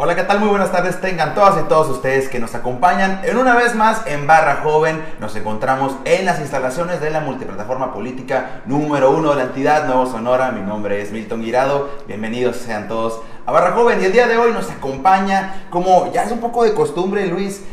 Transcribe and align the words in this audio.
Hola, 0.00 0.14
¿qué 0.14 0.22
tal? 0.22 0.38
Muy 0.38 0.48
buenas 0.48 0.70
tardes. 0.70 1.00
Tengan 1.00 1.34
todas 1.34 1.60
y 1.60 1.66
todos 1.66 1.88
ustedes 1.88 2.28
que 2.28 2.38
nos 2.38 2.54
acompañan 2.54 3.20
en 3.24 3.36
una 3.36 3.56
vez 3.56 3.74
más 3.74 4.06
en 4.06 4.28
Barra 4.28 4.60
Joven. 4.62 5.02
Nos 5.18 5.34
encontramos 5.34 5.92
en 6.04 6.24
las 6.24 6.38
instalaciones 6.38 7.00
de 7.00 7.10
la 7.10 7.18
multiplataforma 7.18 7.92
política 7.92 8.62
número 8.66 9.10
uno 9.10 9.30
de 9.30 9.38
la 9.38 9.42
entidad 9.42 9.86
Nuevo 9.86 10.06
Sonora. 10.06 10.52
Mi 10.52 10.60
nombre 10.60 11.02
es 11.02 11.10
Milton 11.10 11.42
Guirado. 11.42 11.88
Bienvenidos 12.06 12.58
sean 12.58 12.86
todos 12.86 13.20
a 13.44 13.50
Barra 13.50 13.72
Joven. 13.72 14.00
Y 14.00 14.04
el 14.04 14.12
día 14.12 14.28
de 14.28 14.36
hoy 14.36 14.52
nos 14.52 14.70
acompaña, 14.70 15.66
como 15.68 16.12
ya 16.12 16.22
es 16.22 16.30
un 16.30 16.38
poco 16.38 16.62
de 16.62 16.74
costumbre, 16.74 17.26
Luis, 17.26 17.64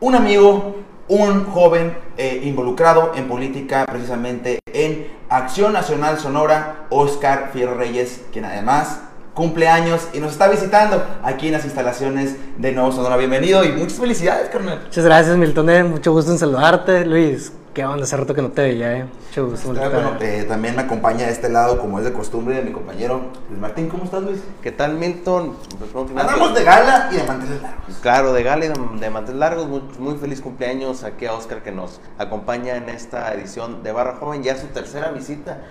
un 0.00 0.14
amigo, 0.14 0.76
un 1.08 1.46
joven 1.46 1.96
eh, 2.18 2.42
involucrado 2.44 3.12
en 3.14 3.28
política, 3.28 3.86
precisamente 3.90 4.58
en 4.66 5.10
Acción 5.30 5.72
Nacional 5.72 6.18
Sonora, 6.18 6.84
Oscar 6.90 7.48
Fierro 7.54 7.76
Reyes, 7.76 8.20
quien 8.30 8.44
además 8.44 9.00
cumpleaños 9.34 10.08
y 10.12 10.20
nos 10.20 10.32
está 10.32 10.48
visitando 10.48 11.02
aquí 11.22 11.46
en 11.46 11.52
las 11.52 11.64
instalaciones 11.64 12.36
de 12.58 12.72
Nuevo 12.72 12.92
Sonora. 12.92 13.16
Bienvenido 13.16 13.64
y 13.64 13.72
muchas 13.72 13.98
felicidades, 13.98 14.50
carnal. 14.50 14.82
Muchas 14.84 15.04
gracias, 15.04 15.36
Milton. 15.36 15.90
Mucho 15.90 16.12
gusto 16.12 16.32
en 16.32 16.38
saludarte, 16.38 17.04
Luis. 17.04 17.52
Qué 17.74 17.86
onda, 17.86 18.04
hace 18.04 18.18
rato 18.18 18.34
que 18.34 18.42
no 18.42 18.50
te 18.50 18.60
veía, 18.60 18.98
¿eh? 18.98 19.06
Mucho 19.28 19.48
gusto. 19.48 19.72
bueno, 19.72 20.16
eh, 20.20 20.44
también 20.46 20.76
me 20.76 20.82
acompaña 20.82 21.24
de 21.24 21.32
este 21.32 21.48
lado, 21.48 21.78
como 21.78 21.98
es 21.98 22.04
de 22.04 22.12
costumbre, 22.12 22.56
de 22.56 22.62
mi 22.64 22.70
compañero 22.70 23.30
Luis 23.48 23.58
Martín. 23.58 23.88
¿Cómo 23.88 24.04
estás, 24.04 24.22
Luis? 24.22 24.40
¿Qué 24.60 24.72
tal, 24.72 24.96
Milton? 24.96 25.54
Pues, 25.78 26.10
Andamos 26.14 26.54
de 26.54 26.64
gala 26.64 27.08
y 27.10 27.16
de 27.16 27.24
manteles 27.24 27.62
largos. 27.62 27.96
Claro, 28.02 28.34
de 28.34 28.42
gala 28.42 28.66
y 28.66 28.68
de, 28.68 29.08
manteles 29.08 29.40
largos. 29.40 29.68
Muy, 29.98 30.18
feliz 30.18 30.42
cumpleaños 30.42 31.02
aquí 31.02 31.24
a 31.24 31.32
Oscar 31.32 31.62
que 31.62 31.72
nos 31.72 32.02
acompaña 32.18 32.76
en 32.76 32.90
esta 32.90 33.32
edición 33.32 33.82
de 33.82 33.90
Barra 33.92 34.16
Joven. 34.16 34.42
Ya 34.42 34.58
su 34.58 34.66
tercera 34.66 35.10
visita 35.10 35.62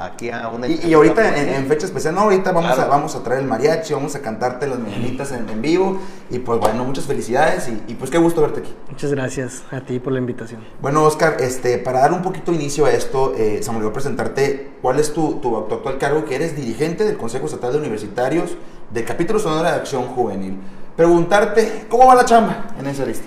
aquí 0.00 0.30
a 0.30 0.48
una... 0.48 0.66
Y, 0.66 0.94
ahorita, 0.94 1.56
en, 1.56 1.66
fecha 1.66 1.84
especial, 1.84 2.14
no, 2.14 2.22
ahorita 2.22 2.52
vamos, 2.52 2.78
a, 2.78 2.86
vamos 2.86 3.14
a 3.14 3.22
traer 3.22 3.42
el 3.42 3.46
mariachi, 3.46 3.92
vamos 3.92 4.14
a 4.14 4.22
cantarte 4.22 4.66
las 4.66 4.78
mañanitas 4.78 5.30
en, 5.32 5.46
en, 5.46 5.60
vivo. 5.60 6.00
Y 6.30 6.38
pues 6.38 6.58
bueno, 6.58 6.84
muchas 6.84 7.04
felicidades 7.04 7.68
y, 7.68 7.92
y 7.92 7.94
pues 7.96 8.10
qué 8.10 8.16
gusto 8.16 8.40
verte 8.40 8.60
aquí. 8.60 8.74
Muchas 8.88 9.12
gracias 9.12 9.62
a 9.70 9.82
ti 9.82 9.98
por 9.98 10.14
la 10.14 10.20
invitación. 10.20 10.37
Bueno, 10.80 11.04
Oscar, 11.04 11.36
este, 11.40 11.78
para 11.78 12.00
dar 12.00 12.12
un 12.12 12.22
poquito 12.22 12.52
inicio 12.52 12.86
a 12.86 12.90
esto, 12.90 13.34
eh, 13.36 13.60
se 13.62 13.70
me 13.70 13.78
olvidó 13.78 13.92
presentarte 13.92 14.70
cuál 14.82 14.98
es 14.98 15.12
tu, 15.12 15.34
tu, 15.40 15.56
actual 15.56 15.98
cargo, 15.98 16.24
que 16.24 16.36
eres 16.36 16.56
dirigente 16.56 17.04
del 17.04 17.16
Consejo 17.16 17.46
Estatal 17.46 17.72
de 17.72 17.78
Universitarios 17.78 18.56
del 18.90 19.04
Capítulo 19.04 19.38
Sonora 19.38 19.72
de 19.72 19.76
Acción 19.76 20.04
Juvenil. 20.04 20.58
Preguntarte, 20.96 21.86
¿cómo 21.88 22.06
va 22.06 22.14
la 22.14 22.24
chamba 22.24 22.66
en 22.78 22.86
esa 22.86 23.04
lista? 23.04 23.26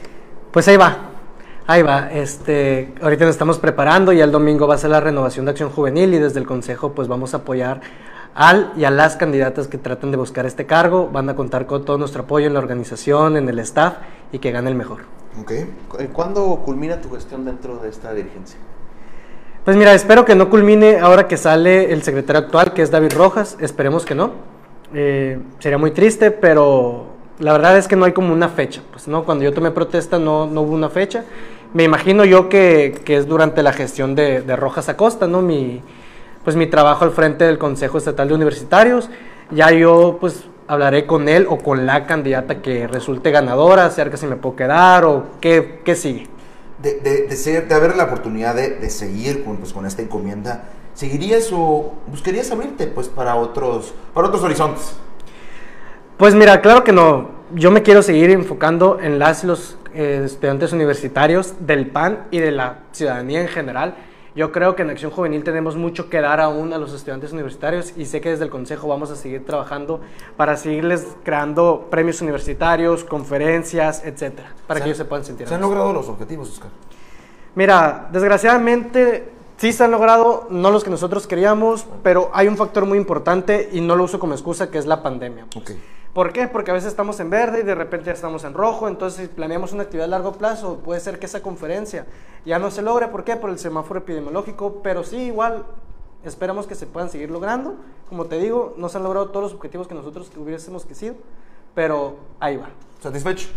Pues 0.51 0.67
ahí 0.67 0.77
va, 0.77 0.97
ahí 1.67 1.81
va. 1.81 2.11
Este, 2.11 2.93
ahorita 3.01 3.25
nos 3.25 3.35
estamos 3.35 3.59
preparando 3.59 4.11
y 4.11 4.21
el 4.21 4.31
domingo 4.31 4.67
va 4.67 4.75
a 4.75 4.77
ser 4.77 4.89
la 4.89 4.99
renovación 4.99 5.45
de 5.45 5.51
Acción 5.51 5.69
Juvenil 5.69 6.13
y 6.13 6.19
desde 6.19 6.39
el 6.39 6.45
Consejo 6.45 6.93
pues 6.93 7.07
vamos 7.07 7.33
a 7.33 7.37
apoyar 7.37 7.81
al 8.33 8.73
y 8.75 8.85
a 8.85 8.91
las 8.91 9.15
candidatas 9.15 9.67
que 9.67 9.77
traten 9.77 10.11
de 10.11 10.17
buscar 10.17 10.45
este 10.45 10.65
cargo. 10.65 11.09
Van 11.11 11.29
a 11.29 11.35
contar 11.35 11.65
con 11.65 11.85
todo 11.85 11.97
nuestro 11.97 12.23
apoyo 12.23 12.47
en 12.47 12.53
la 12.53 12.59
organización, 12.59 13.37
en 13.37 13.47
el 13.47 13.59
staff 13.59 13.95
y 14.31 14.39
que 14.39 14.51
gane 14.51 14.69
el 14.69 14.75
mejor. 14.75 15.20
Okay. 15.39 15.65
¿Cuándo 16.11 16.61
culmina 16.65 16.99
tu 16.99 17.09
gestión 17.11 17.45
dentro 17.45 17.77
de 17.77 17.89
esta 17.89 18.13
dirigencia? 18.13 18.59
Pues 19.63 19.77
mira, 19.77 19.93
espero 19.93 20.25
que 20.25 20.35
no 20.35 20.49
culmine 20.49 20.99
ahora 20.99 21.27
que 21.27 21.37
sale 21.37 21.93
el 21.93 22.03
secretario 22.03 22.41
actual, 22.41 22.73
que 22.73 22.81
es 22.81 22.91
David 22.91 23.13
Rojas. 23.15 23.57
Esperemos 23.61 24.05
que 24.05 24.15
no. 24.15 24.31
Eh, 24.93 25.39
sería 25.59 25.77
muy 25.77 25.91
triste, 25.91 26.31
pero 26.31 27.05
la 27.39 27.53
verdad 27.53 27.77
es 27.77 27.87
que 27.87 27.95
no 27.95 28.05
hay 28.05 28.11
como 28.11 28.33
una 28.33 28.49
fecha. 28.49 28.81
Pues 28.91 29.07
no, 29.07 29.23
cuando 29.23 29.43
yo 29.43 29.53
tomé 29.53 29.71
protesta 29.71 30.19
no, 30.19 30.47
no 30.47 30.61
hubo 30.61 30.73
una 30.73 30.89
fecha. 30.89 31.23
Me 31.73 31.83
imagino 31.83 32.25
yo 32.25 32.49
que, 32.49 32.99
que 33.05 33.15
es 33.15 33.27
durante 33.27 33.63
la 33.63 33.71
gestión 33.71 34.15
de, 34.15 34.41
de, 34.41 34.55
Rojas 34.57 34.89
Acosta, 34.89 35.27
¿no? 35.27 35.41
Mi, 35.41 35.81
pues 36.43 36.57
mi 36.57 36.67
trabajo 36.67 37.05
al 37.05 37.11
frente 37.11 37.45
del 37.45 37.57
Consejo 37.57 37.97
Estatal 37.97 38.27
de 38.27 38.33
Universitarios. 38.33 39.09
Ya 39.51 39.71
yo 39.71 40.17
pues 40.19 40.45
hablaré 40.71 41.05
con 41.05 41.27
él 41.27 41.47
o 41.49 41.57
con 41.57 41.85
la 41.85 42.05
candidata 42.05 42.61
que 42.61 42.87
resulte 42.87 43.29
ganadora, 43.29 43.89
que 43.93 44.15
si 44.15 44.25
me 44.25 44.37
puedo 44.37 44.55
quedar 44.55 45.03
o 45.03 45.25
qué, 45.41 45.81
qué 45.83 45.95
sigue. 45.95 46.27
De, 46.81 46.95
de, 47.01 47.27
de, 47.27 47.35
ser, 47.35 47.67
de 47.67 47.75
haber 47.75 47.97
la 47.97 48.05
oportunidad 48.05 48.55
de, 48.55 48.69
de 48.77 48.89
seguir 48.89 49.43
con, 49.43 49.57
pues, 49.57 49.73
con 49.73 49.85
esta 49.85 50.01
encomienda, 50.01 50.63
¿seguirías 50.93 51.49
o 51.51 51.95
buscarías 52.07 52.49
abrirte 52.51 52.87
pues, 52.87 53.09
para, 53.09 53.35
otros, 53.35 53.93
para 54.13 54.29
otros 54.29 54.43
horizontes? 54.43 54.93
Pues 56.15 56.35
mira, 56.35 56.61
claro 56.61 56.85
que 56.85 56.93
no. 56.93 57.41
Yo 57.53 57.69
me 57.69 57.83
quiero 57.83 58.01
seguir 58.01 58.29
enfocando 58.29 58.97
en 59.01 59.19
las 59.19 59.43
los 59.43 59.77
eh, 59.93 60.21
estudiantes 60.23 60.71
universitarios 60.71 61.53
del 61.59 61.87
PAN 61.87 62.27
y 62.31 62.39
de 62.39 62.51
la 62.51 62.77
ciudadanía 62.93 63.41
en 63.41 63.49
general 63.49 63.95
yo 64.35 64.51
creo 64.51 64.75
que 64.75 64.83
en 64.83 64.89
Acción 64.89 65.11
Juvenil 65.11 65.43
tenemos 65.43 65.75
mucho 65.75 66.09
que 66.09 66.21
dar 66.21 66.39
aún 66.39 66.71
a 66.73 66.77
los 66.77 66.93
estudiantes 66.93 67.33
universitarios 67.33 67.93
y 67.97 68.05
sé 68.05 68.21
que 68.21 68.29
desde 68.29 68.45
el 68.45 68.49
Consejo 68.49 68.87
vamos 68.87 69.11
a 69.11 69.15
seguir 69.15 69.45
trabajando 69.45 69.99
para 70.37 70.55
seguirles 70.55 71.05
creando 71.23 71.87
premios 71.89 72.21
universitarios, 72.21 73.03
conferencias, 73.03 74.03
etcétera, 74.05 74.53
para 74.67 74.79
que 74.79 74.85
ellos 74.87 74.97
se 74.97 75.05
puedan 75.05 75.25
sentir. 75.25 75.47
¿Se 75.47 75.55
han 75.55 75.61
logrado 75.61 75.91
los 75.91 76.07
objetivos, 76.07 76.49
Oscar? 76.49 76.69
Mira, 77.55 78.07
desgraciadamente 78.11 79.29
sí 79.57 79.73
se 79.73 79.83
han 79.83 79.91
logrado, 79.91 80.47
no 80.49 80.71
los 80.71 80.83
que 80.83 80.89
nosotros 80.89 81.27
queríamos, 81.27 81.85
pero 82.01 82.31
hay 82.33 82.47
un 82.47 82.55
factor 82.55 82.85
muy 82.85 82.97
importante 82.97 83.69
y 83.73 83.81
no 83.81 83.95
lo 83.97 84.05
uso 84.05 84.17
como 84.17 84.33
excusa 84.33 84.71
que 84.71 84.77
es 84.77 84.85
la 84.85 85.03
pandemia. 85.03 85.45
Okay. 85.55 85.77
¿Por 86.13 86.33
qué? 86.33 86.47
Porque 86.47 86.71
a 86.71 86.73
veces 86.73 86.89
estamos 86.89 87.19
en 87.21 87.29
verde 87.29 87.61
y 87.61 87.63
de 87.63 87.73
repente 87.73 88.07
ya 88.07 88.11
estamos 88.11 88.43
en 88.43 88.53
rojo, 88.53 88.89
entonces 88.89 89.21
si 89.21 89.27
planeamos 89.33 89.71
una 89.71 89.83
actividad 89.83 90.05
a 90.05 90.09
largo 90.09 90.33
plazo, 90.33 90.79
puede 90.79 90.99
ser 90.99 91.19
que 91.19 91.25
esa 91.25 91.41
conferencia 91.41 92.05
ya 92.45 92.59
no 92.59 92.69
se 92.69 92.81
logre, 92.81 93.07
¿por 93.07 93.23
qué? 93.23 93.37
Por 93.37 93.49
el 93.49 93.59
semáforo 93.59 94.01
epidemiológico, 94.01 94.81
pero 94.83 95.05
sí 95.05 95.17
igual 95.17 95.65
esperamos 96.25 96.67
que 96.67 96.75
se 96.75 96.85
puedan 96.85 97.09
seguir 97.09 97.31
logrando. 97.31 97.75
Como 98.09 98.25
te 98.25 98.37
digo, 98.39 98.73
no 98.77 98.89
se 98.89 98.97
han 98.97 99.03
logrado 99.03 99.29
todos 99.29 99.43
los 99.43 99.53
objetivos 99.53 99.87
que 99.87 99.95
nosotros 99.95 100.29
hubiésemos 100.35 100.85
querido, 100.85 101.15
pero 101.73 102.17
ahí 102.41 102.57
va. 102.57 102.69
¿Satisfecho? 103.01 103.47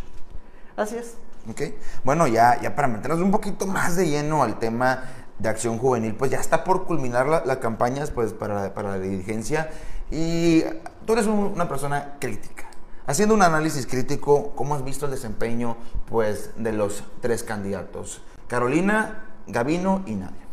Así 0.77 0.97
es. 0.97 1.17
Ok. 1.51 1.61
Bueno, 2.05 2.29
ya, 2.29 2.61
ya 2.61 2.77
para 2.77 2.87
meternos 2.87 3.21
un 3.21 3.33
poquito 3.33 3.67
más 3.67 3.97
de 3.97 4.09
lleno 4.09 4.45
al 4.45 4.61
tema 4.61 5.05
de 5.39 5.49
acción 5.49 5.79
juvenil, 5.79 6.15
pues 6.15 6.31
ya 6.31 6.39
está 6.39 6.63
por 6.63 6.85
culminar 6.85 7.27
la, 7.27 7.45
la 7.45 7.59
campaña 7.59 8.05
pues, 8.15 8.33
para, 8.33 8.73
para 8.75 8.91
la 8.91 8.99
dirigencia 8.99 9.71
y 10.15 10.63
tú 11.07 11.15
eres 11.15 11.27
una 11.27 11.69
persona 11.69 12.17
crítica. 12.21 12.65
Haciendo 13.07 13.35
un 13.35 13.43
análisis 13.43 13.87
crítico, 13.87 14.53
¿cómo 14.55 14.77
has 14.77 14.85
visto 14.85 15.07
el 15.07 15.11
desempeño 15.11 15.77
pues, 16.07 16.53
de 16.57 16.73
los 16.73 17.03
tres 17.21 17.43
candidatos? 17.43 18.23
Carolina, 18.47 19.25
Gavino 19.49 20.03
y 20.07 20.15
Nadia. 20.15 20.45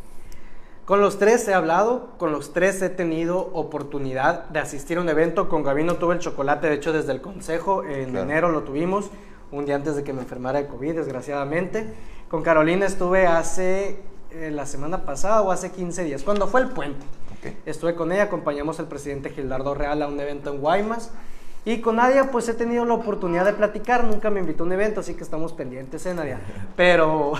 Con 0.86 1.00
los 1.00 1.20
tres 1.20 1.48
he 1.48 1.54
hablado, 1.54 2.18
con 2.18 2.32
los 2.32 2.54
tres 2.54 2.82
he 2.82 2.90
tenido 2.90 3.38
oportunidad 3.54 4.50
de 4.50 4.60
asistir 4.60 4.98
a 4.98 5.02
un 5.02 5.10
evento. 5.10 5.48
Con 5.48 5.64
Gavino 5.64 5.96
tuve 5.96 6.16
el 6.16 6.20
chocolate, 6.20 6.68
de 6.68 6.74
hecho, 6.74 6.92
desde 6.92 7.12
el 7.12 7.22
consejo. 7.22 7.84
En 7.84 8.18
enero 8.18 8.50
lo 8.50 8.64
tuvimos, 8.64 9.12
un 9.52 9.66
día 9.66 9.76
antes 9.76 9.96
de 9.96 10.04
que 10.04 10.12
me 10.12 10.22
enfermara 10.22 10.60
de 10.60 10.68
COVID, 10.68 10.96
desgraciadamente. 10.96 11.94
Con 12.30 12.42
Carolina 12.42 12.88
estuve 12.88 13.28
hace 13.28 14.02
eh, 14.32 14.50
la 14.52 14.66
semana 14.66 15.06
pasada 15.06 15.44
o 15.44 15.52
hace 15.52 15.72
15 15.72 16.04
días, 16.04 16.24
cuando 16.24 16.48
fue 16.48 16.62
el 16.62 16.70
puente. 16.70 17.06
Estuve 17.66 17.96
con 17.96 18.12
ella, 18.12 18.24
acompañamos 18.24 18.80
al 18.80 18.88
presidente 18.88 19.30
Gildardo 19.30 19.74
Real 19.74 20.02
a 20.02 20.08
un 20.08 20.20
evento 20.20 20.52
en 20.54 20.62
Guaymas. 20.62 21.12
Y 21.64 21.80
con 21.80 21.98
Nadia, 21.98 22.32
pues 22.32 22.50
he 22.50 22.54
tenido 22.56 22.86
la 22.86 22.96
oportunidad 22.96 23.46
de 23.46 23.54
platicar. 23.54 24.04
Nunca 24.04 24.32
me 24.32 24.40
invitó 24.40 24.64
a 24.64 24.66
un 24.66 24.74
evento, 24.74 25.02
así 25.02 25.14
que 25.14 25.24
estamos 25.24 25.54
pendientes, 25.54 26.06
¿eh, 26.06 26.14
Nadia? 26.14 26.40
Pero, 26.76 27.34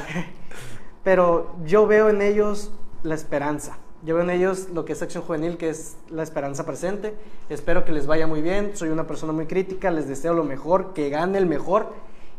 pero 1.04 1.56
yo 1.66 1.88
veo 1.88 2.10
en 2.10 2.22
ellos 2.22 2.72
la 3.02 3.16
esperanza. 3.16 3.78
Yo 4.04 4.16
veo 4.16 4.24
en 4.24 4.30
ellos 4.30 4.70
lo 4.74 4.86
que 4.86 4.94
es 4.94 5.02
Acción 5.02 5.24
Juvenil, 5.24 5.58
que 5.58 5.70
es 5.70 5.98
la 6.10 6.22
esperanza 6.22 6.66
presente. 6.66 7.16
Espero 7.50 7.86
que 7.86 7.92
les 7.92 8.06
vaya 8.06 8.28
muy 8.28 8.42
bien. 8.42 8.72
Soy 8.76 8.90
una 8.90 9.08
persona 9.08 9.34
muy 9.34 9.48
crítica, 9.48 9.90
les 9.90 10.08
deseo 10.08 10.34
lo 10.36 10.44
mejor, 10.44 10.94
que 10.94 11.10
gane 11.10 11.40
el 11.40 11.48
mejor. 11.48 11.94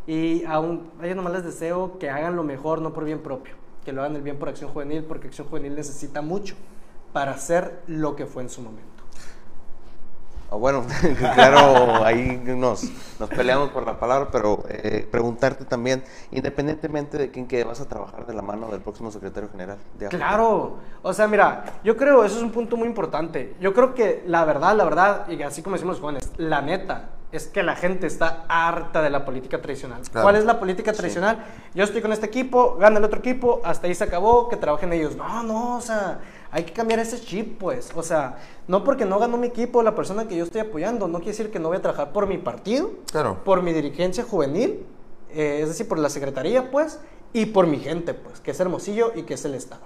Y 0.07 0.45
aún, 0.45 0.91
yo 1.03 1.15
nomás 1.15 1.33
les 1.33 1.45
deseo 1.45 1.99
que 1.99 2.11
hagan 2.11 2.37
lo 2.37 2.45
mejor, 2.45 2.81
no 2.81 2.93
por 2.93 3.05
bien 3.05 3.21
propio, 3.21 3.55
que 3.85 3.93
lo 3.93 4.03
hagan 4.03 4.17
el 4.17 4.23
bien 4.23 4.37
por 4.37 4.49
Acción 4.49 4.71
Juvenil, 4.71 5.05
porque 5.05 5.29
Acción 5.29 5.49
Juvenil 5.49 5.75
necesita 5.75 6.23
mucho 6.23 6.55
para 7.13 7.33
hacer 7.33 7.83
lo 7.87 8.17
que 8.17 8.27
fue 8.27 8.43
en 8.43 8.51
su 8.51 8.63
momento. 8.63 8.93
Ah, 10.53 10.57
bueno, 10.57 10.85
claro, 11.35 12.05
ahí 12.05 12.39
nos, 12.45 12.85
nos, 13.19 13.31
peleamos 13.31 13.71
por 13.71 13.87
la 13.87 13.99
palabra, 13.99 14.29
pero 14.31 14.63
eh, 14.69 15.09
preguntarte 15.11 15.65
también, 15.65 16.05
independientemente 16.31 17.17
de 17.17 17.31
quién 17.31 17.47
que 17.47 17.65
vas 17.65 17.81
a 17.81 17.89
trabajar 17.89 18.27
de 18.27 18.35
la 18.35 18.43
mano 18.43 18.69
del 18.69 18.83
próximo 18.83 19.11
secretario 19.11 19.49
general. 19.49 19.79
De 19.99 20.09
claro, 20.09 20.77
o 21.01 21.13
sea, 21.15 21.27
mira, 21.27 21.65
yo 21.83 21.97
creo, 21.97 22.23
eso 22.23 22.37
es 22.37 22.43
un 22.43 22.51
punto 22.51 22.77
muy 22.77 22.87
importante. 22.87 23.57
Yo 23.61 23.73
creo 23.73 23.95
que 23.95 24.25
la 24.27 24.45
verdad, 24.45 24.77
la 24.77 24.85
verdad, 24.85 25.29
y 25.31 25.41
así 25.43 25.63
como 25.63 25.77
decimos 25.77 25.95
los 25.95 26.03
jóvenes, 26.03 26.31
la 26.37 26.61
neta, 26.61 27.13
es 27.33 27.47
que 27.47 27.63
la 27.63 27.75
gente 27.75 28.07
está 28.07 28.45
harta 28.47 29.01
de 29.01 29.09
la 29.09 29.25
política 29.25 29.63
tradicional. 29.63 30.03
¿Cuál 30.13 30.37
es 30.37 30.45
la 30.45 30.61
política 30.61 30.93
tradicional? 30.93 31.43
Yo 31.75 31.83
estoy 31.83 32.03
con 32.03 32.13
este 32.13 32.27
equipo, 32.27 32.77
gana 32.79 32.99
el 32.99 33.05
otro 33.05 33.21
equipo, 33.21 33.63
hasta 33.65 33.87
ahí 33.87 33.95
se 33.95 34.05
acabó, 34.05 34.51
que 34.51 34.59
trabajen 34.59 34.93
ellos. 34.93 35.17
No, 35.17 35.43
no, 35.43 35.77
o 35.77 35.81
sea 35.81 36.21
hay 36.53 36.65
que 36.65 36.73
cambiar 36.73 37.01
ese 37.01 37.19
chip, 37.19 37.59
pues. 37.59 37.91
O 37.97 38.03
sea, 38.03 38.37
no 38.69 38.85
porque 38.85 39.07
no 39.07 39.19
ganó 39.19 39.39
mi 39.39 39.49
equipo, 39.49 39.83
la 39.83 39.95
persona 39.95 40.29
que 40.29 40.37
yo 40.37 40.45
estoy 40.45 40.61
apoyando, 40.61 41.09
no 41.09 41.19
quiere 41.19 41.33
decir 41.33 41.51
que 41.51 41.59
no 41.59 41.69
voy 41.69 41.79
a 41.79 41.83
trabajar 41.83 42.13
por 42.13 42.27
mi 42.27 42.37
partido, 42.39 42.91
claro. 43.11 43.43
por 43.43 43.63
mi 43.63 43.73
dirigencia 43.73 44.23
juvenil, 44.23 44.85
eh, 45.31 45.61
es 45.63 45.69
decir, 45.69 45.89
por 45.89 45.99
la 45.99 46.11
secretaría, 46.11 46.71
pues, 46.71 47.01
y 47.33 47.47
por 47.47 47.67
mi 47.67 47.79
gente, 47.79 48.13
pues, 48.13 48.41
que 48.41 48.51
es 48.51 48.61
Hermosillo 48.61 49.13
y 49.17 49.23
que 49.23 49.35
es 49.35 49.45
el 49.47 49.55
Estado. 49.55 49.83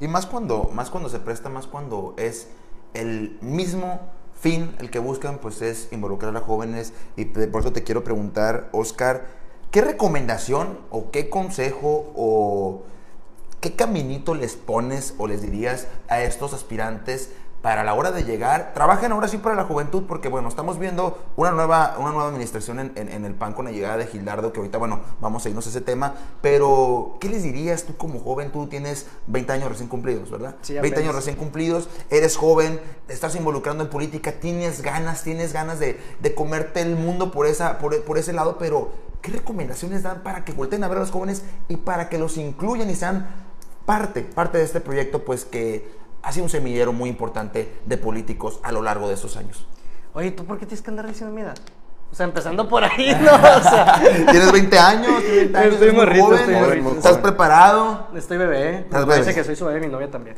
Y 0.00 0.08
más 0.08 0.26
cuando, 0.26 0.68
más 0.74 0.90
cuando 0.90 1.08
se 1.08 1.20
presta, 1.20 1.48
más 1.48 1.68
cuando 1.68 2.14
es 2.18 2.48
el 2.92 3.38
mismo 3.40 4.00
fin, 4.34 4.74
el 4.80 4.90
que 4.90 4.98
buscan, 4.98 5.38
pues 5.38 5.62
es 5.62 5.92
involucrar 5.92 6.36
a 6.36 6.40
jóvenes. 6.40 6.92
Y 7.16 7.26
por 7.26 7.60
eso 7.60 7.72
te 7.72 7.84
quiero 7.84 8.02
preguntar, 8.02 8.68
Oscar, 8.72 9.26
¿qué 9.70 9.80
recomendación 9.80 10.80
o 10.90 11.12
qué 11.12 11.30
consejo 11.30 12.12
o 12.16 12.82
qué 13.60 13.76
caminito 13.76 14.34
les 14.34 14.56
pones 14.56 15.14
o 15.18 15.26
les 15.26 15.42
dirías 15.42 15.86
a 16.08 16.22
estos 16.22 16.52
aspirantes 16.54 17.30
para 17.62 17.84
la 17.84 17.92
hora 17.92 18.10
de 18.10 18.24
llegar, 18.24 18.72
trabajen 18.72 19.12
ahora 19.12 19.28
sí 19.28 19.36
para 19.36 19.54
la 19.54 19.64
juventud, 19.64 20.04
porque 20.08 20.28
bueno, 20.28 20.48
estamos 20.48 20.78
viendo 20.78 21.18
una 21.36 21.50
nueva, 21.50 21.96
una 21.98 22.10
nueva 22.10 22.28
administración 22.28 22.92
en, 22.94 23.24
el 23.24 23.34
PAN 23.34 23.52
con 23.52 23.66
la 23.66 23.70
llegada 23.70 23.98
de 23.98 24.06
Gildardo, 24.06 24.52
que 24.52 24.60
ahorita, 24.60 24.78
bueno, 24.78 25.00
vamos 25.20 25.44
a 25.44 25.50
irnos 25.50 25.66
a 25.66 25.68
ese 25.68 25.82
tema, 25.82 26.14
pero 26.40 27.18
¿qué 27.20 27.28
les 27.28 27.42
dirías 27.42 27.84
tú 27.84 27.96
como 27.96 28.18
joven? 28.18 28.50
Tú 28.50 28.66
tienes 28.66 29.06
20 29.26 29.52
años 29.52 29.68
recién 29.68 29.88
cumplidos, 29.88 30.30
¿verdad? 30.30 30.56
Sí, 30.62 30.74
20 30.74 31.00
años 31.00 31.14
recién 31.14 31.36
cumplidos, 31.36 31.90
eres 32.08 32.36
joven, 32.38 32.80
estás 33.08 33.36
involucrando 33.36 33.84
en 33.84 33.90
política, 33.90 34.32
tienes 34.32 34.80
ganas, 34.80 35.22
tienes 35.22 35.52
ganas 35.52 35.78
de, 35.78 35.98
comerte 36.34 36.80
el 36.80 36.96
mundo 36.96 37.30
por, 37.30 37.46
esa, 37.46 37.78
por, 37.78 38.02
por 38.04 38.16
ese 38.16 38.32
lado, 38.32 38.56
pero 38.58 38.90
¿qué 39.20 39.32
recomendaciones 39.32 40.02
dan 40.02 40.22
para 40.22 40.46
que 40.46 40.52
volteen 40.52 40.82
a 40.82 40.88
ver 40.88 40.96
a 40.96 41.00
los 41.00 41.10
jóvenes 41.10 41.42
y 41.68 41.76
para 41.76 42.08
que 42.08 42.18
los 42.18 42.38
incluyan 42.38 42.88
y 42.88 42.94
sean 42.94 43.49
parte, 43.86 44.22
parte 44.22 44.58
de 44.58 44.64
este 44.64 44.80
proyecto, 44.80 45.24
pues 45.24 45.44
que 45.44 46.00
ha 46.22 46.32
sido 46.32 46.44
un 46.44 46.50
semillero 46.50 46.92
muy 46.92 47.08
importante 47.08 47.72
de 47.86 47.96
políticos 47.96 48.60
a 48.62 48.72
lo 48.72 48.82
largo 48.82 49.08
de 49.08 49.14
esos 49.14 49.36
años. 49.36 49.66
Oye, 50.12 50.32
¿tú 50.32 50.44
por 50.44 50.58
qué 50.58 50.66
tienes 50.66 50.82
que 50.82 50.90
andar 50.90 51.06
diciendo 51.06 51.34
mi 51.34 51.40
edad? 51.40 51.56
O 52.10 52.14
sea, 52.14 52.26
empezando 52.26 52.68
por 52.68 52.82
ahí, 52.82 53.16
¿no? 53.22 53.34
O 53.34 53.62
sea, 53.62 54.00
tienes 54.02 54.50
20 54.50 54.78
años, 54.78 55.22
20 55.22 55.58
años 55.58 55.74
estoy 55.74 55.92
muy 55.92 56.20
joven, 56.20 56.86
¿Estás 56.96 57.18
preparado? 57.18 58.08
Estoy 58.14 58.38
bebé. 58.38 58.78
¿Estás 58.80 59.06
bebé? 59.06 59.34
que 59.34 59.44
soy 59.44 59.54
su 59.54 59.64
bebé, 59.64 59.80
mi 59.80 59.86
novia 59.86 60.10
también. 60.10 60.36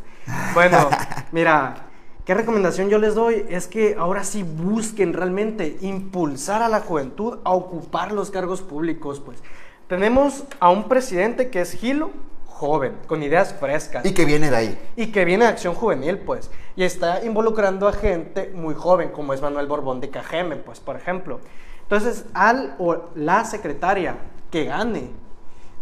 Bueno, 0.52 0.90
mira, 1.32 1.86
¿qué 2.26 2.34
recomendación 2.34 2.90
yo 2.90 2.98
les 2.98 3.14
doy? 3.14 3.46
Es 3.48 3.68
que 3.68 3.96
ahora 3.98 4.22
sí 4.24 4.42
busquen 4.42 5.14
realmente 5.14 5.78
impulsar 5.80 6.62
a 6.62 6.68
la 6.68 6.80
juventud 6.80 7.38
a 7.44 7.52
ocupar 7.52 8.12
los 8.12 8.30
cargos 8.30 8.60
públicos, 8.60 9.20
pues. 9.20 9.38
Tenemos 9.88 10.44
a 10.60 10.70
un 10.70 10.88
presidente 10.88 11.48
que 11.50 11.60
es 11.60 11.72
Gilo, 11.72 12.10
joven, 12.62 12.96
con 13.08 13.24
ideas 13.24 13.56
frescas. 13.58 14.06
Y 14.06 14.14
que 14.14 14.24
viene 14.24 14.48
de 14.48 14.56
ahí. 14.56 14.78
Y 14.94 15.08
que 15.08 15.24
viene 15.24 15.46
de 15.46 15.50
Acción 15.50 15.74
Juvenil, 15.74 16.18
pues. 16.18 16.48
Y 16.76 16.84
está 16.84 17.24
involucrando 17.24 17.88
a 17.88 17.92
gente 17.92 18.52
muy 18.54 18.76
joven, 18.76 19.08
como 19.08 19.32
es 19.32 19.42
Manuel 19.42 19.66
Borbón 19.66 20.00
de 20.00 20.10
Cajeme, 20.10 20.54
pues, 20.54 20.78
por 20.78 20.94
ejemplo. 20.94 21.40
Entonces, 21.82 22.24
al 22.34 22.76
o 22.78 23.08
la 23.16 23.44
secretaria 23.44 24.14
que 24.52 24.66
gane, 24.66 25.10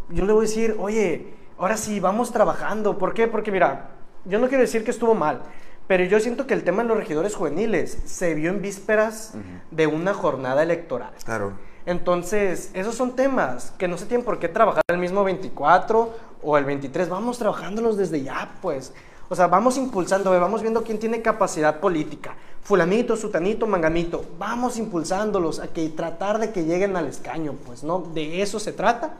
yo 0.08 0.24
le 0.24 0.32
voy 0.32 0.46
a 0.46 0.48
decir, 0.48 0.74
oye, 0.78 1.34
ahora 1.58 1.76
sí, 1.76 2.00
vamos 2.00 2.32
trabajando. 2.32 2.96
¿Por 2.96 3.12
qué? 3.12 3.28
Porque 3.28 3.52
mira, 3.52 3.90
yo 4.24 4.38
no 4.38 4.48
quiero 4.48 4.62
decir 4.62 4.82
que 4.82 4.90
estuvo 4.90 5.14
mal, 5.14 5.42
pero 5.86 6.02
yo 6.04 6.18
siento 6.18 6.46
que 6.46 6.54
el 6.54 6.64
tema 6.64 6.82
de 6.82 6.88
los 6.88 6.96
regidores 6.96 7.34
juveniles 7.34 7.98
se 8.06 8.32
vio 8.32 8.48
en 8.48 8.62
vísperas 8.62 9.34
de 9.70 9.86
una 9.86 10.14
jornada 10.14 10.62
electoral. 10.62 11.12
Claro. 11.26 11.52
Entonces, 11.84 12.70
esos 12.72 12.94
son 12.94 13.16
temas 13.16 13.72
que 13.76 13.88
no 13.88 13.98
se 13.98 14.06
tienen 14.06 14.24
por 14.24 14.38
qué 14.38 14.48
trabajar 14.48 14.82
el 14.88 14.98
mismo 14.98 15.24
24 15.24 16.29
o 16.42 16.56
el 16.58 16.64
23, 16.64 17.08
vamos 17.08 17.38
trabajándolos 17.38 17.96
desde 17.96 18.22
ya, 18.22 18.56
pues. 18.62 18.92
O 19.28 19.36
sea, 19.36 19.46
vamos 19.46 19.76
impulsando, 19.76 20.30
vamos 20.30 20.62
viendo 20.62 20.82
quién 20.82 20.98
tiene 20.98 21.22
capacidad 21.22 21.78
política. 21.78 22.34
Fulanito, 22.62 23.16
sutanito, 23.16 23.66
manganito. 23.66 24.24
Vamos 24.38 24.76
impulsándolos 24.76 25.60
a 25.60 25.68
que 25.68 25.88
tratar 25.90 26.38
de 26.38 26.50
que 26.50 26.64
lleguen 26.64 26.96
al 26.96 27.06
escaño, 27.06 27.54
pues, 27.64 27.84
¿no? 27.84 28.00
De 28.12 28.42
eso 28.42 28.58
se 28.58 28.72
trata. 28.72 29.14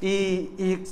Y, 0.00 0.50
y 0.56 0.84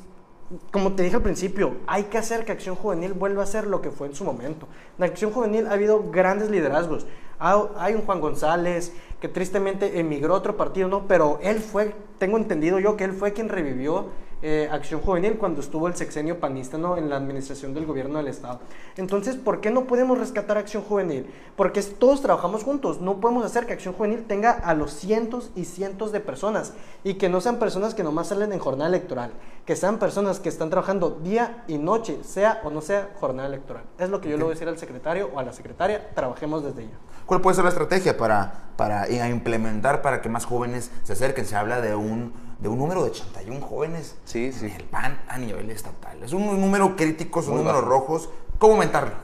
como 0.70 0.92
te 0.92 1.02
dije 1.02 1.16
al 1.16 1.22
principio, 1.22 1.76
hay 1.86 2.04
que 2.04 2.18
hacer 2.18 2.44
que 2.44 2.52
Acción 2.52 2.76
Juvenil 2.76 3.12
vuelva 3.12 3.42
a 3.42 3.46
ser 3.46 3.66
lo 3.66 3.80
que 3.80 3.90
fue 3.90 4.06
en 4.06 4.14
su 4.14 4.24
momento. 4.24 4.66
En 4.98 5.04
Acción 5.04 5.32
Juvenil 5.32 5.66
ha 5.66 5.72
habido 5.72 6.10
grandes 6.10 6.50
liderazgos. 6.50 7.06
Hay 7.38 7.94
un 7.94 8.02
Juan 8.02 8.20
González 8.20 8.92
que 9.20 9.28
tristemente 9.28 10.00
emigró 10.00 10.34
a 10.34 10.38
otro 10.38 10.56
partido, 10.56 10.88
¿no? 10.88 11.06
Pero 11.06 11.38
él 11.42 11.60
fue, 11.60 11.94
tengo 12.18 12.36
entendido 12.36 12.78
yo 12.78 12.96
que 12.96 13.04
él 13.04 13.12
fue 13.12 13.32
quien 13.32 13.48
revivió 13.48 14.06
eh, 14.40 14.68
Acción 14.70 15.00
Juvenil 15.00 15.36
cuando 15.36 15.60
estuvo 15.60 15.88
el 15.88 15.96
sexenio 15.96 16.38
panista 16.38 16.78
¿no? 16.78 16.96
en 16.96 17.10
la 17.10 17.16
administración 17.16 17.74
del 17.74 17.86
gobierno 17.86 18.18
del 18.18 18.28
Estado. 18.28 18.60
Entonces, 18.96 19.36
¿por 19.36 19.60
qué 19.60 19.70
no 19.70 19.86
podemos 19.86 20.18
rescatar 20.18 20.58
Acción 20.58 20.82
Juvenil? 20.82 21.26
Porque 21.56 21.82
todos 21.82 22.22
trabajamos 22.22 22.62
juntos. 22.62 23.00
No 23.00 23.20
podemos 23.20 23.44
hacer 23.44 23.66
que 23.66 23.72
Acción 23.72 23.94
Juvenil 23.94 24.24
tenga 24.26 24.52
a 24.52 24.74
los 24.74 24.92
cientos 24.92 25.50
y 25.56 25.64
cientos 25.64 26.12
de 26.12 26.20
personas 26.20 26.74
y 27.02 27.14
que 27.14 27.28
no 27.28 27.40
sean 27.40 27.58
personas 27.58 27.94
que 27.94 28.04
nomás 28.04 28.28
salen 28.28 28.52
en 28.52 28.58
jornada 28.58 28.88
electoral, 28.88 29.32
que 29.66 29.74
sean 29.74 29.98
personas 29.98 30.40
que 30.40 30.48
están 30.48 30.70
trabajando 30.70 31.10
día 31.10 31.64
y 31.66 31.78
noche, 31.78 32.18
sea 32.22 32.60
o 32.64 32.70
no 32.70 32.80
sea 32.80 33.10
jornada 33.18 33.48
electoral. 33.48 33.84
Es 33.98 34.08
lo 34.08 34.20
que 34.20 34.28
yo 34.28 34.36
le 34.36 34.44
voy 34.44 34.52
a 34.52 34.54
decir 34.54 34.68
al 34.68 34.78
secretario 34.78 35.30
o 35.34 35.38
a 35.38 35.42
la 35.42 35.52
secretaria, 35.52 36.10
trabajemos 36.14 36.62
desde 36.62 36.84
ya. 36.84 36.94
¿Cuál 37.26 37.42
puede 37.42 37.56
ser 37.56 37.64
la 37.64 37.70
estrategia 37.70 38.16
para, 38.16 38.70
para 38.76 39.06
implementar 39.28 40.00
para 40.00 40.22
que 40.22 40.30
más 40.30 40.46
jóvenes 40.46 40.90
se 41.02 41.12
acerquen? 41.12 41.44
Se 41.44 41.56
habla 41.56 41.82
de 41.82 41.94
un 41.94 42.47
de 42.58 42.68
un 42.68 42.78
número 42.78 43.04
de 43.04 43.10
81 43.10 43.60
jóvenes 43.64 44.16
sí, 44.24 44.52
sí. 44.52 44.72
el 44.74 44.84
PAN 44.84 45.20
a 45.28 45.38
nivel 45.38 45.70
estatal. 45.70 46.22
Es 46.22 46.32
un 46.32 46.60
número 46.60 46.96
crítico, 46.96 47.42
son 47.42 47.56
números 47.56 47.84
rojos. 47.84 48.30
¿Cómo 48.58 48.74
aumentarlo? 48.74 49.14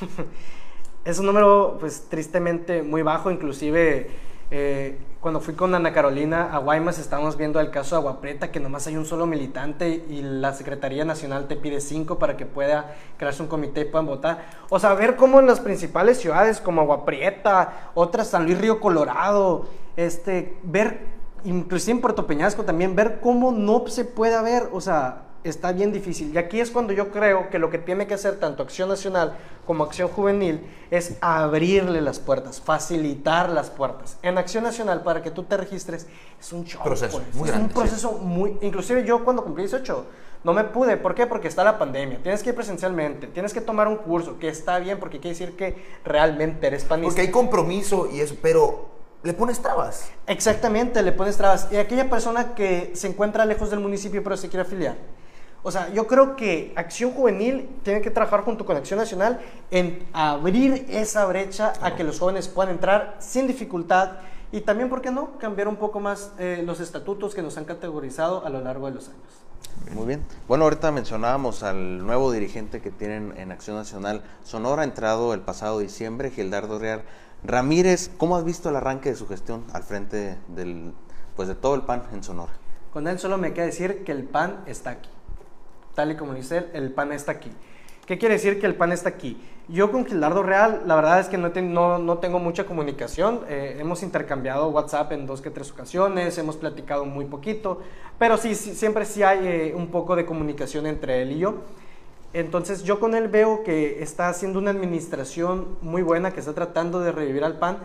es 1.04 1.18
un 1.18 1.26
número, 1.26 1.76
pues, 1.80 2.06
tristemente 2.08 2.82
muy 2.82 3.02
bajo. 3.02 3.32
Inclusive, 3.32 4.10
eh, 4.52 4.98
cuando 5.20 5.40
fui 5.40 5.54
con 5.54 5.74
Ana 5.74 5.92
Carolina 5.92 6.52
a 6.52 6.58
Guaymas, 6.58 7.00
estábamos 7.00 7.36
viendo 7.36 7.58
el 7.58 7.72
caso 7.72 7.96
de 7.96 8.02
Agua 8.02 8.20
Prieta, 8.20 8.52
que 8.52 8.60
nomás 8.60 8.86
hay 8.86 8.96
un 8.96 9.06
solo 9.06 9.26
militante 9.26 10.04
y 10.08 10.22
la 10.22 10.52
Secretaría 10.52 11.04
Nacional 11.04 11.48
te 11.48 11.56
pide 11.56 11.80
cinco 11.80 12.20
para 12.20 12.36
que 12.36 12.46
pueda 12.46 12.94
crearse 13.16 13.42
un 13.42 13.48
comité 13.48 13.80
y 13.80 13.84
puedan 13.86 14.06
votar. 14.06 14.44
O 14.68 14.78
sea, 14.78 14.94
ver 14.94 15.16
cómo 15.16 15.40
en 15.40 15.48
las 15.48 15.58
principales 15.58 16.18
ciudades 16.18 16.60
como 16.60 16.82
Agua 16.82 17.04
Prieta, 17.04 17.90
otras 17.94 18.28
San 18.28 18.44
Luis 18.44 18.60
Río 18.60 18.78
Colorado, 18.78 19.66
este, 19.96 20.56
ver 20.62 21.15
inclusive 21.46 21.92
en 21.92 22.00
Puerto 22.00 22.26
Peñasco 22.26 22.64
también, 22.64 22.94
ver 22.94 23.20
cómo 23.20 23.52
no 23.52 23.86
se 23.86 24.04
puede 24.04 24.40
ver, 24.42 24.68
o 24.72 24.80
sea, 24.80 25.22
está 25.44 25.72
bien 25.72 25.92
difícil. 25.92 26.34
Y 26.34 26.38
aquí 26.38 26.60
es 26.60 26.70
cuando 26.70 26.92
yo 26.92 27.10
creo 27.10 27.50
que 27.50 27.58
lo 27.58 27.70
que 27.70 27.78
tiene 27.78 28.06
que 28.06 28.14
hacer 28.14 28.38
tanto 28.38 28.62
Acción 28.62 28.88
Nacional 28.88 29.36
como 29.66 29.84
Acción 29.84 30.08
Juvenil 30.08 30.60
es 30.90 31.16
abrirle 31.20 32.00
las 32.00 32.18
puertas, 32.18 32.60
facilitar 32.60 33.48
las 33.48 33.70
puertas. 33.70 34.18
En 34.22 34.38
Acción 34.38 34.64
Nacional, 34.64 35.02
para 35.02 35.22
que 35.22 35.30
tú 35.30 35.44
te 35.44 35.56
registres, 35.56 36.06
es 36.38 36.52
un 36.52 36.64
show. 36.64 36.82
Proceso, 36.82 37.20
pues. 37.20 37.34
muy 37.34 37.48
es 37.48 37.56
un 37.56 37.68
proceso 37.68 38.12
muy... 38.12 38.58
Inclusive 38.62 39.04
yo 39.04 39.24
cuando 39.24 39.44
cumplí 39.44 39.64
18 39.64 40.06
no 40.44 40.52
me 40.52 40.64
pude. 40.64 40.96
¿Por 40.96 41.14
qué? 41.14 41.26
Porque 41.26 41.48
está 41.48 41.64
la 41.64 41.78
pandemia. 41.78 42.22
Tienes 42.22 42.42
que 42.42 42.50
ir 42.50 42.54
presencialmente. 42.54 43.26
Tienes 43.26 43.52
que 43.52 43.60
tomar 43.60 43.88
un 43.88 43.96
curso, 43.96 44.38
que 44.38 44.48
está 44.48 44.78
bien 44.78 44.98
porque 44.98 45.18
quiere 45.18 45.36
decir 45.36 45.56
que 45.56 45.76
realmente 46.04 46.66
eres 46.66 46.84
panista. 46.84 47.08
Porque 47.08 47.22
hay 47.22 47.30
compromiso 47.30 48.08
y 48.12 48.20
eso, 48.20 48.36
pero 48.40 48.95
le 49.26 49.34
pones 49.34 49.60
trabas. 49.60 50.08
Exactamente, 50.26 51.02
le 51.02 51.12
pones 51.12 51.36
trabas. 51.36 51.68
Y 51.70 51.76
aquella 51.76 52.08
persona 52.08 52.54
que 52.54 52.92
se 52.94 53.08
encuentra 53.08 53.44
lejos 53.44 53.70
del 53.70 53.80
municipio 53.80 54.22
pero 54.22 54.36
se 54.36 54.48
quiere 54.48 54.62
afiliar. 54.62 54.96
O 55.62 55.70
sea, 55.72 55.92
yo 55.92 56.06
creo 56.06 56.36
que 56.36 56.72
Acción 56.76 57.10
Juvenil 57.10 57.68
tiene 57.82 58.00
que 58.00 58.10
trabajar 58.10 58.44
junto 58.44 58.64
con 58.64 58.76
Acción 58.76 59.00
Nacional 59.00 59.40
en 59.72 60.06
abrir 60.12 60.86
esa 60.88 61.26
brecha 61.26 61.72
a 61.82 61.96
que 61.96 62.04
los 62.04 62.20
jóvenes 62.20 62.46
puedan 62.46 62.72
entrar 62.72 63.16
sin 63.18 63.48
dificultad 63.48 64.12
y 64.52 64.60
también, 64.60 64.88
¿por 64.88 65.02
qué 65.02 65.10
no?, 65.10 65.36
cambiar 65.38 65.66
un 65.66 65.74
poco 65.74 65.98
más 65.98 66.30
eh, 66.38 66.62
los 66.64 66.78
estatutos 66.78 67.34
que 67.34 67.42
nos 67.42 67.58
han 67.58 67.64
categorizado 67.64 68.46
a 68.46 68.48
lo 68.48 68.60
largo 68.60 68.86
de 68.86 68.92
los 68.92 69.08
años. 69.08 69.46
Muy 69.92 70.06
bien. 70.06 70.22
Bueno, 70.46 70.64
ahorita 70.64 70.92
mencionábamos 70.92 71.64
al 71.64 72.06
nuevo 72.06 72.30
dirigente 72.30 72.80
que 72.80 72.92
tienen 72.92 73.34
en 73.36 73.50
Acción 73.50 73.76
Nacional. 73.76 74.22
Sonora, 74.44 74.84
entrado 74.84 75.34
el 75.34 75.40
pasado 75.40 75.80
diciembre, 75.80 76.30
Gildardo 76.30 76.78
Real. 76.78 77.02
Ramírez, 77.46 78.10
¿cómo 78.16 78.36
has 78.36 78.44
visto 78.44 78.68
el 78.70 78.76
arranque 78.76 79.10
de 79.10 79.14
su 79.14 79.28
gestión 79.28 79.64
al 79.72 79.84
frente 79.84 80.36
del, 80.48 80.92
pues 81.36 81.46
de 81.46 81.54
todo 81.54 81.76
el 81.76 81.82
PAN 81.82 82.02
en 82.12 82.24
Sonora? 82.24 82.52
Con 82.92 83.06
él 83.06 83.20
solo 83.20 83.38
me 83.38 83.52
queda 83.52 83.66
decir 83.66 84.02
que 84.02 84.10
el 84.10 84.24
PAN 84.24 84.64
está 84.66 84.90
aquí. 84.90 85.10
Tal 85.94 86.10
y 86.10 86.16
como 86.16 86.34
dice 86.34 86.58
él, 86.58 86.70
el 86.72 86.92
PAN 86.92 87.12
está 87.12 87.32
aquí. 87.32 87.52
¿Qué 88.04 88.18
quiere 88.18 88.34
decir 88.34 88.60
que 88.60 88.66
el 88.66 88.74
PAN 88.74 88.90
está 88.90 89.10
aquí? 89.10 89.40
Yo 89.68 89.92
con 89.92 90.06
Gildardo 90.06 90.42
Real, 90.42 90.82
la 90.86 90.96
verdad 90.96 91.20
es 91.20 91.28
que 91.28 91.38
no, 91.38 91.98
no, 91.98 92.18
tengo 92.18 92.38
mucha 92.40 92.66
comunicación. 92.66 93.42
Eh, 93.48 93.76
hemos 93.78 94.02
intercambiado 94.02 94.68
WhatsApp 94.68 95.12
en 95.12 95.26
dos 95.26 95.40
que 95.40 95.50
tres 95.50 95.70
ocasiones, 95.70 96.38
hemos 96.38 96.56
platicado 96.56 97.04
muy 97.04 97.26
poquito, 97.26 97.80
pero 98.18 98.36
sí, 98.38 98.54
siempre 98.54 99.04
sí 99.04 99.22
hay 99.22 99.46
eh, 99.46 99.74
un 99.76 99.88
poco 99.88 100.16
de 100.16 100.26
comunicación 100.26 100.86
entre 100.86 101.22
él 101.22 101.32
y 101.32 101.38
yo. 101.38 101.62
Entonces 102.36 102.82
yo 102.82 103.00
con 103.00 103.14
él 103.14 103.28
veo 103.28 103.62
que 103.62 104.02
está 104.02 104.28
haciendo 104.28 104.58
una 104.58 104.70
administración 104.70 105.78
muy 105.80 106.02
buena, 106.02 106.32
que 106.32 106.40
está 106.40 106.52
tratando 106.52 107.00
de 107.00 107.10
revivir 107.10 107.42
al 107.44 107.58
PAN 107.58 107.78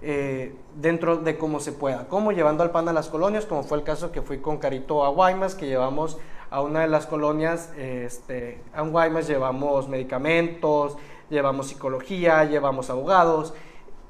eh, 0.00 0.56
dentro 0.74 1.18
de 1.18 1.38
cómo 1.38 1.60
se 1.60 1.70
pueda. 1.70 2.08
Como 2.08 2.32
llevando 2.32 2.64
al 2.64 2.72
PAN 2.72 2.88
a 2.88 2.92
las 2.92 3.08
colonias, 3.08 3.46
como 3.46 3.62
fue 3.62 3.78
el 3.78 3.84
caso 3.84 4.10
que 4.10 4.20
fui 4.20 4.38
con 4.38 4.58
Carito 4.58 5.04
a 5.04 5.10
Guaymas, 5.10 5.54
que 5.54 5.68
llevamos 5.68 6.18
a 6.50 6.62
una 6.62 6.80
de 6.80 6.88
las 6.88 7.06
colonias, 7.06 7.72
este, 7.78 8.60
a 8.74 8.82
Guaymas 8.82 9.28
llevamos 9.28 9.88
medicamentos, 9.88 10.96
llevamos 11.30 11.68
psicología, 11.68 12.42
llevamos 12.42 12.90
abogados, 12.90 13.54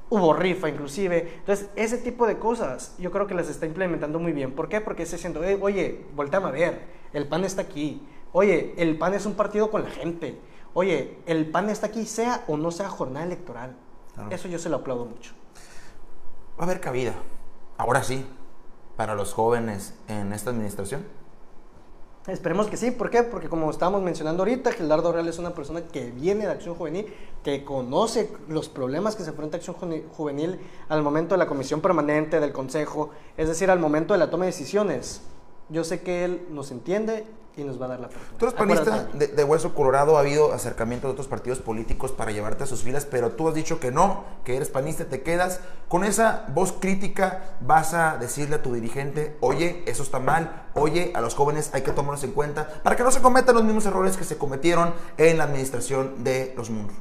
hubo 0.08 0.32
rifa 0.32 0.70
inclusive. 0.70 1.34
Entonces, 1.40 1.68
ese 1.76 1.98
tipo 1.98 2.26
de 2.26 2.38
cosas 2.38 2.94
yo 2.98 3.10
creo 3.10 3.26
que 3.26 3.34
las 3.34 3.50
está 3.50 3.66
implementando 3.66 4.18
muy 4.18 4.32
bien. 4.32 4.52
¿Por 4.52 4.70
qué? 4.70 4.80
Porque 4.80 5.02
está 5.02 5.16
diciendo, 5.16 5.42
oye, 5.60 6.06
volteame 6.16 6.48
a 6.48 6.50
ver, 6.50 6.80
el 7.12 7.28
PAN 7.28 7.44
está 7.44 7.60
aquí, 7.60 8.00
Oye, 8.32 8.74
el 8.78 8.98
PAN 8.98 9.14
es 9.14 9.26
un 9.26 9.34
partido 9.34 9.70
con 9.70 9.84
la 9.84 9.90
gente. 9.90 10.38
Oye, 10.74 11.18
el 11.26 11.50
PAN 11.50 11.68
está 11.68 11.88
aquí, 11.88 12.06
sea 12.06 12.44
o 12.48 12.56
no 12.56 12.70
sea 12.70 12.88
jornada 12.88 13.26
electoral. 13.26 13.76
Eso 14.30 14.48
yo 14.48 14.58
se 14.58 14.68
lo 14.68 14.76
aplaudo 14.76 15.04
mucho. 15.04 15.32
Va 16.58 16.62
a 16.62 16.64
haber 16.64 16.80
cabida, 16.80 17.14
ahora 17.76 18.02
sí, 18.02 18.26
para 18.96 19.14
los 19.14 19.32
jóvenes 19.32 19.94
en 20.08 20.32
esta 20.32 20.50
administración. 20.50 21.04
Esperemos 22.26 22.68
que 22.68 22.76
sí, 22.76 22.92
¿por 22.92 23.10
qué? 23.10 23.24
Porque 23.24 23.48
como 23.48 23.68
estábamos 23.68 24.00
mencionando 24.00 24.42
ahorita, 24.42 24.70
Gildardo 24.72 25.12
Real 25.12 25.26
es 25.26 25.40
una 25.40 25.54
persona 25.54 25.82
que 25.88 26.12
viene 26.12 26.46
de 26.46 26.52
Acción 26.52 26.76
Juvenil, 26.76 27.12
que 27.42 27.64
conoce 27.64 28.30
los 28.48 28.68
problemas 28.68 29.16
que 29.16 29.24
se 29.24 29.30
enfrenta 29.30 29.56
Acción 29.56 29.76
Juvenil 30.16 30.60
al 30.88 31.02
momento 31.02 31.34
de 31.34 31.38
la 31.38 31.48
comisión 31.48 31.80
permanente, 31.80 32.38
del 32.38 32.52
consejo, 32.52 33.10
es 33.36 33.48
decir, 33.48 33.70
al 33.70 33.80
momento 33.80 34.14
de 34.14 34.20
la 34.20 34.30
toma 34.30 34.44
de 34.44 34.52
decisiones. 34.52 35.22
Yo 35.68 35.82
sé 35.82 36.02
que 36.02 36.24
él 36.24 36.46
nos 36.50 36.70
entiende 36.70 37.26
y 37.56 37.64
nos 37.64 37.80
va 37.80 37.86
a 37.86 37.88
dar 37.90 38.00
la 38.00 38.06
apertura. 38.06 38.38
Tú 38.38 38.46
eres 38.46 38.54
panista 38.54 39.08
de, 39.12 39.44
Hueso 39.44 39.74
Colorado, 39.74 40.16
ha 40.16 40.20
habido 40.20 40.52
acercamiento 40.52 41.06
de 41.06 41.12
otros 41.12 41.28
partidos 41.28 41.58
políticos 41.58 42.12
para 42.12 42.30
llevarte 42.30 42.64
a 42.64 42.66
sus 42.66 42.82
filas, 42.82 43.04
pero 43.04 43.32
tú 43.32 43.48
has 43.48 43.54
dicho 43.54 43.78
que 43.78 43.90
no, 43.90 44.24
que 44.44 44.56
eres 44.56 44.70
panista, 44.70 45.04
te 45.04 45.22
quedas. 45.22 45.60
Con 45.88 46.04
esa 46.04 46.46
voz 46.48 46.72
crítica 46.72 47.56
vas 47.60 47.92
a 47.94 48.16
decirle 48.16 48.56
a 48.56 48.62
tu 48.62 48.72
dirigente, 48.72 49.36
oye, 49.40 49.82
eso 49.86 50.02
está 50.02 50.18
mal, 50.18 50.66
oye, 50.74 51.12
a 51.14 51.20
los 51.20 51.34
jóvenes 51.34 51.70
hay 51.74 51.82
que 51.82 51.92
tomarlos 51.92 52.24
en 52.24 52.32
cuenta, 52.32 52.68
para 52.82 52.96
que 52.96 53.02
no 53.02 53.10
se 53.10 53.20
cometan 53.20 53.54
los 53.54 53.64
mismos 53.64 53.84
errores 53.86 54.16
que 54.16 54.24
se 54.24 54.38
cometieron 54.38 54.94
en 55.18 55.38
la 55.38 55.44
administración 55.44 56.24
de 56.24 56.54
los 56.56 56.70
mundos. 56.70 56.96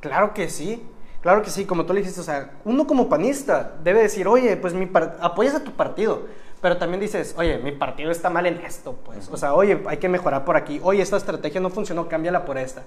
Claro 0.00 0.34
que 0.34 0.50
sí. 0.50 0.86
Claro 1.22 1.40
que 1.40 1.48
sí, 1.48 1.64
como 1.64 1.86
tú 1.86 1.94
le 1.94 2.00
dijiste, 2.00 2.20
o 2.20 2.24
sea, 2.24 2.58
uno 2.66 2.86
como 2.86 3.08
panista 3.08 3.76
debe 3.82 4.02
decir, 4.02 4.28
oye, 4.28 4.58
pues 4.58 4.74
mi 4.74 4.90
apoyas 5.22 5.54
a 5.54 5.64
tu 5.64 5.72
partido, 5.72 6.26
pero 6.64 6.78
también 6.78 6.98
dices, 6.98 7.34
oye, 7.36 7.58
mi 7.58 7.72
partido 7.72 8.10
está 8.10 8.30
mal 8.30 8.46
en 8.46 8.56
esto, 8.60 8.94
pues. 9.04 9.28
O 9.28 9.36
sea, 9.36 9.52
oye, 9.52 9.82
hay 9.86 9.98
que 9.98 10.08
mejorar 10.08 10.46
por 10.46 10.56
aquí. 10.56 10.80
Oye, 10.82 11.02
esta 11.02 11.18
estrategia 11.18 11.60
no 11.60 11.68
funcionó, 11.68 12.08
cámbiala 12.08 12.46
por 12.46 12.56
esta. 12.56 12.84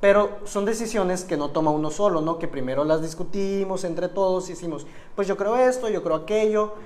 Pero 0.00 0.38
son 0.44 0.64
decisiones 0.64 1.24
que 1.24 1.36
no 1.36 1.50
toma 1.50 1.72
uno 1.72 1.90
solo, 1.90 2.20
¿no? 2.20 2.38
Que 2.38 2.46
primero 2.46 2.84
las 2.84 3.02
discutimos 3.02 3.82
entre 3.82 4.06
todos 4.06 4.48
y 4.48 4.52
decimos, 4.52 4.86
pues 5.16 5.26
yo 5.26 5.36
creo 5.36 5.56
esto, 5.56 5.88
yo 5.88 6.04
creo 6.04 6.14
aquello. 6.14 6.76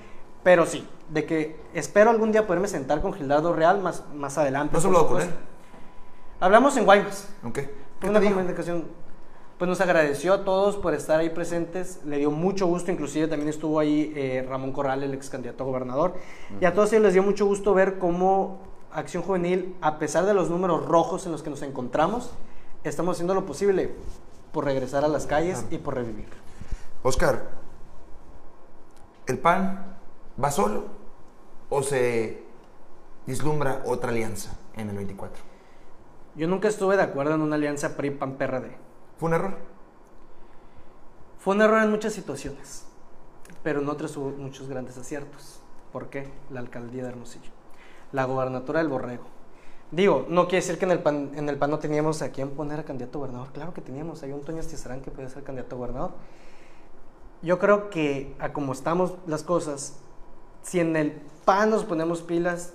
Pero 0.42 0.64
sí, 0.64 0.88
de 1.10 1.26
que 1.26 1.60
espero 1.74 2.08
algún 2.08 2.32
día 2.32 2.46
poderme 2.46 2.68
sentar 2.68 3.02
con 3.02 3.12
Gildardo 3.12 3.52
Real 3.52 3.82
más, 3.82 4.02
más 4.14 4.38
adelante. 4.38 4.72
¿No 4.72 4.78
has 4.78 4.86
hablado 4.86 5.08
con 5.08 5.20
él? 5.20 5.28
Hablamos 6.40 6.74
en 6.78 6.86
Guaymas. 6.86 7.28
Ok. 7.44 7.58
Fue 8.00 8.08
una 8.08 8.22
comunicación 8.22 8.86
pues 9.62 9.68
nos 9.68 9.80
agradeció 9.80 10.34
a 10.34 10.44
todos 10.44 10.74
por 10.74 10.92
estar 10.92 11.20
ahí 11.20 11.30
presentes, 11.30 12.00
le 12.04 12.18
dio 12.18 12.32
mucho 12.32 12.66
gusto, 12.66 12.90
inclusive 12.90 13.28
también 13.28 13.48
estuvo 13.48 13.78
ahí 13.78 14.12
eh, 14.16 14.44
Ramón 14.48 14.72
Corral, 14.72 15.04
el 15.04 15.14
ex 15.14 15.30
candidato 15.30 15.62
a 15.62 15.66
gobernador, 15.68 16.14
y 16.60 16.64
a 16.64 16.74
todos 16.74 16.92
ellos 16.92 17.04
les 17.04 17.12
dio 17.12 17.22
mucho 17.22 17.46
gusto 17.46 17.72
ver 17.72 18.00
cómo 18.00 18.58
Acción 18.90 19.22
Juvenil, 19.22 19.76
a 19.80 20.00
pesar 20.00 20.26
de 20.26 20.34
los 20.34 20.50
números 20.50 20.84
rojos 20.86 21.26
en 21.26 21.30
los 21.30 21.44
que 21.44 21.50
nos 21.50 21.62
encontramos, 21.62 22.32
estamos 22.82 23.14
haciendo 23.14 23.34
lo 23.34 23.46
posible 23.46 23.94
por 24.50 24.64
regresar 24.64 25.04
a 25.04 25.08
las 25.08 25.26
calles 25.26 25.64
y 25.70 25.78
por 25.78 25.94
revivir. 25.94 26.26
Oscar, 27.04 27.44
¿el 29.28 29.38
PAN 29.38 29.94
va 30.42 30.50
solo 30.50 30.86
o 31.68 31.84
se 31.84 32.42
vislumbra 33.28 33.82
otra 33.86 34.10
alianza 34.10 34.58
en 34.74 34.90
el 34.90 34.96
24? 34.96 35.40
Yo 36.34 36.48
nunca 36.48 36.66
estuve 36.66 36.96
de 36.96 37.02
acuerdo 37.04 37.36
en 37.36 37.42
una 37.42 37.54
alianza 37.54 37.96
PRI-PAN-PRD. 37.96 38.90
¿Fue 39.22 39.28
un 39.28 39.34
error? 39.34 39.54
Fue 41.38 41.54
un 41.54 41.60
error 41.60 41.80
en 41.80 41.90
muchas 41.92 42.12
situaciones, 42.12 42.84
pero 43.62 43.80
en 43.80 43.88
otras 43.88 44.16
hubo 44.16 44.30
muchos 44.30 44.68
grandes 44.68 44.98
aciertos. 44.98 45.60
¿Por 45.92 46.10
qué? 46.10 46.28
La 46.50 46.58
alcaldía 46.58 47.04
de 47.04 47.10
Hermosillo, 47.10 47.52
la 48.10 48.24
gobernatura 48.24 48.80
del 48.80 48.88
Borrego. 48.88 49.22
Digo, 49.92 50.26
no 50.28 50.48
quiere 50.48 50.64
decir 50.64 50.76
que 50.76 50.86
en 50.86 50.90
el 50.90 51.04
PAN, 51.04 51.30
en 51.36 51.48
el 51.48 51.56
PAN 51.56 51.70
no 51.70 51.78
teníamos 51.78 52.20
a 52.20 52.32
quién 52.32 52.50
poner 52.50 52.80
a 52.80 52.84
candidato 52.84 53.20
gobernador. 53.20 53.52
Claro 53.52 53.72
que 53.72 53.80
teníamos. 53.80 54.24
Hay 54.24 54.32
un 54.32 54.40
Toño 54.40 54.58
Estizarán 54.58 55.02
que 55.02 55.12
puede 55.12 55.28
ser 55.28 55.44
candidato 55.44 55.76
gobernador. 55.76 56.10
Yo 57.42 57.60
creo 57.60 57.90
que, 57.90 58.34
a 58.40 58.52
como 58.52 58.72
estamos 58.72 59.14
las 59.28 59.44
cosas, 59.44 60.00
si 60.62 60.80
en 60.80 60.96
el 60.96 61.12
PAN 61.44 61.70
nos 61.70 61.84
ponemos 61.84 62.22
pilas, 62.22 62.72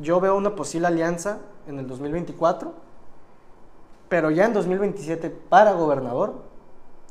yo 0.00 0.20
veo 0.20 0.34
una 0.34 0.54
posible 0.54 0.86
alianza 0.86 1.40
en 1.66 1.78
el 1.78 1.86
2024 1.86 2.87
pero 4.08 4.30
ya 4.30 4.46
en 4.46 4.54
2027, 4.54 5.30
para 5.30 5.72
gobernador, 5.72 6.42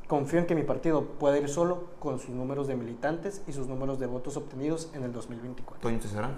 confío 0.08 0.40
en 0.40 0.46
que 0.46 0.56
mi 0.56 0.64
partido 0.64 1.04
pueda 1.04 1.38
ir 1.38 1.50
solo 1.50 1.90
con 2.00 2.20
sus 2.20 2.30
números 2.30 2.68
de 2.68 2.76
militantes 2.76 3.42
y 3.48 3.54
sus 3.54 3.68
números 3.68 4.00
de 4.00 4.08
votos 4.08 4.38
obtenidos 4.38 4.90
en 4.94 5.04
el 5.04 5.12
2024. 5.14 5.82
¿Toño 5.82 6.00
Ticerán? 6.00 6.38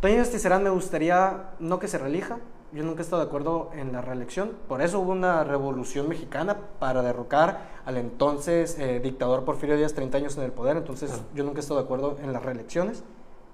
Toño 0.00 0.22
Ticerán 0.24 0.62
me 0.62 0.70
gustaría 0.70 1.50
no 1.58 1.78
que 1.78 1.88
se 1.88 1.98
reelija. 1.98 2.38
Yo 2.70 2.84
nunca 2.84 3.00
he 3.00 3.02
estado 3.02 3.22
de 3.22 3.28
acuerdo 3.28 3.70
en 3.74 3.92
la 3.92 4.00
reelección. 4.00 4.52
Por 4.68 4.82
eso 4.82 5.00
hubo 5.00 5.12
una 5.12 5.42
revolución 5.42 6.08
mexicana 6.08 6.56
para 6.78 7.02
derrocar 7.02 7.80
al 7.84 7.96
entonces 7.96 8.78
eh, 8.78 9.00
dictador 9.00 9.44
Porfirio 9.44 9.76
Díaz, 9.76 9.94
30 9.94 10.18
años 10.18 10.36
en 10.36 10.44
el 10.44 10.52
poder. 10.52 10.76
Entonces 10.76 11.22
yo 11.34 11.44
nunca 11.44 11.58
he 11.58 11.60
estado 11.60 11.80
de 11.80 11.84
acuerdo 11.84 12.16
en 12.22 12.32
las 12.32 12.42
reelecciones. 12.42 13.02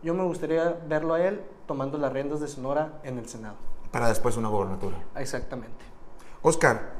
Yo 0.03 0.13
me 0.15 0.25
gustaría 0.25 0.77
verlo 0.87 1.15
a 1.15 1.25
él 1.25 1.41
tomando 1.67 1.97
las 1.97 2.13
riendas 2.13 2.41
de 2.41 2.49
Sonora 2.49 3.01
en 3.05 3.19
el 3.19 3.27
Senado. 3.27 3.55
Para 3.91 4.09
después 4.09 4.37
una 4.37 4.49
gobernatura. 4.49 4.97
Exactamente. 5.17 5.94
Oscar, 6.47 6.93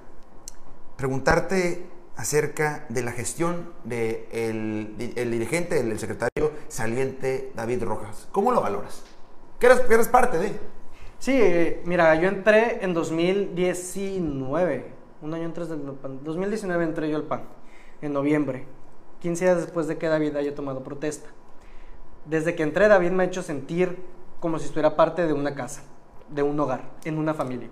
preguntarte 0.97 1.85
acerca 2.17 2.87
de 2.89 3.03
la 3.03 3.13
gestión 3.13 3.75
del 3.85 4.27
de 4.31 5.19
el, 5.19 5.31
dirigente, 5.31 5.79
el, 5.81 5.99
secretario 5.99 6.51
saliente 6.69 7.53
David 7.55 7.83
Rojas. 7.83 8.27
¿Cómo 8.33 8.53
lo 8.53 8.63
valoras? 8.63 9.03
¿Qué 9.59 9.67
eres, 9.67 10.09
parte 10.09 10.39
de? 10.39 10.59
Sí, 11.19 11.77
mira, 11.85 12.15
yo 12.15 12.29
entré 12.29 12.83
en 12.83 12.95
2019, 12.95 14.87
un 15.21 15.35
año 15.35 15.45
antes 15.45 15.69
del 15.69 15.79
PAN. 15.81 16.21
2019 16.25 16.83
entré 16.83 17.11
yo 17.11 17.17
al 17.17 17.25
PAN, 17.25 17.43
en 18.01 18.15
noviembre, 18.15 18.65
15 19.21 19.45
días 19.45 19.57
después 19.59 19.87
de 19.87 19.99
que 19.99 20.09
David 20.09 20.37
haya 20.37 20.55
tomado 20.55 20.83
protesta. 20.83 21.29
Desde 22.25 22.55
que 22.55 22.63
entré, 22.63 22.89
David 22.89 23.11
me 23.11 23.25
ha 23.25 23.27
hecho 23.27 23.43
sentir 23.43 23.99
como 24.41 24.59
si 24.59 24.65
estuviera 24.65 24.97
parte 24.97 25.27
de 25.27 25.35
una 25.35 25.55
casa, 25.55 25.83
de 26.31 26.43
un 26.43 26.59
hogar, 26.59 26.93
en 27.05 27.19
una 27.19 27.35
familia 27.35 27.69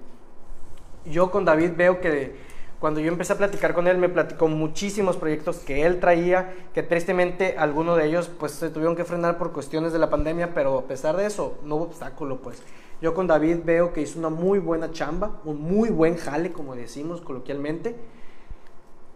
yo 1.05 1.31
con 1.31 1.45
David 1.45 1.73
veo 1.77 2.01
que 2.01 2.35
cuando 2.83 2.99
yo 2.99 3.13
empecé 3.13 3.33
a 3.33 3.39
platicar 3.39 3.75
con 3.75 3.87
él, 3.87 3.97
me 3.99 4.09
platicó 4.09 4.49
muchísimos 4.49 5.17
proyectos 5.17 5.59
que 5.59 5.87
él 5.87 6.01
traía, 6.01 6.53
que 6.75 6.83
tristemente 6.83 7.55
algunos 7.57 7.97
de 7.97 8.07
ellos 8.07 8.29
pues 8.41 8.53
se 8.53 8.71
tuvieron 8.71 8.97
que 8.97 9.05
frenar 9.05 9.39
por 9.39 9.53
cuestiones 9.53 9.93
de 9.93 10.01
la 10.01 10.11
pandemia, 10.11 10.53
pero 10.53 10.79
a 10.79 10.83
pesar 10.89 11.17
de 11.17 11.27
eso, 11.27 11.59
no 11.65 11.77
hubo 11.77 11.85
obstáculo 11.85 12.39
pues. 12.39 12.61
Yo 13.01 13.15
con 13.15 13.27
David 13.27 13.59
veo 13.65 13.93
que 13.93 14.01
hizo 14.01 14.19
una 14.19 14.31
muy 14.31 14.59
buena 14.59 14.91
chamba, 14.91 15.41
un 15.45 15.61
muy 15.61 15.91
buen 15.91 16.17
jale, 16.17 16.53
como 16.53 16.75
decimos 16.75 17.21
coloquialmente. 17.21 17.95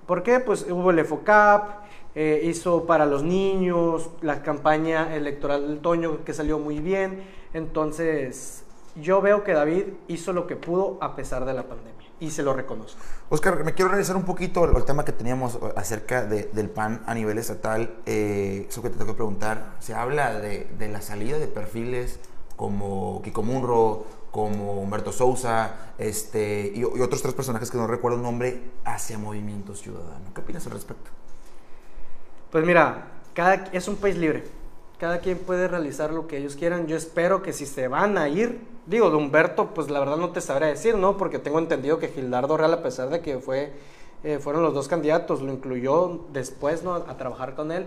¿Por 0.06 0.22
qué? 0.22 0.38
Pues 0.38 0.66
hubo 0.70 0.92
el 0.92 1.00
EFOCAP, 1.00 1.86
eh, 2.14 2.42
hizo 2.44 2.86
para 2.86 3.04
los 3.06 3.22
niños, 3.22 4.10
la 4.22 4.42
campaña 4.42 5.14
electoral 5.16 5.62
del 5.62 5.78
otoño 5.78 6.24
que 6.24 6.32
salió 6.32 6.58
muy 6.58 6.78
bien. 6.78 7.24
Entonces, 7.52 8.64
yo 9.00 9.20
veo 9.20 9.44
que 9.44 9.52
David 9.52 9.84
hizo 10.08 10.32
lo 10.32 10.46
que 10.46 10.56
pudo 10.56 10.98
a 11.00 11.16
pesar 11.16 11.44
de 11.44 11.52
la 11.52 11.64
pandemia 11.64 12.06
y 12.18 12.30
se 12.30 12.42
lo 12.42 12.54
reconozco. 12.54 12.98
Oscar, 13.28 13.62
me 13.64 13.74
quiero 13.74 13.90
realizar 13.90 14.16
un 14.16 14.24
poquito 14.24 14.64
el, 14.64 14.84
tema 14.84 15.04
que 15.04 15.12
teníamos 15.12 15.58
acerca 15.76 16.24
del 16.24 16.70
PAN 16.70 17.02
a 17.06 17.14
nivel 17.14 17.38
estatal. 17.38 17.96
Eh, 18.06 18.66
eso 18.68 18.82
que 18.82 18.88
te 18.88 18.96
tengo 18.96 19.12
que 19.12 19.16
preguntar, 19.16 19.76
se 19.80 19.94
habla 19.94 20.38
de, 20.38 20.88
la 20.90 21.02
salida 21.02 21.38
de 21.38 21.46
perfiles 21.46 22.20
como 22.56 23.20
Kiko 23.22 23.42
Munro, 23.42 24.06
como 24.30 24.80
Humberto 24.80 25.12
Sousa 25.12 25.92
este, 25.98 26.72
y, 26.74 26.84
otros 26.84 27.22
tres 27.22 27.34
personajes 27.34 27.70
que 27.70 27.76
no 27.76 27.86
recuerdo 27.86 28.16
el 28.16 28.22
nombre 28.22 28.62
hacia 28.84 29.18
Movimiento 29.18 29.74
Ciudadano. 29.74 30.32
¿Qué 30.34 30.40
opinas 30.40 30.66
al 30.66 30.72
respecto? 30.72 31.10
Pues 32.50 32.64
mira, 32.64 33.08
cada, 33.34 33.54
es 33.72 33.88
un 33.88 33.96
país 33.96 34.16
libre 34.16 34.44
cada 34.98 35.18
quien 35.18 35.38
puede 35.38 35.68
realizar 35.68 36.12
lo 36.12 36.26
que 36.26 36.38
ellos 36.38 36.56
quieran. 36.56 36.86
Yo 36.86 36.96
espero 36.96 37.42
que 37.42 37.52
si 37.52 37.66
se 37.66 37.88
van 37.88 38.16
a 38.18 38.28
ir, 38.28 38.60
digo, 38.86 39.10
de 39.10 39.16
Humberto, 39.16 39.74
pues 39.74 39.90
la 39.90 40.00
verdad 40.00 40.16
no 40.16 40.30
te 40.30 40.40
sabré 40.40 40.66
decir, 40.66 40.96
¿no? 40.96 41.16
Porque 41.16 41.38
tengo 41.38 41.58
entendido 41.58 41.98
que 41.98 42.08
Gildardo 42.08 42.56
Real, 42.56 42.72
a 42.72 42.82
pesar 42.82 43.10
de 43.10 43.20
que 43.20 43.38
fue, 43.38 43.72
eh, 44.24 44.38
fueron 44.38 44.62
los 44.62 44.74
dos 44.74 44.88
candidatos, 44.88 45.42
lo 45.42 45.52
incluyó 45.52 46.20
después, 46.32 46.82
¿no? 46.82 46.94
A 46.94 47.16
trabajar 47.16 47.54
con 47.54 47.72
él. 47.72 47.86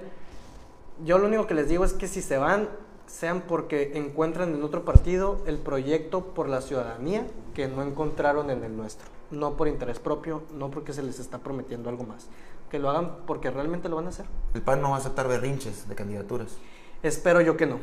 Yo 1.04 1.18
lo 1.18 1.28
único 1.28 1.48
que 1.48 1.54
les 1.54 1.70
digo 1.70 1.86
es 1.86 1.94
que 1.94 2.08
si 2.08 2.22
se 2.22 2.38
van, 2.38 2.70
sean 3.08 3.42
porque 3.42 3.94
encuentran 3.96 4.54
en 4.54 4.64
otro 4.64 4.86
partido 4.86 5.42
el 5.48 5.58
proyecto 5.58 6.26
por 6.26 6.48
la 6.48 6.62
ciudadanía 6.62 7.26
que 7.56 7.68
no 7.68 7.82
encontraron 7.82 8.50
en 8.50 8.64
el 8.64 8.76
nuestro. 8.76 9.08
No 9.32 9.56
por 9.56 9.68
interés 9.68 10.00
propio, 10.00 10.44
no 10.54 10.70
porque 10.70 10.94
se 10.94 11.04
les 11.04 11.20
está 11.20 11.40
prometiendo 11.40 11.90
algo 11.90 12.04
más. 12.04 12.28
Que 12.70 12.80
lo 12.80 12.90
hagan 12.90 13.18
porque 13.26 13.50
realmente 13.50 13.90
lo 13.90 13.96
van 13.96 14.06
a 14.06 14.10
hacer. 14.10 14.26
El 14.54 14.62
PAN 14.62 14.82
no 14.82 14.92
va 14.92 14.98
a 14.98 15.00
aceptar 15.00 15.28
berrinches 15.28 15.88
de 15.88 15.96
candidaturas. 15.96 16.58
Espero 17.02 17.42
yo 17.42 17.58
que 17.58 17.66
no. 17.66 17.80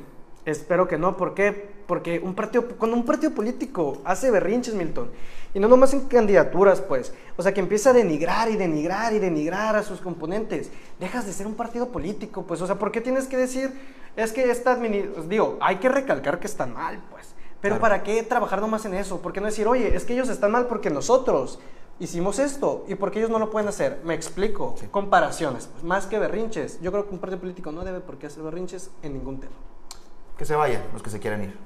Espero 0.47 0.87
que 0.87 0.97
no. 0.97 1.17
¿Por 1.17 1.35
qué? 1.35 1.51
Porque 1.87 2.21
un 2.21 2.35
partido, 2.35 2.67
cuando 2.79 2.97
un 2.97 3.05
partido 3.05 3.33
político 3.33 4.01
hace 4.05 4.31
berrinches, 4.31 4.75
Milton, 4.75 5.11
y 5.53 5.59
no 5.59 5.67
nomás 5.67 5.93
en 5.93 6.03
candidaturas, 6.03 6.81
pues, 6.81 7.13
o 7.37 7.43
sea, 7.43 7.53
que 7.53 7.61
empieza 7.61 7.91
a 7.91 7.93
denigrar 7.93 8.49
y 8.51 8.57
denigrar 8.57 9.13
y 9.13 9.19
denigrar 9.19 9.75
a 9.75 9.83
sus 9.83 10.01
componentes, 10.01 10.71
dejas 11.01 11.27
de 11.27 11.33
ser 11.33 11.49
un 11.49 11.55
partido 11.55 11.89
político, 11.89 12.45
pues, 12.45 12.63
o 12.63 12.67
sea, 12.67 12.77
¿por 12.77 12.93
qué 12.93 13.01
tienes 13.01 13.27
que 13.27 13.37
decir, 13.37 13.73
es 14.15 14.33
que 14.33 14.49
esta 14.51 14.73
administración, 14.73 15.29
digo, 15.29 15.59
hay 15.61 15.77
que 15.77 15.89
recalcar 15.89 16.39
que 16.39 16.47
están 16.47 16.73
mal, 16.73 17.03
pues, 17.11 17.35
pero 17.61 17.81
¿para 17.81 18.05
qué 18.05 18.23
trabajar 18.23 18.61
nomás 18.61 18.85
en 18.85 18.95
eso? 18.95 19.21
¿Por 19.21 19.33
qué 19.33 19.41
no 19.41 19.47
decir, 19.47 19.67
oye, 19.67 19.97
es 19.97 20.05
que 20.05 20.13
ellos 20.13 20.29
están 20.29 20.53
mal 20.53 20.69
porque 20.69 20.91
nosotros 20.91 21.59
hicimos 21.99 22.39
esto. 22.39 22.85
¿Y 22.87 22.95
por 22.95 23.11
qué 23.11 23.19
ellos 23.19 23.31
no 23.31 23.41
lo 23.41 23.51
pueden 23.51 23.69
hacer? 23.69 24.01
Me 24.05 24.15
explico. 24.15 24.77
Comparaciones. 24.91 25.69
Más 25.83 26.07
que 26.07 26.19
berrinches. 26.19 26.81
Yo 26.81 26.93
creo 26.93 27.09
que 27.09 27.15
un 27.15 27.19
partido 27.19 27.41
político 27.41 27.73
no 27.73 27.83
debe 27.83 28.01
por 28.01 28.19
qué 28.19 28.27
hacer 28.27 28.43
berrinches 28.45 28.91
en 29.03 29.15
ningún 29.15 29.41
tema. 29.41 29.57
Que 30.37 30.45
se 30.45 30.55
vayan 30.55 30.83
los 30.93 31.03
que 31.03 31.11
se 31.11 31.19
quieran 31.21 31.45
ir. 31.45 31.57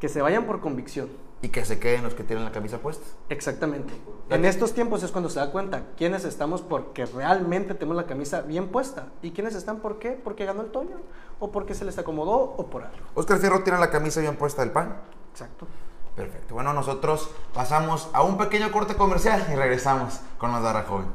Que 0.00 0.08
se 0.08 0.22
vayan 0.22 0.44
por 0.44 0.60
convicción. 0.60 1.08
Y 1.42 1.48
que 1.48 1.64
se 1.64 1.78
queden 1.78 2.02
los 2.04 2.14
que 2.14 2.22
tienen 2.22 2.44
la 2.44 2.52
camisa 2.52 2.78
puesta. 2.78 3.04
Exactamente. 3.30 3.94
En 4.28 4.44
estos 4.44 4.74
tiempos 4.74 5.02
es 5.02 5.10
cuando 5.10 5.30
se 5.30 5.40
da 5.40 5.50
cuenta 5.50 5.84
quiénes 5.96 6.24
estamos 6.24 6.60
porque 6.60 7.06
realmente 7.06 7.74
tenemos 7.74 7.96
la 7.96 8.06
camisa 8.06 8.42
bien 8.42 8.68
puesta. 8.68 9.06
¿Y 9.22 9.30
quiénes 9.30 9.54
están 9.54 9.80
por 9.80 9.98
qué? 9.98 10.10
Porque 10.10 10.44
ganó 10.44 10.60
el 10.60 10.70
Toño. 10.70 10.96
O 11.38 11.50
porque 11.50 11.74
se 11.74 11.86
les 11.86 11.96
acomodó 11.96 12.54
o 12.56 12.66
por 12.66 12.82
algo. 12.84 12.98
Oscar 13.14 13.38
Fierro 13.38 13.62
tiene 13.62 13.78
la 13.78 13.90
camisa 13.90 14.20
bien 14.20 14.36
puesta 14.36 14.60
del 14.62 14.70
pan. 14.70 15.00
Exacto. 15.32 15.66
Perfecto. 16.14 16.54
Bueno, 16.54 16.74
nosotros 16.74 17.30
pasamos 17.54 18.10
a 18.12 18.22
un 18.22 18.36
pequeño 18.36 18.70
corte 18.72 18.94
comercial 18.94 19.46
y 19.50 19.54
regresamos 19.54 20.20
con 20.36 20.50
más 20.50 20.62
Barra 20.62 20.82
Joven. 20.82 21.06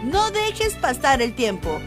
No 0.03 0.31
dejes 0.31 0.75
pasar 0.75 1.21
el 1.21 1.33
tiempo. 1.33 1.79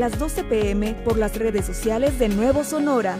Las 0.00 0.18
12 0.18 0.44
pm 0.44 0.94
por 1.04 1.18
las 1.18 1.36
redes 1.36 1.66
sociales 1.66 2.18
de 2.18 2.30
Nuevo 2.30 2.64
Sonora. 2.64 3.18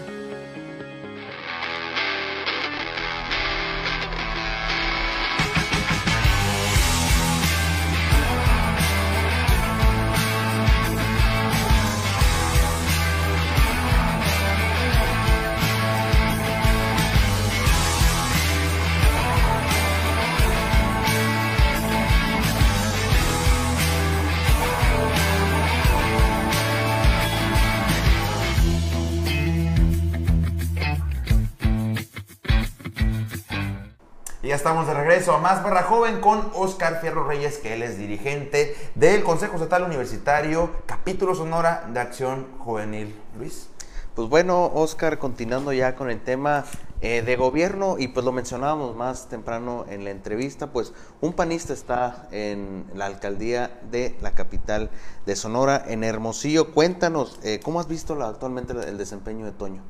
Estamos 34.61 34.87
de 34.87 34.93
regreso 34.93 35.33
a 35.33 35.39
Más 35.39 35.63
Barra 35.63 35.85
Joven 35.85 36.21
con 36.21 36.51
Oscar 36.53 37.01
Fierro 37.01 37.27
Reyes, 37.27 37.57
que 37.57 37.73
él 37.73 37.83
es 37.83 37.97
dirigente 37.97 38.77
del 38.95 39.23
Consejo 39.23 39.55
Estatal 39.55 39.85
Universitario, 39.85 40.69
capítulo 40.85 41.35
Sonora 41.35 41.89
de 41.91 41.99
Acción 41.99 42.47
Juvenil. 42.59 43.19
Luis. 43.39 43.71
Pues 44.15 44.29
bueno, 44.29 44.67
Oscar, 44.67 45.17
continuando 45.17 45.73
ya 45.73 45.97
con 45.97 46.11
el 46.11 46.21
tema 46.21 46.67
eh, 47.01 47.23
de 47.23 47.37
gobierno, 47.37 47.97
y 47.99 48.09
pues 48.09 48.27
lo 48.27 48.33
mencionábamos 48.33 48.95
más 48.95 49.31
temprano 49.31 49.87
en 49.89 50.05
la 50.05 50.11
entrevista, 50.11 50.67
pues 50.67 50.93
un 51.23 51.33
panista 51.33 51.73
está 51.73 52.29
en 52.31 52.85
la 52.95 53.07
alcaldía 53.07 53.81
de 53.91 54.15
la 54.21 54.33
capital 54.33 54.91
de 55.25 55.37
Sonora, 55.37 55.83
en 55.89 56.05
Hermosillo. 56.05 56.75
Cuéntanos, 56.75 57.41
eh, 57.45 57.61
¿cómo 57.65 57.81
has 57.81 57.89
visto 57.89 58.23
actualmente 58.23 58.75
el 58.75 58.99
desempeño 58.99 59.47
de 59.47 59.53
Toño? 59.53 59.83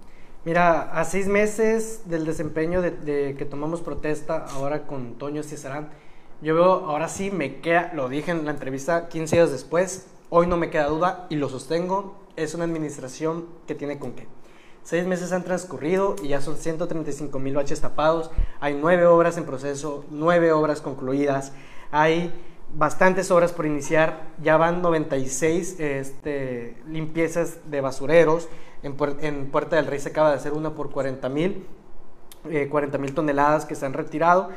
Mira, 0.42 0.90
a 0.98 1.04
seis 1.04 1.28
meses 1.28 2.00
del 2.06 2.24
desempeño 2.24 2.80
de, 2.80 3.34
que 3.36 3.44
tomamos 3.44 3.82
protesta 3.82 4.46
ahora 4.46 4.86
con 4.86 5.18
Toño 5.18 5.42
Cesarán, 5.42 5.90
yo 6.40 6.54
veo, 6.54 6.86
ahora 6.86 7.08
sí 7.08 7.30
me 7.30 7.60
queda, 7.60 7.92
lo 7.92 8.08
dije 8.08 8.30
en 8.30 8.46
la 8.46 8.52
entrevista 8.52 9.08
15 9.08 9.36
días 9.36 9.52
después, 9.52 10.06
hoy 10.30 10.46
no 10.46 10.56
me 10.56 10.70
queda 10.70 10.86
duda 10.86 11.26
y 11.28 11.36
lo 11.36 11.50
sostengo, 11.50 12.16
es 12.36 12.54
una 12.54 12.64
administración 12.64 13.44
que 13.66 13.74
tiene 13.74 13.98
con 13.98 14.12
qué. 14.12 14.28
Seis 14.82 15.06
meses 15.06 15.32
han 15.32 15.44
transcurrido 15.44 16.16
y 16.22 16.28
ya 16.28 16.40
son 16.40 16.56
135 16.56 17.38
mil 17.38 17.54
baches 17.54 17.82
tapados, 17.82 18.30
hay 18.60 18.78
nueve 18.80 19.04
obras 19.04 19.36
en 19.36 19.44
proceso, 19.44 20.06
nueve 20.08 20.52
obras 20.52 20.80
concluidas, 20.80 21.52
hay 21.90 22.32
bastantes 22.74 23.30
obras 23.30 23.52
por 23.52 23.66
iniciar, 23.66 24.22
ya 24.42 24.56
van 24.56 24.80
96 24.80 25.80
este, 25.80 26.78
limpiezas 26.86 27.58
de 27.70 27.82
basureros, 27.82 28.48
en, 28.82 28.96
en 29.20 29.50
Puerta 29.50 29.76
del 29.76 29.86
Rey 29.86 29.98
se 29.98 30.10
acaba 30.10 30.30
de 30.30 30.36
hacer 30.36 30.52
una 30.52 30.74
por 30.74 30.90
40 30.90 31.28
mil, 31.28 31.66
40 32.70 32.98
mil 32.98 33.14
toneladas 33.14 33.66
que 33.66 33.74
se 33.74 33.86
han 33.86 33.92
retirado, 33.92 34.50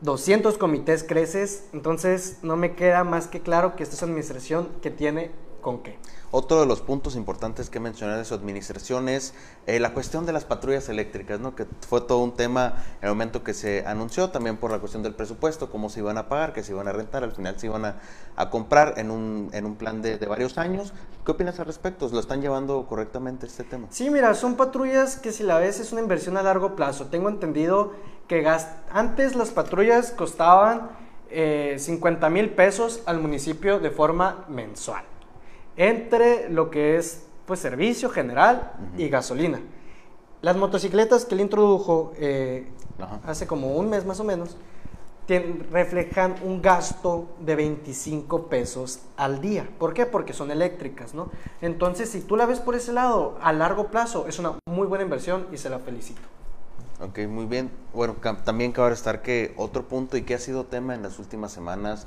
200 0.00 0.56
comités 0.58 1.04
creces, 1.04 1.68
entonces 1.72 2.38
no 2.42 2.56
me 2.56 2.74
queda 2.74 3.04
más 3.04 3.26
que 3.26 3.40
claro 3.40 3.76
que 3.76 3.82
esta 3.82 3.96
es 3.96 4.02
una 4.02 4.12
administración 4.12 4.68
que 4.80 4.90
tiene 4.90 5.30
con 5.60 5.82
qué. 5.82 5.98
Otro 6.32 6.60
de 6.60 6.66
los 6.66 6.80
puntos 6.80 7.16
importantes 7.16 7.70
que 7.70 7.80
mencioné 7.80 8.16
de 8.16 8.24
su 8.24 8.34
administración 8.34 9.08
es 9.08 9.34
eh, 9.66 9.80
la 9.80 9.92
cuestión 9.92 10.26
de 10.26 10.32
las 10.32 10.44
patrullas 10.44 10.88
eléctricas, 10.88 11.40
¿no? 11.40 11.56
que 11.56 11.66
fue 11.88 12.00
todo 12.02 12.18
un 12.18 12.36
tema 12.36 12.74
en 13.02 13.08
el 13.08 13.14
momento 13.14 13.42
que 13.42 13.52
se 13.52 13.84
anunció, 13.86 14.30
también 14.30 14.56
por 14.56 14.70
la 14.70 14.78
cuestión 14.78 15.02
del 15.02 15.14
presupuesto, 15.14 15.70
cómo 15.70 15.88
se 15.90 16.00
iban 16.00 16.18
a 16.18 16.28
pagar, 16.28 16.52
que 16.52 16.62
se 16.62 16.70
iban 16.72 16.86
a 16.86 16.92
rentar, 16.92 17.24
al 17.24 17.32
final 17.32 17.58
se 17.58 17.66
iban 17.66 17.84
a, 17.84 17.96
a 18.36 18.48
comprar 18.48 18.94
en 18.98 19.10
un, 19.10 19.50
en 19.52 19.64
un 19.66 19.74
plan 19.74 20.02
de, 20.02 20.18
de 20.18 20.26
varios 20.26 20.56
años. 20.56 20.92
¿Qué 21.24 21.32
opinas 21.32 21.58
al 21.58 21.66
respecto? 21.66 22.08
¿Lo 22.12 22.20
están 22.20 22.40
llevando 22.40 22.86
correctamente 22.86 23.46
este 23.46 23.64
tema? 23.64 23.88
Sí, 23.90 24.08
mira, 24.08 24.34
son 24.34 24.54
patrullas 24.56 25.16
que 25.16 25.32
si 25.32 25.42
la 25.42 25.58
ves 25.58 25.80
es 25.80 25.90
una 25.92 26.00
inversión 26.00 26.36
a 26.36 26.42
largo 26.42 26.76
plazo. 26.76 27.06
Tengo 27.06 27.28
entendido 27.28 27.92
que 28.28 28.44
gast- 28.44 28.68
antes 28.92 29.34
las 29.34 29.50
patrullas 29.50 30.12
costaban 30.12 30.90
eh, 31.28 31.76
50 31.78 32.30
mil 32.30 32.50
pesos 32.50 33.02
al 33.06 33.18
municipio 33.20 33.80
de 33.80 33.90
forma 33.90 34.44
mensual. 34.48 35.02
Entre 35.80 36.50
lo 36.50 36.70
que 36.70 36.98
es 36.98 37.22
pues 37.46 37.60
servicio 37.60 38.10
general 38.10 38.72
y 38.98 39.08
gasolina. 39.08 39.60
Las 40.42 40.58
motocicletas 40.58 41.24
que 41.24 41.34
él 41.34 41.40
introdujo 41.40 42.12
eh, 42.18 42.68
hace 43.24 43.46
como 43.46 43.74
un 43.74 43.88
mes 43.88 44.04
más 44.04 44.20
o 44.20 44.24
menos 44.24 44.58
reflejan 45.70 46.34
un 46.44 46.60
gasto 46.60 47.28
de 47.40 47.56
25 47.56 48.48
pesos 48.48 49.00
al 49.16 49.40
día. 49.40 49.66
¿Por 49.78 49.94
qué? 49.94 50.04
Porque 50.04 50.34
son 50.34 50.50
eléctricas, 50.50 51.14
¿no? 51.14 51.30
Entonces, 51.62 52.10
si 52.10 52.20
tú 52.20 52.36
la 52.36 52.44
ves 52.44 52.60
por 52.60 52.74
ese 52.74 52.92
lado, 52.92 53.38
a 53.40 53.50
largo 53.54 53.86
plazo, 53.86 54.26
es 54.28 54.38
una 54.38 54.58
muy 54.68 54.86
buena 54.86 55.04
inversión 55.04 55.46
y 55.50 55.56
se 55.56 55.70
la 55.70 55.78
felicito. 55.78 56.20
Ok, 57.00 57.20
muy 57.20 57.46
bien. 57.46 57.70
Bueno, 57.94 58.16
también 58.44 58.72
cabe 58.72 58.92
estar 58.92 59.22
que 59.22 59.54
otro 59.56 59.88
punto 59.88 60.18
y 60.18 60.22
que 60.22 60.34
ha 60.34 60.38
sido 60.38 60.64
tema 60.64 60.94
en 60.94 61.02
las 61.02 61.18
últimas 61.18 61.50
semanas, 61.50 62.06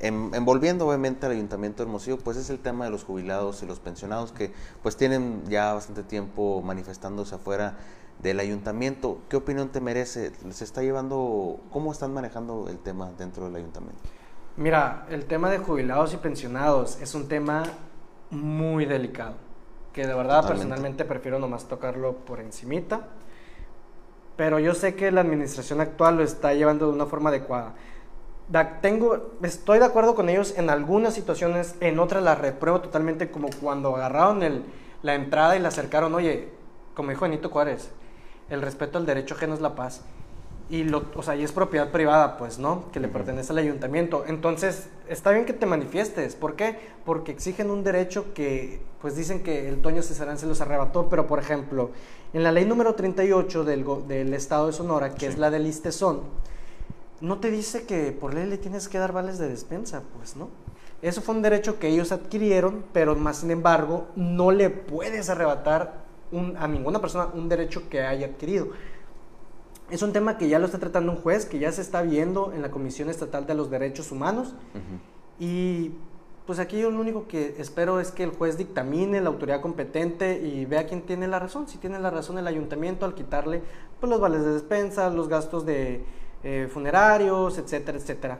envolviendo 0.00 0.86
obviamente 0.86 1.26
al 1.26 1.32
Ayuntamiento 1.32 1.78
de 1.78 1.88
Hermosillo, 1.88 2.18
pues 2.18 2.36
es 2.36 2.50
el 2.50 2.58
tema 2.58 2.84
de 2.84 2.90
los 2.90 3.04
jubilados 3.04 3.62
y 3.62 3.66
los 3.66 3.80
pensionados 3.80 4.32
que 4.32 4.52
pues 4.82 4.96
tienen 4.96 5.42
ya 5.48 5.72
bastante 5.72 6.02
tiempo 6.02 6.62
manifestándose 6.62 7.34
afuera 7.34 7.76
del 8.20 8.40
ayuntamiento. 8.40 9.18
¿Qué 9.28 9.36
opinión 9.36 9.68
te 9.70 9.80
merece? 9.80 10.32
¿Se 10.50 10.64
está 10.64 10.82
llevando, 10.82 11.60
cómo 11.70 11.92
están 11.92 12.12
manejando 12.12 12.68
el 12.68 12.78
tema 12.78 13.10
dentro 13.18 13.44
del 13.46 13.56
ayuntamiento? 13.56 14.00
Mira, 14.56 15.06
el 15.10 15.24
tema 15.24 15.50
de 15.50 15.58
jubilados 15.58 16.14
y 16.14 16.16
pensionados 16.16 17.00
es 17.00 17.14
un 17.14 17.28
tema 17.28 17.64
muy 18.30 18.86
delicado, 18.86 19.34
que 19.92 20.06
de 20.06 20.14
verdad 20.14 20.42
Totalmente. 20.42 20.66
personalmente 20.66 21.04
prefiero 21.04 21.38
nomás 21.38 21.66
tocarlo 21.66 22.16
por 22.18 22.40
encimita, 22.40 23.08
pero 24.36 24.58
yo 24.58 24.74
sé 24.74 24.94
que 24.94 25.10
la 25.10 25.22
administración 25.22 25.80
actual 25.80 26.16
lo 26.16 26.22
está 26.22 26.54
llevando 26.54 26.86
de 26.86 26.92
una 26.92 27.06
forma 27.06 27.30
adecuada. 27.30 27.74
Da- 28.48 28.80
tengo, 28.82 29.30
estoy 29.42 29.78
de 29.78 29.86
acuerdo 29.86 30.14
con 30.14 30.28
ellos 30.28 30.54
en 30.58 30.68
algunas 30.68 31.14
situaciones, 31.14 31.76
en 31.80 31.98
otras 31.98 32.22
las 32.22 32.38
repruebo 32.38 32.80
totalmente, 32.80 33.30
como 33.30 33.48
cuando 33.60 33.96
agarraron 33.96 34.42
el- 34.42 34.64
la 35.02 35.14
entrada 35.14 35.56
y 35.56 35.60
la 35.60 35.68
acercaron, 35.68 36.14
oye, 36.14 36.48
como 36.94 37.10
dijo 37.10 37.22
Benito 37.22 37.48
Juárez, 37.48 37.90
el 38.50 38.60
respeto 38.62 38.98
al 38.98 39.06
derecho 39.06 39.34
ajeno 39.34 39.54
es 39.54 39.60
la 39.60 39.74
paz. 39.74 40.02
y, 40.70 40.82
lo, 40.84 41.04
o 41.14 41.22
sea, 41.22 41.36
y 41.36 41.44
es 41.44 41.52
propiedad 41.52 41.90
privada, 41.92 42.38
pues, 42.38 42.58
¿no? 42.58 42.90
Que 42.90 42.98
le 42.98 43.06
pertenece 43.08 43.52
al 43.52 43.58
ayuntamiento. 43.58 44.24
Entonces, 44.26 44.88
está 45.10 45.30
bien 45.30 45.44
que 45.44 45.52
te 45.52 45.66
manifiestes. 45.66 46.36
¿Por 46.36 46.56
qué? 46.56 46.78
Porque 47.04 47.32
exigen 47.32 47.70
un 47.70 47.84
derecho 47.84 48.32
que, 48.32 48.80
pues, 49.02 49.14
dicen 49.14 49.42
que 49.42 49.68
el 49.68 49.82
Toño 49.82 50.00
Cesarán 50.02 50.38
se 50.38 50.46
los 50.46 50.62
arrebató, 50.62 51.10
pero, 51.10 51.26
por 51.26 51.38
ejemplo, 51.38 51.90
en 52.32 52.42
la 52.42 52.50
ley 52.50 52.64
número 52.64 52.94
38 52.94 53.62
del, 53.64 53.84
del 54.08 54.32
Estado 54.32 54.68
de 54.68 54.72
Sonora, 54.72 55.14
que 55.14 55.26
es 55.26 55.36
la 55.36 55.50
del 55.50 55.66
Istezón, 55.66 56.22
no 57.24 57.38
te 57.38 57.50
dice 57.50 57.84
que 57.84 58.12
por 58.12 58.34
ley 58.34 58.46
le 58.46 58.58
tienes 58.58 58.86
que 58.88 58.98
dar 58.98 59.12
vales 59.12 59.38
de 59.38 59.48
despensa, 59.48 60.02
pues, 60.16 60.36
¿no? 60.36 60.50
Eso 61.00 61.22
fue 61.22 61.34
un 61.34 61.42
derecho 61.42 61.78
que 61.78 61.88
ellos 61.88 62.12
adquirieron, 62.12 62.84
pero 62.92 63.16
más 63.16 63.38
sin 63.38 63.50
embargo, 63.50 64.08
no 64.14 64.50
le 64.50 64.68
puedes 64.68 65.30
arrebatar 65.30 66.04
a 66.58 66.68
ninguna 66.68 67.00
persona 67.00 67.28
un 67.34 67.48
derecho 67.48 67.88
que 67.88 68.02
haya 68.02 68.26
adquirido. 68.26 68.68
Es 69.90 70.02
un 70.02 70.12
tema 70.12 70.36
que 70.36 70.48
ya 70.48 70.58
lo 70.58 70.66
está 70.66 70.78
tratando 70.78 71.12
un 71.12 71.18
juez, 71.18 71.46
que 71.46 71.58
ya 71.58 71.72
se 71.72 71.80
está 71.80 72.02
viendo 72.02 72.52
en 72.52 72.60
la 72.60 72.70
Comisión 72.70 73.08
Estatal 73.08 73.46
de 73.46 73.54
los 73.54 73.70
Derechos 73.70 74.12
Humanos. 74.12 74.54
Y 75.38 75.92
pues 76.46 76.58
aquí 76.58 76.78
yo 76.78 76.90
lo 76.90 77.00
único 77.00 77.26
que 77.26 77.54
espero 77.58 78.00
es 78.00 78.10
que 78.10 78.22
el 78.22 78.30
juez 78.30 78.58
dictamine 78.58 79.20
la 79.22 79.28
autoridad 79.30 79.62
competente 79.62 80.40
y 80.40 80.66
vea 80.66 80.86
quién 80.86 81.02
tiene 81.02 81.26
la 81.28 81.38
razón. 81.38 81.68
Si 81.68 81.78
tiene 81.78 81.98
la 81.98 82.10
razón 82.10 82.36
el 82.38 82.46
ayuntamiento 82.46 83.06
al 83.06 83.14
quitarle 83.14 83.62
pues, 84.00 84.10
los 84.10 84.20
vales 84.20 84.44
de 84.44 84.52
despensa, 84.52 85.08
los 85.10 85.28
gastos 85.28 85.64
de 85.64 86.04
eh, 86.44 86.68
funerarios, 86.72 87.58
etcétera, 87.58 87.98
etcétera. 87.98 88.38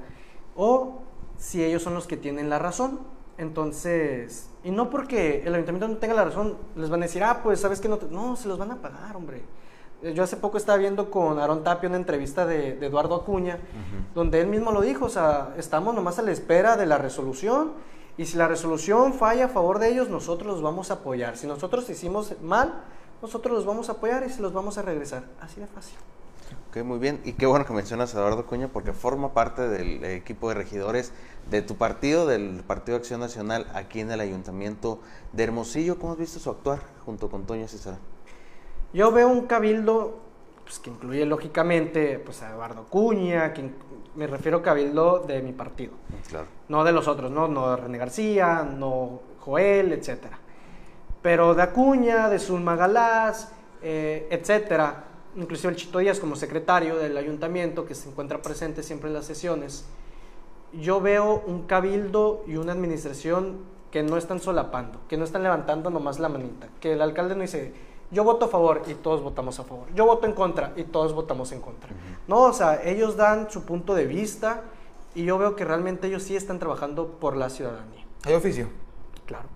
O 0.54 1.00
si 1.38 1.64
ellos 1.64 1.82
son 1.82 1.94
los 1.94 2.06
que 2.06 2.16
tienen 2.16 2.48
la 2.50 2.58
razón. 2.58 3.00
Entonces, 3.36 4.48
y 4.62 4.70
no 4.70 4.90
porque 4.90 5.42
el 5.44 5.54
ayuntamiento 5.54 5.88
no 5.88 5.96
tenga 5.96 6.14
la 6.14 6.24
razón, 6.24 6.56
les 6.76 6.88
van 6.88 7.02
a 7.02 7.06
decir, 7.06 7.24
ah, 7.24 7.40
pues 7.42 7.60
sabes 7.60 7.80
que 7.80 7.88
no, 7.88 7.98
no, 8.10 8.36
se 8.36 8.46
los 8.46 8.58
van 8.58 8.70
a 8.70 8.76
pagar, 8.76 9.16
hombre. 9.16 9.42
Yo 10.14 10.22
hace 10.22 10.36
poco 10.36 10.58
estaba 10.58 10.78
viendo 10.78 11.10
con 11.10 11.38
Aaron 11.38 11.64
Tapio 11.64 11.88
una 11.88 11.96
entrevista 11.96 12.44
de, 12.44 12.78
Eduardo 12.84 13.14
Acuña, 13.14 13.58
donde 14.14 14.40
él 14.40 14.48
mismo 14.48 14.70
lo 14.70 14.82
dijo, 14.82 15.06
o 15.06 15.08
sea, 15.08 15.54
estamos 15.56 15.94
nomás 15.94 16.18
a 16.18 16.22
la 16.22 16.30
espera 16.30 16.76
de 16.76 16.84
la 16.84 16.98
resolución 16.98 17.72
y 18.18 18.26
si 18.26 18.36
la 18.36 18.46
resolución 18.46 19.14
falla 19.14 19.46
a 19.46 19.48
favor 19.48 19.78
de 19.78 19.88
ellos, 19.88 20.10
nosotros 20.10 20.52
los 20.52 20.62
vamos 20.62 20.90
a 20.90 20.94
apoyar. 20.94 21.36
Si 21.36 21.46
nosotros 21.46 21.88
hicimos 21.88 22.34
mal, 22.42 22.82
nosotros 23.22 23.54
los 23.56 23.64
vamos 23.64 23.88
a 23.88 23.92
apoyar 23.92 24.24
y 24.26 24.30
se 24.30 24.42
los 24.42 24.52
vamos 24.52 24.76
a 24.78 24.82
regresar. 24.82 25.24
Así 25.40 25.60
de 25.60 25.66
fácil. 25.66 25.96
Ok, 26.74 26.82
muy 26.82 26.98
bien. 26.98 27.20
Y 27.24 27.34
qué 27.34 27.46
bueno 27.46 27.64
que 27.64 27.72
mencionas 27.72 28.12
a 28.12 28.18
Eduardo 28.18 28.40
Acuña 28.40 28.66
porque 28.66 28.92
forma 28.92 29.32
parte 29.32 29.68
del 29.68 30.02
equipo 30.02 30.48
de 30.48 30.56
regidores 30.56 31.12
de 31.48 31.62
tu 31.62 31.76
partido, 31.76 32.26
del 32.26 32.64
Partido 32.66 32.96
Acción 32.96 33.20
Nacional, 33.20 33.68
aquí 33.74 34.00
en 34.00 34.10
el 34.10 34.18
Ayuntamiento 34.18 34.98
de 35.32 35.44
Hermosillo. 35.44 36.00
¿Cómo 36.00 36.14
has 36.14 36.18
visto 36.18 36.40
su 36.40 36.50
actuar 36.50 36.80
junto 37.06 37.30
con 37.30 37.46
Toño 37.46 37.68
César? 37.68 37.98
Yo 38.92 39.12
veo 39.12 39.28
un 39.28 39.46
cabildo 39.46 40.18
pues, 40.64 40.80
que 40.80 40.90
incluye 40.90 41.24
lógicamente 41.26 42.18
pues, 42.18 42.42
a 42.42 42.50
Eduardo 42.50 42.86
Cuña, 42.90 43.52
que 43.52 43.70
me 44.16 44.26
refiero 44.26 44.58
a 44.58 44.62
cabildo 44.62 45.20
de 45.20 45.42
mi 45.42 45.52
partido, 45.52 45.92
claro. 46.28 46.48
no 46.68 46.82
de 46.82 46.90
los 46.90 47.06
otros, 47.06 47.30
¿no? 47.30 47.46
no 47.46 47.70
de 47.70 47.76
René 47.76 47.98
García, 47.98 48.64
no 48.68 49.20
Joel, 49.38 49.92
etcétera. 49.92 50.40
Pero 51.22 51.54
de 51.54 51.62
Acuña, 51.62 52.28
de 52.28 52.40
Zulma 52.40 52.74
Galás, 52.74 53.52
eh, 53.80 54.26
etcétera, 54.28 55.13
inclusive 55.36 55.72
el 55.72 55.76
Chito 55.76 55.98
Díaz 55.98 56.20
como 56.20 56.36
secretario 56.36 56.96
del 56.96 57.16
ayuntamiento 57.16 57.86
que 57.86 57.94
se 57.94 58.08
encuentra 58.08 58.42
presente 58.42 58.82
siempre 58.82 59.08
en 59.08 59.14
las 59.14 59.26
sesiones, 59.26 59.84
yo 60.72 61.00
veo 61.00 61.42
un 61.46 61.62
cabildo 61.62 62.44
y 62.46 62.56
una 62.56 62.72
administración 62.72 63.58
que 63.90 64.02
no 64.02 64.16
están 64.16 64.40
solapando, 64.40 64.98
que 65.08 65.16
no 65.16 65.24
están 65.24 65.42
levantando 65.42 65.90
nomás 65.90 66.18
la 66.18 66.28
manita, 66.28 66.68
que 66.80 66.94
el 66.94 67.02
alcalde 67.02 67.36
no 67.36 67.42
dice, 67.42 67.72
yo 68.10 68.24
voto 68.24 68.46
a 68.46 68.48
favor 68.48 68.82
y 68.86 68.94
todos 68.94 69.22
votamos 69.22 69.58
a 69.60 69.64
favor. 69.64 69.86
Yo 69.94 70.06
voto 70.06 70.26
en 70.26 70.32
contra 70.32 70.72
y 70.76 70.84
todos 70.84 71.12
votamos 71.14 71.52
en 71.52 71.60
contra. 71.60 71.90
No, 72.26 72.42
o 72.42 72.52
sea, 72.52 72.82
ellos 72.84 73.16
dan 73.16 73.50
su 73.50 73.64
punto 73.64 73.94
de 73.94 74.06
vista 74.06 74.62
y 75.14 75.24
yo 75.24 75.38
veo 75.38 75.56
que 75.56 75.64
realmente 75.64 76.08
ellos 76.08 76.22
sí 76.22 76.36
están 76.36 76.58
trabajando 76.58 77.08
por 77.20 77.36
la 77.36 77.50
ciudadanía. 77.50 78.04
¿Hay 78.24 78.34
oficio? 78.34 78.68
Claro. 79.26 79.53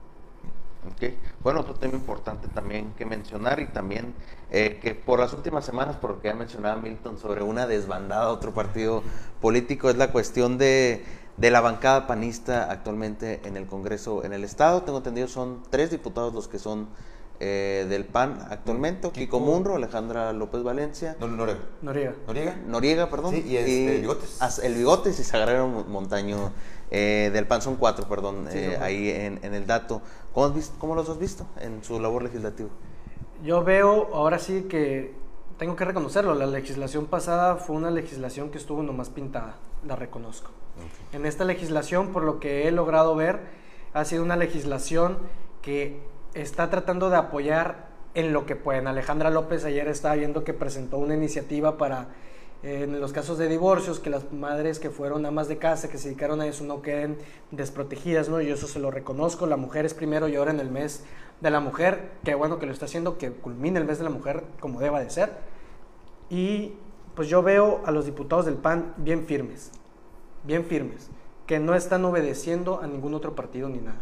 Bueno, 1.42 1.60
otro 1.60 1.74
tema 1.74 1.94
importante 1.94 2.48
también 2.48 2.92
que 2.96 3.06
mencionar 3.06 3.60
y 3.60 3.66
también 3.66 4.14
eh, 4.50 4.78
que 4.82 4.94
por 4.94 5.18
las 5.18 5.32
últimas 5.32 5.64
semanas, 5.64 5.96
porque 6.00 6.28
ya 6.28 6.34
mencionaba 6.34 6.80
Milton 6.80 7.18
sobre 7.18 7.42
una 7.42 7.66
desbandada 7.66 8.28
otro 8.30 8.52
partido 8.52 9.02
político, 9.40 9.90
es 9.90 9.96
la 9.96 10.10
cuestión 10.10 10.58
de, 10.58 11.04
de 11.36 11.50
la 11.50 11.60
bancada 11.60 12.06
panista 12.06 12.70
actualmente 12.70 13.40
en 13.44 13.56
el 13.56 13.66
Congreso 13.66 14.24
en 14.24 14.32
el 14.32 14.44
Estado. 14.44 14.82
Tengo 14.82 14.98
entendido 14.98 15.28
son 15.28 15.62
tres 15.70 15.90
diputados 15.90 16.34
los 16.34 16.48
que 16.48 16.58
son 16.58 16.88
eh, 17.40 17.86
del 17.88 18.04
PAN 18.04 18.46
actualmente, 18.50 19.10
Kiko 19.10 19.40
Munro, 19.40 19.76
Alejandra 19.76 20.32
López 20.32 20.62
Valencia. 20.62 21.16
Noriega. 21.20 21.60
Noriega. 21.82 22.14
Noriega. 22.26 22.56
Noriega, 22.66 23.10
perdón. 23.10 23.34
Sí, 23.34 23.44
y, 23.46 23.56
este, 23.56 24.00
Bigotes. 24.00 24.60
El 24.62 24.74
Bigotes 24.74 25.18
y 25.20 25.24
Sagrero 25.24 25.68
Montaño 25.68 26.52
eh, 26.90 27.30
del 27.32 27.46
PAN, 27.46 27.62
son 27.62 27.76
cuatro, 27.76 28.08
perdón, 28.08 28.48
eh, 28.50 28.78
ahí 28.80 29.10
en, 29.10 29.54
el 29.54 29.66
dato. 29.66 30.02
¿Cómo, 30.32 30.54
¿Cómo 30.78 30.94
los 30.94 31.08
has 31.08 31.18
visto 31.18 31.46
en 31.60 31.84
su 31.84 32.00
labor 32.00 32.22
legislativa? 32.22 32.70
Yo 33.44 33.62
veo 33.62 34.14
ahora 34.14 34.38
sí 34.38 34.62
que 34.62 35.14
tengo 35.58 35.76
que 35.76 35.84
reconocerlo, 35.84 36.34
la 36.34 36.46
legislación 36.46 37.06
pasada 37.06 37.56
fue 37.56 37.76
una 37.76 37.90
legislación 37.90 38.50
que 38.50 38.58
estuvo 38.58 38.82
nomás 38.82 39.10
pintada, 39.10 39.56
la 39.86 39.96
reconozco. 39.96 40.50
En 41.12 41.26
esta 41.26 41.44
legislación, 41.44 42.12
por 42.12 42.22
lo 42.22 42.38
que 42.38 42.68
he 42.68 42.70
logrado 42.70 43.16
ver, 43.16 43.40
ha 43.92 44.04
sido 44.04 44.22
una 44.22 44.36
legislación 44.36 45.18
que 45.60 46.00
está 46.34 46.70
tratando 46.70 47.10
de 47.10 47.16
apoyar 47.16 47.88
en 48.14 48.32
lo 48.32 48.46
que 48.46 48.56
pueden. 48.56 48.86
Alejandra 48.86 49.30
López 49.30 49.64
ayer 49.64 49.88
estaba 49.88 50.14
viendo 50.14 50.44
que 50.44 50.54
presentó 50.54 50.98
una 50.98 51.14
iniciativa 51.14 51.76
para, 51.78 52.08
eh, 52.62 52.82
en 52.84 53.00
los 53.00 53.12
casos 53.12 53.38
de 53.38 53.48
divorcios, 53.48 54.00
que 54.00 54.10
las 54.10 54.32
madres 54.32 54.78
que 54.78 54.90
fueron 54.90 55.24
amas 55.26 55.48
de 55.48 55.58
casa, 55.58 55.88
que 55.88 55.98
se 55.98 56.08
dedicaron 56.08 56.40
a 56.40 56.46
eso, 56.46 56.64
no 56.64 56.82
queden 56.82 57.18
desprotegidas, 57.50 58.28
¿no? 58.28 58.40
Y 58.40 58.50
eso 58.50 58.66
se 58.66 58.80
lo 58.80 58.90
reconozco. 58.90 59.46
La 59.46 59.56
mujer 59.56 59.86
es 59.86 59.94
primero 59.94 60.28
y 60.28 60.36
ahora 60.36 60.50
en 60.50 60.60
el 60.60 60.70
mes 60.70 61.04
de 61.40 61.50
la 61.50 61.60
mujer. 61.60 62.10
Qué 62.24 62.34
bueno 62.34 62.58
que 62.58 62.66
lo 62.66 62.72
está 62.72 62.86
haciendo, 62.86 63.18
que 63.18 63.30
culmine 63.30 63.78
el 63.78 63.84
mes 63.84 63.98
de 63.98 64.04
la 64.04 64.10
mujer 64.10 64.44
como 64.60 64.80
deba 64.80 65.00
de 65.00 65.10
ser. 65.10 65.32
Y 66.30 66.74
pues 67.14 67.28
yo 67.28 67.42
veo 67.42 67.82
a 67.84 67.90
los 67.90 68.04
diputados 68.06 68.46
del 68.46 68.56
PAN 68.56 68.94
bien 68.96 69.24
firmes, 69.26 69.72
bien 70.44 70.64
firmes, 70.64 71.10
que 71.46 71.58
no 71.58 71.74
están 71.74 72.04
obedeciendo 72.04 72.80
a 72.80 72.86
ningún 72.86 73.14
otro 73.14 73.34
partido 73.34 73.68
ni 73.68 73.78
nada. 73.78 74.00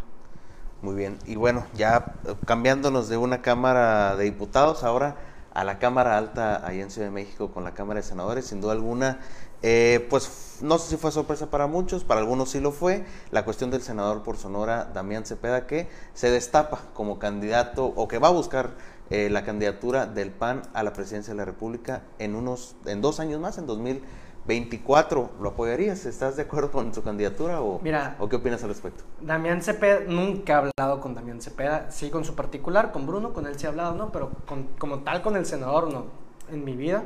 Muy 0.82 0.94
bien, 0.94 1.18
y 1.24 1.36
bueno, 1.36 1.64
ya 1.74 2.16
eh, 2.26 2.34
cambiándonos 2.44 3.08
de 3.08 3.16
una 3.16 3.40
Cámara 3.40 4.14
de 4.14 4.24
Diputados 4.24 4.84
ahora 4.84 5.16
a 5.54 5.64
la 5.64 5.78
Cámara 5.78 6.18
Alta 6.18 6.66
ahí 6.66 6.82
en 6.82 6.90
Ciudad 6.90 7.06
de 7.08 7.14
México 7.14 7.50
con 7.50 7.64
la 7.64 7.72
Cámara 7.72 8.00
de 8.00 8.06
Senadores, 8.06 8.44
sin 8.44 8.60
duda 8.60 8.72
alguna, 8.72 9.20
eh, 9.62 10.06
pues 10.10 10.58
no 10.60 10.76
sé 10.76 10.90
si 10.90 10.96
fue 10.98 11.10
sorpresa 11.12 11.46
para 11.46 11.66
muchos, 11.66 12.04
para 12.04 12.20
algunos 12.20 12.50
sí 12.50 12.60
lo 12.60 12.72
fue, 12.72 13.06
la 13.30 13.46
cuestión 13.46 13.70
del 13.70 13.80
senador 13.80 14.22
por 14.22 14.36
Sonora, 14.36 14.84
Damián 14.92 15.24
Cepeda, 15.24 15.66
que 15.66 15.88
se 16.12 16.30
destapa 16.30 16.82
como 16.92 17.18
candidato 17.18 17.86
o 17.86 18.06
que 18.06 18.18
va 18.18 18.28
a 18.28 18.32
buscar 18.32 18.72
eh, 19.08 19.30
la 19.30 19.44
candidatura 19.44 20.04
del 20.04 20.30
PAN 20.30 20.60
a 20.74 20.82
la 20.82 20.92
presidencia 20.92 21.32
de 21.32 21.38
la 21.38 21.46
República 21.46 22.02
en 22.18 22.34
unos, 22.34 22.76
en 22.84 23.00
dos 23.00 23.18
años 23.18 23.40
más, 23.40 23.56
en 23.56 23.66
2020 23.66 24.25
24, 24.46 25.30
¿lo 25.40 25.48
apoyarías? 25.50 26.06
¿Estás 26.06 26.36
de 26.36 26.42
acuerdo 26.42 26.70
con 26.70 26.94
su 26.94 27.02
candidatura 27.02 27.60
o, 27.60 27.80
Mira, 27.82 28.16
o 28.18 28.28
qué 28.28 28.36
opinas 28.36 28.62
al 28.62 28.68
respecto? 28.68 29.02
Damián 29.20 29.60
Cepeda, 29.62 30.00
nunca 30.06 30.52
he 30.52 30.56
hablado 30.56 31.00
con 31.00 31.14
Damián 31.14 31.40
Cepeda, 31.40 31.90
sí 31.90 32.10
con 32.10 32.24
su 32.24 32.34
particular, 32.34 32.92
con 32.92 33.06
Bruno, 33.06 33.32
con 33.32 33.46
él 33.46 33.58
sí 33.58 33.66
he 33.66 33.68
hablado, 33.68 33.94
¿no? 33.94 34.12
Pero 34.12 34.30
como 34.78 35.00
tal 35.00 35.22
con 35.22 35.36
el 35.36 35.46
senador, 35.46 35.92
no, 35.92 36.06
en 36.50 36.64
mi 36.64 36.76
vida. 36.76 37.02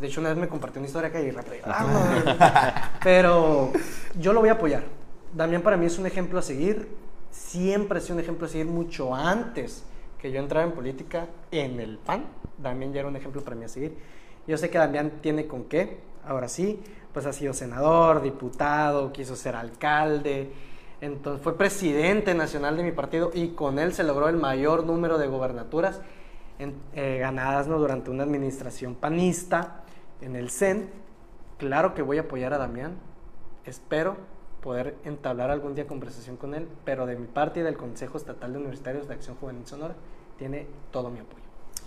De 0.00 0.06
hecho, 0.06 0.20
una 0.20 0.30
vez 0.30 0.38
me 0.38 0.48
compartió 0.48 0.80
una 0.80 0.86
historia 0.86 1.10
que 1.10 1.34
ah, 1.64 2.92
Pero 3.02 3.72
yo 4.18 4.32
lo 4.32 4.40
voy 4.40 4.48
a 4.48 4.52
apoyar. 4.52 4.84
Damián 5.34 5.62
para 5.62 5.76
mí 5.76 5.86
es 5.86 5.98
un 5.98 6.06
ejemplo 6.06 6.38
a 6.38 6.42
seguir, 6.42 6.88
siempre 7.30 7.98
ha 7.98 8.00
sido 8.00 8.16
un 8.16 8.20
ejemplo 8.20 8.46
a 8.46 8.50
seguir 8.50 8.66
mucho 8.66 9.14
antes 9.14 9.84
que 10.18 10.30
yo 10.30 10.40
entrara 10.40 10.66
en 10.66 10.72
política 10.72 11.26
en 11.50 11.80
el 11.80 11.98
PAN. 11.98 12.24
Damián 12.58 12.92
ya 12.92 13.00
era 13.00 13.08
un 13.08 13.16
ejemplo 13.16 13.42
para 13.42 13.56
mí 13.56 13.64
a 13.64 13.68
seguir. 13.68 13.96
Yo 14.46 14.56
sé 14.58 14.70
que 14.70 14.78
Damián 14.78 15.20
tiene 15.20 15.46
con 15.46 15.64
qué, 15.64 16.00
ahora 16.26 16.48
sí, 16.48 16.80
pues 17.12 17.26
ha 17.26 17.32
sido 17.32 17.52
senador, 17.52 18.22
diputado, 18.22 19.12
quiso 19.12 19.36
ser 19.36 19.54
alcalde, 19.56 20.52
entonces 21.00 21.42
fue 21.42 21.58
presidente 21.58 22.34
nacional 22.34 22.76
de 22.76 22.84
mi 22.84 22.92
partido 22.92 23.30
y 23.34 23.50
con 23.50 23.78
él 23.78 23.92
se 23.92 24.04
logró 24.04 24.28
el 24.28 24.36
mayor 24.36 24.84
número 24.84 25.18
de 25.18 25.26
gobernaturas 25.26 26.00
eh, 26.58 27.18
ganadas 27.18 27.66
¿no? 27.66 27.78
durante 27.78 28.10
una 28.10 28.22
administración 28.22 28.94
panista 28.94 29.82
en 30.20 30.36
el 30.36 30.50
CEN. 30.50 30.88
Claro 31.58 31.94
que 31.94 32.02
voy 32.02 32.18
a 32.18 32.22
apoyar 32.22 32.54
a 32.54 32.58
Damián, 32.58 32.94
espero 33.64 34.16
poder 34.60 34.96
entablar 35.04 35.50
algún 35.50 35.74
día 35.74 35.88
conversación 35.88 36.36
con 36.36 36.54
él, 36.54 36.68
pero 36.84 37.04
de 37.04 37.16
mi 37.16 37.26
parte 37.26 37.60
y 37.60 37.62
del 37.64 37.76
Consejo 37.76 38.16
Estatal 38.16 38.52
de 38.52 38.58
Universitarios 38.58 39.08
de 39.08 39.14
Acción 39.14 39.36
Juvenil 39.36 39.66
Sonora 39.66 39.94
tiene 40.38 40.68
todo 40.92 41.10
mi 41.10 41.18
apoyo. 41.18 41.42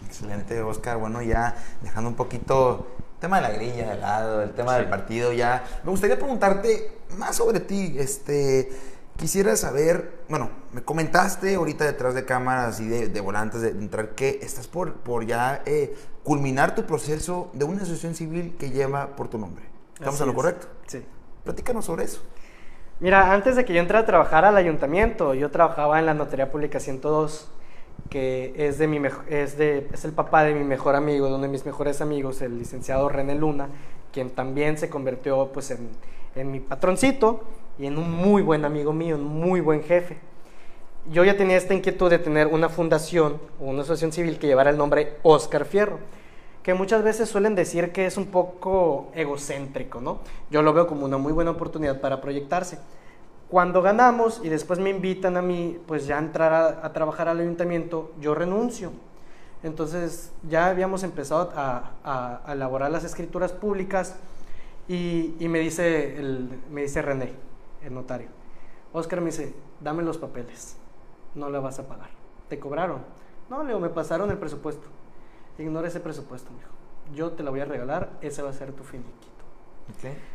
Excelente, 0.06 0.62
Oscar. 0.62 0.98
Bueno, 0.98 1.22
ya 1.22 1.56
dejando 1.82 2.10
un 2.10 2.16
poquito 2.16 2.86
tema 3.20 3.38
de 3.38 3.42
la 3.44 3.50
grilla 3.52 3.92
de 3.92 3.98
lado, 3.98 4.42
el 4.42 4.52
tema 4.52 4.76
del 4.78 4.88
partido, 4.88 5.34
ya 5.34 5.64
me 5.84 5.92
gustaría 5.92 6.18
preguntarte 6.18 7.00
más 7.18 7.36
sobre 7.36 7.60
ti. 7.60 7.96
Este, 7.98 8.70
Quisiera 9.18 9.56
saber, 9.56 10.26
bueno, 10.28 10.50
me 10.74 10.84
comentaste 10.84 11.56
ahorita 11.56 11.86
detrás 11.86 12.16
de 12.16 12.26
cámaras 12.26 12.82
y 12.82 12.88
de, 12.88 13.22
volantes 13.22 13.62
de, 13.62 13.70
entrar 13.70 14.10
que 14.10 14.40
estás 14.42 14.68
por, 14.68 14.96
por 14.96 15.26
ya 15.26 15.62
eh, 15.66 15.96
culminar 16.24 16.76
tu 16.76 16.84
proceso 16.84 17.50
de 17.54 17.64
una 17.64 17.84
asociación 17.84 18.14
civil 18.14 18.58
que 18.60 18.72
lleva 18.72 19.16
por 19.16 19.30
tu 19.30 19.38
nombre. 19.38 19.64
¿Estamos 19.94 20.20
en 20.20 20.28
lo 20.28 20.34
correcto? 20.34 20.68
Sí. 20.88 21.02
Platícanos 21.46 21.86
sobre 21.86 22.04
eso. 22.04 22.22
Mira, 23.00 23.32
antes 23.32 23.56
de 23.56 23.64
que 23.64 23.74
yo 23.74 23.80
entrara 23.80 24.04
a 24.04 24.06
trabajar 24.06 24.44
al 24.44 24.58
ayuntamiento, 24.58 25.34
yo 25.34 25.50
trabajaba 25.50 25.98
en 26.00 26.08
la 26.08 26.14
Notaría 26.14 26.52
Pública 26.52 26.82
102, 26.82 27.50
que 28.10 28.54
es, 28.56 28.78
de 28.78 28.88
mi 28.88 29.02
es, 29.30 29.58
de, 29.58 29.88
es 29.92 30.06
el 30.06 30.12
papá 30.14 30.44
de 30.44 30.54
mi 30.54 30.64
mejor 30.64 30.96
amigo, 30.96 31.28
de 31.28 31.34
uno 31.34 31.44
de 31.44 31.50
mis 31.50 31.66
mejores 31.66 32.02
amigos, 32.02 32.42
el 32.42 32.58
licenciado 32.58 33.10
René 33.10 33.36
Luna, 33.36 33.70
quien 34.12 34.30
también 34.30 34.78
se 34.78 34.90
convirtió 34.90 35.50
pues, 35.54 35.72
en, 35.72 35.90
en 36.36 36.52
mi 36.52 36.60
patroncito 36.60 37.42
y 37.78 37.86
en 37.88 37.98
un 37.98 38.12
muy 38.12 38.42
buen 38.42 38.66
amigo 38.66 38.94
mío, 38.94 39.16
un 39.16 39.26
muy 39.26 39.60
buen 39.60 39.84
jefe. 39.84 40.18
Yo 41.12 41.24
ya 41.24 41.38
tenía 41.38 41.58
esta 41.58 41.74
inquietud 41.74 42.10
de 42.10 42.18
tener 42.18 42.48
una 42.48 42.70
fundación 42.70 43.40
o 43.60 43.66
una 43.66 43.82
asociación 43.82 44.12
civil 44.12 44.40
que 44.40 44.48
llevara 44.48 44.70
el 44.70 44.78
nombre 44.78 45.18
Oscar 45.22 45.66
Fierro, 45.66 46.00
que 46.64 46.74
muchas 46.74 47.04
veces 47.04 47.30
suelen 47.30 47.54
decir 47.54 47.92
que 47.92 48.08
es 48.08 48.18
un 48.18 48.26
poco 48.26 49.12
egocéntrico, 49.14 50.02
¿no? 50.02 50.20
Yo 50.50 50.64
lo 50.64 50.74
veo 50.74 50.88
como 50.88 51.06
una 51.06 51.18
muy 51.18 51.32
buena 51.32 51.52
oportunidad 51.52 52.02
para 52.02 52.22
proyectarse. 52.22 52.80
Cuando 53.56 53.82
ganamos 53.82 54.42
y 54.44 54.50
después 54.50 54.80
me 54.80 54.90
invitan 54.90 55.38
a 55.38 55.42
mí, 55.42 55.80
pues 55.88 56.06
ya 56.06 56.18
entrar 56.18 56.78
a, 56.84 56.92
trabajar 56.92 57.30
al 57.30 57.40
ayuntamiento, 57.40 58.12
yo 58.20 58.36
renuncio. 58.36 58.92
Entonces 59.64 60.34
ya 60.44 60.68
habíamos 60.68 61.04
empezado 61.04 61.54
a, 61.56 61.94
a 62.04 62.52
elaborar 62.52 62.92
las 62.92 63.06
escrituras 63.06 63.54
públicas 63.54 64.18
y, 64.90 65.36
y 65.40 65.48
me, 65.48 65.60
dice 65.60 66.20
el, 66.20 66.50
me 66.70 66.82
dice 66.82 67.02
René, 67.02 67.32
el 67.82 67.94
notario. 67.94 68.28
Oscar 68.92 69.22
me 69.22 69.28
dice, 69.28 69.56
dame 69.80 70.04
los 70.04 70.18
papeles, 70.18 70.76
no 71.34 71.50
la 71.50 71.62
vas 71.62 71.80
a 71.80 71.88
pagar. 71.88 72.10
¿Te 72.50 72.60
cobraron? 72.60 73.04
No, 73.50 73.64
Leo, 73.64 73.80
me 73.80 73.88
pasaron 73.88 74.30
el 74.32 74.38
presupuesto. 74.38 74.90
Ignora 75.58 75.88
ese 75.88 76.02
presupuesto, 76.02 76.52
mijo. 76.52 76.72
Yo 77.16 77.32
te 77.32 77.42
la 77.42 77.52
voy 77.52 77.62
a 77.62 77.66
regalar, 77.66 78.10
ese 78.20 78.42
va 78.42 78.50
a 78.50 78.54
ser 78.54 78.74
tu 78.74 78.84
finiquito. 78.84 79.46
Okay. 79.98 80.35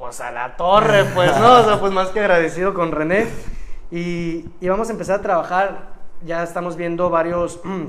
Pues 0.00 0.18
a 0.22 0.30
la 0.30 0.56
torre, 0.56 1.04
pues 1.14 1.38
no, 1.38 1.60
o 1.60 1.62
sea, 1.62 1.78
pues 1.78 1.92
más 1.92 2.08
que 2.08 2.20
agradecido 2.20 2.72
con 2.72 2.90
René. 2.90 3.26
Y, 3.90 4.46
y 4.58 4.68
vamos 4.70 4.88
a 4.88 4.92
empezar 4.92 5.18
a 5.18 5.22
trabajar, 5.22 5.90
ya 6.24 6.42
estamos 6.42 6.76
viendo 6.76 7.10
varios 7.10 7.60
mm, 7.64 7.84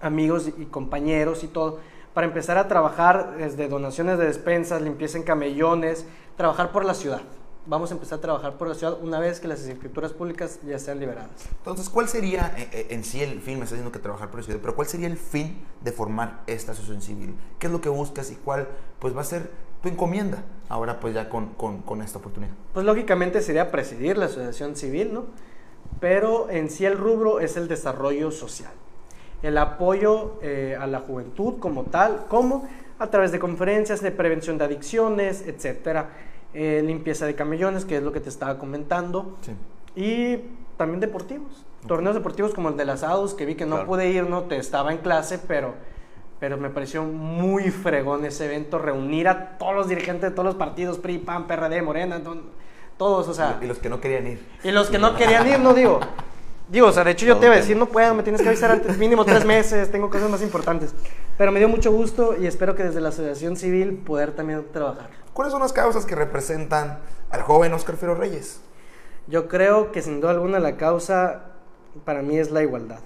amigos 0.00 0.46
y 0.56 0.66
compañeros 0.66 1.42
y 1.42 1.48
todo, 1.48 1.80
para 2.14 2.28
empezar 2.28 2.56
a 2.56 2.68
trabajar 2.68 3.32
desde 3.36 3.66
donaciones 3.66 4.16
de 4.16 4.26
despensas, 4.26 4.80
limpieza 4.80 5.18
en 5.18 5.24
camellones, 5.24 6.06
trabajar 6.36 6.70
por 6.70 6.84
la 6.84 6.94
ciudad 6.94 7.22
vamos 7.66 7.90
a 7.90 7.94
empezar 7.94 8.18
a 8.18 8.20
trabajar 8.20 8.56
por 8.56 8.68
la 8.68 8.74
ciudad 8.74 8.98
una 9.02 9.20
vez 9.20 9.38
que 9.38 9.46
las 9.46 9.60
escrituras 9.60 10.12
públicas 10.12 10.58
ya 10.66 10.78
sean 10.78 10.98
liberadas. 10.98 11.30
Entonces, 11.58 11.88
¿cuál 11.88 12.08
sería 12.08 12.54
eh, 12.56 12.68
eh, 12.72 12.86
en 12.90 13.04
sí 13.04 13.22
el 13.22 13.40
fin? 13.40 13.58
Me 13.58 13.64
estás 13.64 13.72
diciendo 13.78 13.92
que 13.92 13.98
trabajar 13.98 14.30
por 14.30 14.40
la 14.40 14.44
ciudad, 14.44 14.60
pero 14.60 14.74
¿cuál 14.74 14.88
sería 14.88 15.06
el 15.06 15.16
fin 15.16 15.62
de 15.82 15.92
formar 15.92 16.42
esta 16.46 16.72
asociación 16.72 17.02
civil? 17.02 17.36
¿Qué 17.58 17.66
es 17.66 17.72
lo 17.72 17.80
que 17.80 17.88
buscas 17.88 18.30
y 18.30 18.36
cuál 18.36 18.68
pues 18.98 19.16
va 19.16 19.20
a 19.20 19.24
ser 19.24 19.50
tu 19.82 19.88
encomienda 19.88 20.42
ahora 20.68 21.00
pues 21.00 21.14
ya 21.14 21.28
con, 21.28 21.48
con, 21.54 22.02
esta 22.02 22.18
oportunidad? 22.18 22.52
Pues 22.72 22.86
lógicamente 22.86 23.42
sería 23.42 23.70
presidir 23.70 24.16
la 24.16 24.26
asociación 24.26 24.76
civil, 24.76 25.12
¿no? 25.12 25.24
Pero 25.98 26.48
en 26.50 26.70
sí 26.70 26.86
el 26.86 26.96
rubro 26.96 27.40
es 27.40 27.56
el 27.56 27.68
desarrollo 27.68 28.30
social, 28.30 28.72
el 29.42 29.58
apoyo 29.58 30.38
eh, 30.42 30.76
a 30.80 30.86
la 30.86 31.00
juventud 31.00 31.58
como 31.58 31.84
tal, 31.84 32.26
como 32.28 32.68
a 32.98 33.08
través 33.08 33.32
de 33.32 33.38
conferencias 33.38 34.00
de 34.00 34.10
prevención 34.12 34.58
de 34.58 34.64
adicciones, 34.64 35.46
etcétera 35.46 36.10
eh, 36.52 36.82
limpieza 36.84 37.26
de 37.26 37.34
camellones, 37.36 37.84
que 37.84 37.96
es 37.96 38.02
lo 38.02 38.12
que 38.12 38.20
te 38.20 38.28
estaba 38.28 38.58
comentando, 38.58 39.36
y 39.94 40.38
también 40.76 40.98
deportivos, 40.98 41.64
torneos 41.86 42.14
deportivos 42.14 42.54
como 42.54 42.70
el 42.70 42.76
de 42.76 42.84
las 42.84 43.04
ADUS, 43.04 43.34
que 43.34 43.46
vi 43.46 43.54
que 43.54 43.66
no 43.66 43.86
pude 43.86 44.10
ir, 44.10 44.28
no 44.28 44.42
te 44.42 44.56
estaba 44.56 44.92
en 44.92 44.98
clase, 44.98 45.38
pero, 45.38 45.74
pero 46.40 46.56
me 46.56 46.70
pareció 46.70 47.04
muy 47.04 47.70
fregón 47.70 48.24
ese 48.24 48.46
evento, 48.46 48.78
reunir 48.78 49.28
a 49.28 49.58
todos 49.58 49.74
los 49.74 49.88
dirigentes 49.88 50.30
de 50.30 50.30
todos 50.30 50.46
los 50.46 50.54
partidos, 50.54 50.98
PRI, 50.98 51.18
PAN, 51.18 51.46
PRD, 51.46 51.82
Morena, 51.82 52.18
todos, 52.96 53.28
o 53.28 53.34
sea... 53.34 53.58
Y 53.60 53.66
los 53.66 53.78
que 53.78 53.90
no 53.90 54.00
querían 54.00 54.26
ir. 54.26 54.46
Y 54.64 54.70
los 54.70 54.88
que 54.88 54.98
no 54.98 55.14
querían 55.14 55.46
ir, 55.46 55.60
no 55.60 55.74
digo. 55.74 56.00
Digo, 56.70 56.86
o 56.86 56.92
sea, 56.92 57.04
de 57.04 57.10
hecho 57.10 57.26
yo 57.26 57.36
te 57.36 57.46
iba 57.46 57.54
a 57.54 57.58
decir, 57.58 57.76
no 57.76 57.86
puedo, 57.86 58.14
me 58.14 58.22
tienes 58.22 58.40
que 58.40 58.48
avisar 58.48 58.70
antes, 58.70 58.96
mínimo 58.96 59.24
tres 59.24 59.44
meses, 59.44 59.90
tengo 59.90 60.08
cosas 60.08 60.30
más 60.30 60.40
importantes. 60.40 60.94
Pero 61.36 61.52
me 61.52 61.58
dio 61.58 61.68
mucho 61.68 61.92
gusto 61.92 62.34
y 62.40 62.46
espero 62.46 62.74
que 62.74 62.84
desde 62.84 63.00
la 63.00 63.10
asociación 63.10 63.56
civil 63.56 63.98
poder 63.98 64.32
también 64.32 64.64
trabajar. 64.72 65.10
¿Cuáles 65.34 65.52
son 65.52 65.60
las 65.60 65.72
causas 65.72 66.06
que 66.06 66.14
representan 66.14 67.00
al 67.30 67.42
joven 67.42 67.74
Oscar 67.74 67.96
Fierro 67.96 68.14
Reyes? 68.14 68.60
Yo 69.26 69.48
creo 69.48 69.92
que 69.92 70.00
sin 70.00 70.20
duda 70.20 70.30
alguna 70.30 70.58
la 70.58 70.76
causa 70.76 71.42
para 72.04 72.22
mí 72.22 72.38
es 72.38 72.50
la 72.50 72.62
igualdad. 72.62 73.00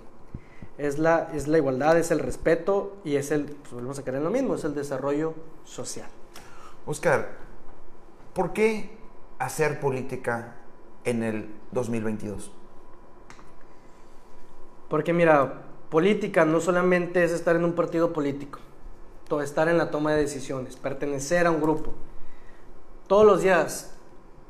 Es 0.77 0.99
la, 0.99 1.31
es 1.33 1.47
la 1.47 1.59
igualdad, 1.59 1.99
es 1.99 2.11
el 2.11 2.19
respeto 2.19 2.97
y 3.05 3.17
es 3.17 3.31
el, 3.31 3.45
pues 3.45 3.73
volvemos 3.73 3.99
a 3.99 4.03
caer 4.03 4.19
en 4.19 4.25
lo 4.25 4.31
mismo, 4.31 4.55
es 4.55 4.65
el 4.65 4.75
desarrollo 4.75 5.35
social. 5.65 6.09
Oscar, 6.87 7.29
¿por 8.33 8.53
qué 8.53 8.97
hacer 9.39 9.79
política 9.81 10.57
en 11.05 11.23
el 11.23 11.49
2022? 11.73 12.51
Porque 14.89 15.13
mira, 15.13 15.63
política 15.91 16.45
no 16.45 16.61
solamente 16.61 17.23
es 17.23 17.31
estar 17.31 17.55
en 17.55 17.65
un 17.65 17.75
partido 17.75 18.13
político, 18.13 18.59
todo 19.29 19.43
estar 19.43 19.69
en 19.69 19.79
la 19.79 19.91
toma 19.91 20.13
de 20.13 20.23
decisiones, 20.23 20.77
pertenecer 20.77 21.47
a 21.47 21.51
un 21.51 21.61
grupo 21.61 21.95
todos 23.07 23.27
los 23.27 23.43
días 23.43 23.93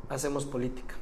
hacemos 0.09 0.47
política. 0.47 0.95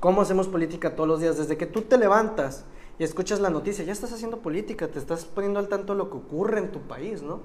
¿Cómo 0.00 0.22
hacemos 0.22 0.48
política 0.48 0.94
todos 0.94 1.08
los 1.08 1.20
días? 1.20 1.38
Desde 1.38 1.56
que 1.56 1.66
tú 1.66 1.82
te 1.82 1.98
levantas 1.98 2.64
y 3.00 3.04
escuchas 3.04 3.40
la 3.40 3.48
noticia, 3.48 3.82
ya 3.82 3.92
estás 3.92 4.12
haciendo 4.12 4.40
política, 4.42 4.86
te 4.86 4.98
estás 4.98 5.24
poniendo 5.24 5.58
al 5.58 5.68
tanto 5.68 5.94
de 5.94 5.98
lo 5.98 6.10
que 6.10 6.18
ocurre 6.18 6.58
en 6.58 6.70
tu 6.70 6.82
país, 6.82 7.22
¿no? 7.22 7.40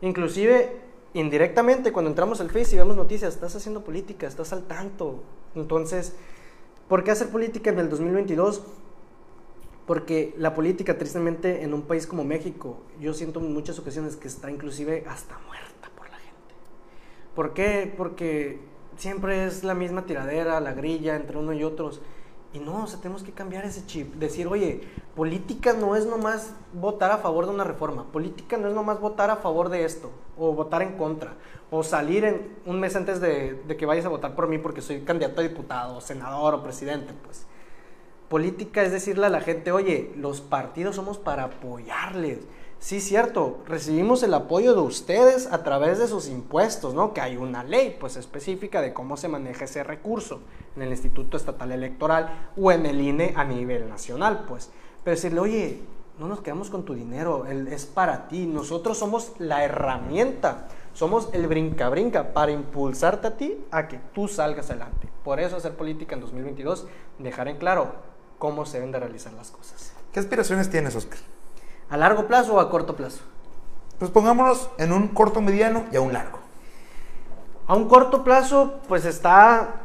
Inclusive, 0.00 0.80
indirectamente, 1.12 1.92
cuando 1.92 2.08
entramos 2.08 2.40
al 2.40 2.48
Face 2.48 2.74
y 2.74 2.78
vemos 2.78 2.96
noticias, 2.96 3.34
estás 3.34 3.54
haciendo 3.54 3.84
política, 3.84 4.26
estás 4.26 4.54
al 4.54 4.62
tanto. 4.62 5.22
Entonces, 5.54 6.16
¿por 6.88 7.04
qué 7.04 7.10
hacer 7.10 7.28
política 7.28 7.68
en 7.68 7.80
el 7.80 7.90
2022? 7.90 8.62
Porque 9.86 10.34
la 10.38 10.54
política, 10.54 10.96
tristemente, 10.96 11.64
en 11.64 11.74
un 11.74 11.82
país 11.82 12.06
como 12.06 12.24
México, 12.24 12.78
yo 12.98 13.12
siento 13.12 13.40
en 13.40 13.52
muchas 13.52 13.78
ocasiones 13.78 14.16
que 14.16 14.28
está 14.28 14.50
inclusive 14.50 15.04
hasta 15.06 15.38
muerta 15.48 15.90
por 15.98 16.08
la 16.08 16.16
gente. 16.16 16.54
¿Por 17.34 17.52
qué? 17.52 17.92
Porque 17.94 18.58
siempre 18.96 19.44
es 19.44 19.64
la 19.64 19.74
misma 19.74 20.06
tiradera, 20.06 20.58
la 20.60 20.72
grilla 20.72 21.14
entre 21.14 21.36
uno 21.36 21.52
y 21.52 21.62
otros. 21.62 22.00
Y 22.52 22.60
no, 22.60 22.84
o 22.84 22.86
sea, 22.86 22.98
tenemos 22.98 23.22
que 23.22 23.32
cambiar 23.32 23.64
ese 23.64 23.84
chip. 23.84 24.14
Decir, 24.14 24.46
oye, 24.46 24.80
política 25.14 25.74
no 25.74 25.96
es 25.96 26.06
nomás 26.06 26.54
votar 26.72 27.10
a 27.10 27.18
favor 27.18 27.46
de 27.46 27.52
una 27.52 27.64
reforma. 27.64 28.04
Política 28.04 28.56
no 28.56 28.68
es 28.68 28.74
nomás 28.74 29.00
votar 29.00 29.30
a 29.30 29.36
favor 29.36 29.68
de 29.68 29.84
esto. 29.84 30.10
O 30.38 30.54
votar 30.54 30.80
en 30.82 30.96
contra. 30.96 31.34
O 31.70 31.82
salir 31.82 32.24
en 32.24 32.56
un 32.64 32.80
mes 32.80 32.96
antes 32.96 33.20
de, 33.20 33.54
de 33.54 33.76
que 33.76 33.84
vayas 33.84 34.06
a 34.06 34.08
votar 34.08 34.34
por 34.34 34.48
mí 34.48 34.58
porque 34.58 34.80
soy 34.80 35.02
candidato 35.02 35.40
a 35.40 35.44
diputado, 35.44 36.00
senador 36.00 36.54
o 36.54 36.62
presidente. 36.62 37.12
Pues 37.24 37.46
política 38.28 38.82
es 38.82 38.92
decirle 38.92 39.26
a 39.26 39.30
la 39.30 39.40
gente, 39.40 39.72
oye, 39.72 40.12
los 40.16 40.40
partidos 40.40 40.96
somos 40.96 41.18
para 41.18 41.44
apoyarles 41.44 42.40
sí, 42.78 43.00
cierto, 43.00 43.58
recibimos 43.66 44.22
el 44.22 44.34
apoyo 44.34 44.74
de 44.74 44.80
ustedes 44.80 45.46
a 45.52 45.62
través 45.62 45.98
de 45.98 46.08
sus 46.08 46.28
impuestos, 46.28 46.94
¿no? 46.94 47.12
Que 47.12 47.20
hay 47.20 47.36
una 47.36 47.64
ley, 47.64 47.96
pues, 47.98 48.16
específica 48.16 48.80
de 48.80 48.92
cómo 48.92 49.16
se 49.16 49.28
maneja 49.28 49.64
ese 49.64 49.84
recurso 49.84 50.40
en 50.76 50.82
el 50.82 50.90
Instituto 50.90 51.36
Estatal 51.36 51.72
Electoral 51.72 52.50
o 52.56 52.72
en 52.72 52.86
el 52.86 53.00
INE 53.00 53.32
a 53.36 53.44
nivel 53.44 53.88
nacional, 53.88 54.44
pues. 54.46 54.70
Pero 55.04 55.14
decirle, 55.14 55.40
oye, 55.40 55.82
no 56.18 56.26
nos 56.26 56.40
quedamos 56.40 56.70
con 56.70 56.84
tu 56.84 56.94
dinero, 56.94 57.46
es 57.46 57.86
para 57.86 58.28
ti, 58.28 58.46
nosotros 58.46 58.98
somos 58.98 59.32
la 59.38 59.64
herramienta, 59.64 60.68
somos 60.92 61.28
el 61.32 61.46
brinca-brinca 61.46 62.32
para 62.32 62.50
impulsarte 62.50 63.28
a 63.28 63.36
ti 63.36 63.64
a 63.70 63.86
que 63.86 64.00
tú 64.12 64.26
salgas 64.26 64.70
adelante. 64.70 65.08
Por 65.22 65.38
eso 65.38 65.56
hacer 65.56 65.76
política 65.76 66.16
en 66.16 66.20
2022, 66.20 66.86
dejar 67.18 67.48
en 67.48 67.58
claro 67.58 67.92
cómo 68.38 68.66
se 68.66 68.78
deben 68.78 68.90
de 68.90 68.98
realizar 68.98 69.32
las 69.34 69.50
cosas. 69.50 69.92
¿Qué 70.12 70.18
aspiraciones 70.18 70.70
tienes, 70.70 70.96
Oscar? 70.96 71.18
¿A 71.90 71.96
largo 71.96 72.26
plazo 72.26 72.54
o 72.54 72.60
a 72.60 72.70
corto 72.70 72.96
plazo? 72.96 73.20
Pues 73.98 74.10
pongámonos 74.10 74.68
en 74.78 74.92
un 74.92 75.08
corto 75.08 75.40
mediano 75.40 75.84
y 75.90 75.96
a 75.96 76.00
un 76.00 76.12
largo. 76.12 76.38
A 77.66 77.74
un 77.74 77.88
corto 77.88 78.24
plazo, 78.24 78.80
pues 78.88 79.04
está 79.04 79.82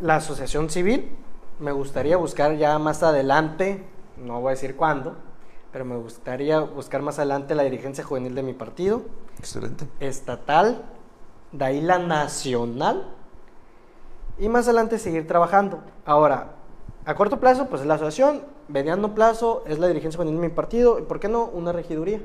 la 0.00 0.16
asociación 0.16 0.70
civil. 0.70 1.16
Me 1.58 1.72
gustaría 1.72 2.16
buscar 2.16 2.56
ya 2.56 2.78
más 2.78 3.02
adelante, 3.02 3.84
no 4.16 4.40
voy 4.40 4.48
a 4.48 4.54
decir 4.54 4.76
cuándo, 4.76 5.16
pero 5.72 5.84
me 5.84 5.96
gustaría 5.96 6.60
buscar 6.60 7.02
más 7.02 7.18
adelante 7.18 7.54
la 7.54 7.62
dirigencia 7.62 8.04
juvenil 8.04 8.34
de 8.34 8.42
mi 8.42 8.52
partido. 8.52 9.02
Excelente. 9.38 9.86
Estatal, 10.00 10.82
de 11.52 11.64
ahí 11.64 11.80
la 11.80 11.98
nacional. 11.98 13.06
Y 14.38 14.48
más 14.48 14.66
adelante 14.66 14.98
seguir 14.98 15.26
trabajando. 15.26 15.80
Ahora, 16.04 16.52
a 17.04 17.14
corto 17.14 17.38
plazo, 17.38 17.66
pues 17.66 17.82
es 17.82 17.86
la 17.86 17.94
asociación, 17.94 18.42
mediano 18.72 19.14
plazo 19.14 19.62
es 19.66 19.78
la 19.78 19.88
dirigencia 19.88 20.16
juvenil 20.16 20.40
de 20.40 20.48
mi 20.48 20.54
partido, 20.54 20.98
y 20.98 21.02
por 21.02 21.20
qué 21.20 21.28
no, 21.28 21.44
una 21.44 21.72
regiduría. 21.72 22.20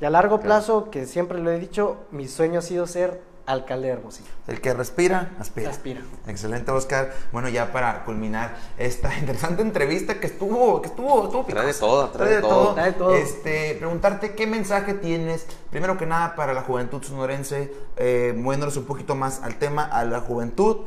Y 0.00 0.04
a 0.04 0.10
largo 0.10 0.40
plazo, 0.40 0.90
que 0.90 1.06
siempre 1.06 1.38
lo 1.38 1.50
he 1.50 1.58
dicho, 1.58 1.96
mi 2.10 2.26
sueño 2.26 2.58
ha 2.58 2.62
sido 2.62 2.86
ser 2.86 3.20
alcalde 3.46 3.88
de 3.88 3.92
Hermosillo. 3.92 4.30
El 4.46 4.60
que 4.60 4.72
respira, 4.72 5.32
aspira. 5.38 5.70
Aspira. 5.70 6.00
Excelente, 6.26 6.70
Oscar. 6.70 7.12
Bueno, 7.30 7.48
ya 7.48 7.72
para 7.72 8.04
culminar 8.04 8.56
esta 8.78 9.14
interesante 9.18 9.62
entrevista 9.62 10.18
que 10.18 10.26
estuvo, 10.26 10.80
que 10.80 10.88
estuvo, 10.88 11.24
estuvo 11.24 11.44
Trae 11.44 11.66
de 11.66 11.72
picosa. 11.72 11.80
todo, 11.80 12.08
trae 12.10 12.34
de 12.36 12.40
todo. 12.40 12.74
Trae 12.74 12.92
de 12.92 12.98
todo. 12.98 13.14
Este, 13.14 13.74
preguntarte 13.78 14.34
qué 14.34 14.46
mensaje 14.46 14.94
tienes, 14.94 15.46
primero 15.70 15.98
que 15.98 16.06
nada, 16.06 16.34
para 16.34 16.54
la 16.54 16.62
juventud 16.62 17.02
sonorense, 17.02 17.72
eh, 17.96 18.34
moviéndonos 18.36 18.76
un 18.76 18.84
poquito 18.84 19.14
más 19.14 19.42
al 19.42 19.56
tema, 19.56 19.84
a 19.84 20.04
la 20.04 20.20
juventud 20.20 20.78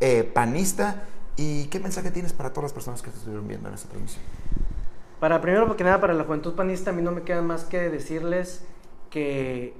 eh, 0.00 0.22
panista, 0.22 1.04
y 1.36 1.66
qué 1.66 1.80
mensaje 1.80 2.10
tienes 2.10 2.32
para 2.32 2.50
todas 2.50 2.64
las 2.64 2.72
personas 2.72 3.02
que 3.02 3.10
te 3.10 3.16
estuvieron 3.16 3.46
viendo 3.46 3.68
en 3.68 3.74
esta 3.74 3.88
transmisión. 3.88 4.22
Para 5.20 5.40
primero 5.40 5.76
que 5.76 5.84
nada, 5.84 6.00
para 6.00 6.14
la 6.14 6.24
juventud 6.24 6.54
panista, 6.54 6.90
a 6.90 6.92
mí 6.92 7.02
no 7.02 7.12
me 7.12 7.22
queda 7.22 7.42
más 7.42 7.64
que 7.64 7.90
decirles 7.90 8.64
que 9.10 9.74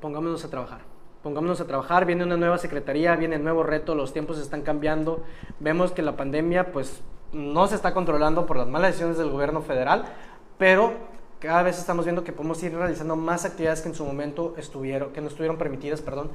pongámonos 0.00 0.44
a 0.44 0.50
trabajar. 0.50 0.82
Pongámonos 1.22 1.60
a 1.60 1.66
trabajar, 1.66 2.06
viene 2.06 2.24
una 2.24 2.36
nueva 2.36 2.56
secretaría, 2.56 3.14
viene 3.16 3.38
nuevo 3.38 3.62
reto, 3.62 3.94
los 3.94 4.12
tiempos 4.12 4.38
están 4.38 4.62
cambiando. 4.62 5.22
Vemos 5.58 5.92
que 5.92 6.02
la 6.02 6.16
pandemia 6.16 6.72
pues 6.72 7.02
no 7.32 7.66
se 7.66 7.74
está 7.74 7.92
controlando 7.92 8.46
por 8.46 8.56
las 8.56 8.66
malas 8.66 8.92
decisiones 8.92 9.18
del 9.18 9.30
gobierno 9.30 9.62
federal, 9.62 10.04
pero 10.58 10.94
cada 11.40 11.62
vez 11.62 11.78
estamos 11.78 12.04
viendo 12.04 12.24
que 12.24 12.32
podemos 12.32 12.62
ir 12.62 12.74
realizando 12.74 13.16
más 13.16 13.44
actividades 13.44 13.80
que 13.82 13.88
en 13.88 13.94
su 13.94 14.04
momento 14.04 14.54
estuvieron, 14.56 15.12
que 15.12 15.20
no 15.20 15.28
estuvieron 15.28 15.58
permitidas, 15.58 16.00
perdón. 16.00 16.30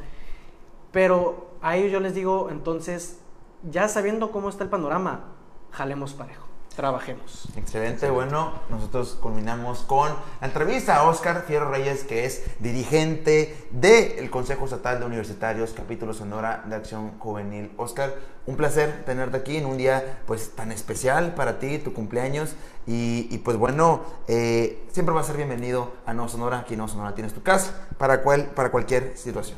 Pero 0.91 1.47
a 1.61 1.77
ellos 1.77 1.91
yo 1.91 1.99
les 1.99 2.13
digo, 2.13 2.49
entonces, 2.49 3.21
ya 3.63 3.87
sabiendo 3.87 4.31
cómo 4.31 4.49
está 4.49 4.63
el 4.63 4.69
panorama, 4.69 5.25
jalemos 5.71 6.13
parejo, 6.13 6.45
trabajemos. 6.75 7.47
Excelente, 7.55 8.09
bueno, 8.09 8.53
nosotros 8.69 9.17
culminamos 9.21 9.79
con 9.79 10.11
la 10.41 10.47
entrevista 10.47 10.97
a 10.97 11.03
Oscar 11.03 11.43
Fierro 11.47 11.69
Reyes, 11.71 12.03
que 12.03 12.25
es 12.25 12.43
dirigente 12.59 13.67
del 13.71 14.29
Consejo 14.29 14.65
Estatal 14.65 14.99
de 14.99 15.05
Universitarios, 15.05 15.73
capítulo 15.75 16.13
Sonora 16.13 16.63
de 16.67 16.75
Acción 16.75 17.17
Juvenil. 17.19 17.71
Oscar, 17.77 18.13
un 18.45 18.57
placer 18.57 19.03
tenerte 19.05 19.37
aquí 19.37 19.57
en 19.57 19.65
un 19.65 19.77
día 19.77 20.19
pues 20.27 20.51
tan 20.55 20.71
especial 20.71 21.33
para 21.33 21.59
ti, 21.59 21.79
tu 21.79 21.93
cumpleaños, 21.93 22.55
y, 22.87 23.27
y, 23.31 23.39
pues 23.39 23.57
bueno, 23.57 24.03
eh, 24.27 24.85
siempre 24.91 25.15
va 25.15 25.21
a 25.21 25.23
ser 25.23 25.37
bienvenido 25.37 25.93
a 26.05 26.13
No 26.13 26.29
Sonora, 26.29 26.59
aquí 26.59 26.75
en 26.75 26.81
No 26.81 26.87
Sonora 26.87 27.15
tienes 27.15 27.33
tu 27.33 27.41
casa, 27.41 27.87
para, 27.97 28.21
cual, 28.21 28.45
para 28.53 28.69
cualquier 28.69 29.17
situación. 29.17 29.57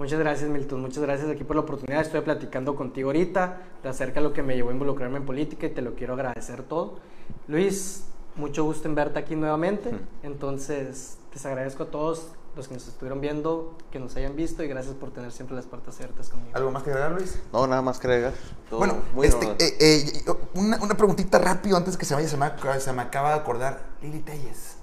Muchas 0.00 0.18
gracias, 0.18 0.48
Milton. 0.48 0.80
Muchas 0.80 1.02
gracias 1.02 1.28
aquí 1.28 1.44
por 1.44 1.56
la 1.56 1.60
oportunidad. 1.60 2.00
Estoy 2.00 2.22
platicando 2.22 2.74
contigo 2.74 3.10
ahorita 3.10 3.58
de 3.82 3.88
acerca 3.90 4.20
de 4.20 4.28
lo 4.28 4.32
que 4.32 4.42
me 4.42 4.54
llevó 4.54 4.70
a 4.70 4.72
involucrarme 4.72 5.18
en 5.18 5.26
política 5.26 5.66
y 5.66 5.74
te 5.74 5.82
lo 5.82 5.94
quiero 5.94 6.14
agradecer 6.14 6.62
todo. 6.62 7.00
Luis, 7.48 8.04
mucho 8.34 8.64
gusto 8.64 8.88
en 8.88 8.94
verte 8.94 9.18
aquí 9.18 9.36
nuevamente. 9.36 9.90
Entonces, 10.22 11.18
les 11.34 11.44
agradezco 11.44 11.82
a 11.82 11.90
todos 11.90 12.28
los 12.56 12.66
que 12.66 12.72
nos 12.72 12.88
estuvieron 12.88 13.20
viendo, 13.20 13.76
que 13.92 14.00
nos 14.00 14.16
hayan 14.16 14.36
visto 14.36 14.64
y 14.64 14.68
gracias 14.68 14.94
por 14.94 15.10
tener 15.10 15.32
siempre 15.32 15.54
las 15.54 15.66
puertas 15.66 15.96
abiertas 15.96 16.30
conmigo. 16.30 16.56
¿Algo 16.56 16.70
más 16.70 16.82
que 16.82 16.92
agregar, 16.92 17.12
Luis? 17.12 17.38
No, 17.52 17.66
nada 17.66 17.82
más 17.82 17.98
que 17.98 18.06
agregar. 18.06 18.32
Todo 18.70 18.78
Bueno, 18.78 18.94
muy 19.14 19.26
este, 19.26 19.50
eh, 19.58 19.76
eh, 19.80 20.24
una, 20.54 20.78
una 20.82 20.96
preguntita 20.96 21.38
rápido 21.38 21.76
antes 21.76 21.98
que 21.98 22.06
se 22.06 22.14
vaya, 22.14 22.26
se 22.26 22.38
me, 22.38 22.50
se 22.80 22.92
me 22.94 23.02
acaba 23.02 23.34
de 23.34 23.40
acordar. 23.40 23.82
Lili 24.00 24.20
Telles. 24.20 24.76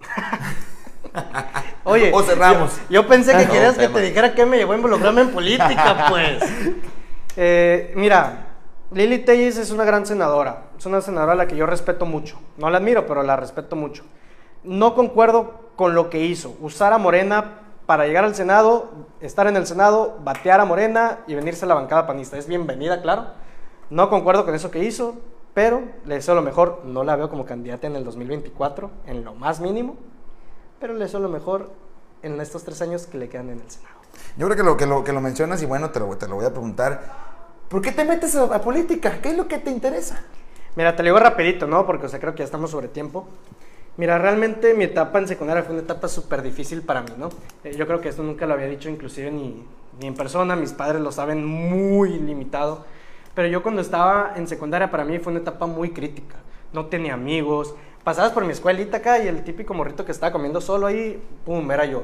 Oye, 1.84 2.10
O 2.12 2.22
cerramos. 2.22 2.76
Yo, 2.88 3.02
yo 3.02 3.08
pensé 3.08 3.32
que 3.36 3.46
No, 3.46 3.52
querías 3.52 3.74
que 3.74 3.86
tema. 3.86 3.94
te 3.94 4.02
dijera 4.02 4.34
que 4.34 4.46
me 4.46 4.58
llevó 4.58 4.72
a 4.72 4.76
involucrarme 4.76 5.22
en 5.22 5.30
política, 5.30 6.06
pues. 6.10 6.42
Eh, 7.36 7.92
mira, 7.96 8.46
Lili 8.92 9.18
Telles 9.18 9.56
es 9.56 9.70
una 9.70 9.84
gran 9.84 10.06
senadora. 10.06 10.64
Es 10.78 10.86
una 10.86 11.00
senadora 11.00 11.32
a 11.32 11.36
la 11.36 11.46
que 11.46 11.56
yo 11.56 11.66
respeto 11.66 12.06
mucho. 12.06 12.38
No 12.56 12.70
la 12.70 12.78
admiro, 12.78 13.06
pero 13.06 13.22
la 13.22 13.36
respeto 13.36 13.76
mucho. 13.76 14.04
No 14.64 14.94
concuerdo 14.94 15.70
con 15.76 15.94
lo 15.94 16.10
que 16.10 16.20
hizo. 16.24 16.56
Usar 16.60 16.92
a 16.92 16.98
Morena 16.98 17.58
para 17.86 18.06
llegar 18.06 18.24
al 18.24 18.34
Senado, 18.34 18.90
estar 19.20 19.46
en 19.46 19.56
el 19.56 19.66
Senado, 19.66 20.18
batear 20.22 20.60
a 20.60 20.64
Morena 20.64 21.18
y 21.26 21.34
venirse 21.34 21.64
a 21.64 21.68
la 21.68 21.74
bancada 21.74 22.06
panista. 22.06 22.36
Es 22.36 22.46
bienvenida, 22.46 23.02
claro. 23.02 23.26
No 23.88 24.10
concuerdo 24.10 24.44
con 24.44 24.54
eso 24.54 24.70
que 24.70 24.84
hizo, 24.84 25.16
pero 25.54 25.82
le 26.04 26.16
deseo 26.16 26.34
lo 26.34 26.42
mejor. 26.42 26.82
No 26.84 27.02
la 27.02 27.16
veo 27.16 27.28
como 27.30 27.44
candidata 27.44 27.86
en 27.86 27.96
el 27.96 28.04
2024, 28.04 28.90
en 29.06 29.24
lo 29.24 29.34
más 29.34 29.60
mínimo 29.60 29.96
pero 30.80 30.94
le 30.94 31.00
deseo 31.00 31.20
lo 31.20 31.28
mejor 31.28 31.70
en 32.22 32.40
estos 32.40 32.64
tres 32.64 32.80
años 32.82 33.06
que 33.06 33.18
le 33.18 33.28
quedan 33.28 33.50
en 33.50 33.60
el 33.60 33.70
Senado. 33.70 33.96
Yo 34.36 34.46
creo 34.46 34.56
que 34.56 34.62
lo, 34.62 34.76
que 34.76 34.86
lo, 34.86 35.04
que 35.04 35.12
lo 35.12 35.20
mencionas 35.20 35.62
y 35.62 35.66
bueno, 35.66 35.90
te 35.90 36.00
lo, 36.00 36.16
te 36.16 36.26
lo 36.26 36.36
voy 36.36 36.46
a 36.46 36.50
preguntar. 36.50 37.02
¿Por 37.68 37.82
qué 37.82 37.92
te 37.92 38.04
metes 38.04 38.34
a, 38.34 38.44
a 38.44 38.60
política? 38.60 39.20
¿Qué 39.22 39.30
es 39.30 39.36
lo 39.36 39.46
que 39.46 39.58
te 39.58 39.70
interesa? 39.70 40.22
Mira, 40.76 40.96
te 40.96 41.02
lo 41.02 41.08
digo 41.08 41.18
rapidito, 41.18 41.66
¿no? 41.66 41.86
Porque, 41.86 42.06
o 42.06 42.08
sea, 42.08 42.18
creo 42.18 42.32
que 42.32 42.38
ya 42.38 42.44
estamos 42.44 42.70
sobre 42.70 42.88
tiempo. 42.88 43.28
Mira, 43.96 44.18
realmente 44.18 44.72
mi 44.74 44.84
etapa 44.84 45.18
en 45.18 45.28
secundaria 45.28 45.62
fue 45.62 45.74
una 45.74 45.82
etapa 45.82 46.08
súper 46.08 46.42
difícil 46.42 46.82
para 46.82 47.02
mí, 47.02 47.10
¿no? 47.18 47.28
Eh, 47.64 47.74
yo 47.76 47.86
creo 47.86 48.00
que 48.00 48.08
esto 48.08 48.22
nunca 48.22 48.46
lo 48.46 48.54
había 48.54 48.66
dicho 48.66 48.88
inclusive 48.88 49.30
ni, 49.30 49.64
ni 50.00 50.06
en 50.06 50.14
persona, 50.14 50.56
mis 50.56 50.72
padres 50.72 51.02
lo 51.02 51.12
saben 51.12 51.44
muy 51.44 52.18
limitado. 52.18 52.84
Pero 53.34 53.48
yo 53.48 53.62
cuando 53.62 53.80
estaba 53.80 54.32
en 54.36 54.48
secundaria 54.48 54.90
para 54.90 55.04
mí 55.04 55.18
fue 55.18 55.32
una 55.32 55.40
etapa 55.40 55.66
muy 55.66 55.90
crítica. 55.90 56.36
No 56.72 56.86
tenía 56.86 57.14
amigos, 57.14 57.74
pasabas 58.10 58.32
por 58.32 58.44
mi 58.44 58.50
escuelita 58.50 58.96
acá 58.96 59.22
y 59.22 59.28
el 59.28 59.44
típico 59.44 59.72
morrito 59.72 60.04
que 60.04 60.10
estaba 60.10 60.32
comiendo 60.32 60.60
solo 60.60 60.88
ahí, 60.88 61.22
pum, 61.44 61.70
era 61.70 61.84
yo. 61.84 62.02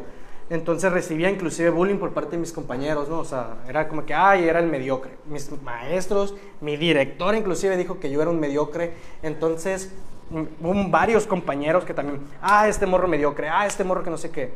Entonces 0.48 0.92
recibía 0.92 1.28
inclusive 1.28 1.70
bullying 1.70 1.96
por 1.96 2.12
parte 2.12 2.30
de 2.30 2.36
mis 2.36 2.52
compañeros, 2.52 3.08
¿no? 3.08 3.18
O 3.18 3.24
sea, 3.24 3.56
era 3.68 3.88
como 3.88 4.06
que, 4.06 4.14
ay, 4.14 4.44
era 4.48 4.60
el 4.60 4.68
mediocre. 4.68 5.10
Mis 5.26 5.50
maestros, 5.62 6.36
mi 6.60 6.76
director 6.76 7.34
inclusive 7.34 7.76
dijo 7.76 7.98
que 7.98 8.08
yo 8.08 8.22
era 8.22 8.30
un 8.30 8.38
mediocre. 8.38 8.92
Entonces, 9.20 9.92
mm, 10.30 10.42
hubo 10.60 10.88
varios 10.90 11.26
compañeros 11.26 11.84
que 11.84 11.92
también, 11.92 12.20
ah, 12.40 12.68
este 12.68 12.86
morro 12.86 13.08
mediocre, 13.08 13.48
ah, 13.48 13.66
este 13.66 13.82
morro 13.82 14.04
que 14.04 14.10
no 14.10 14.16
sé 14.16 14.30
qué. 14.30 14.52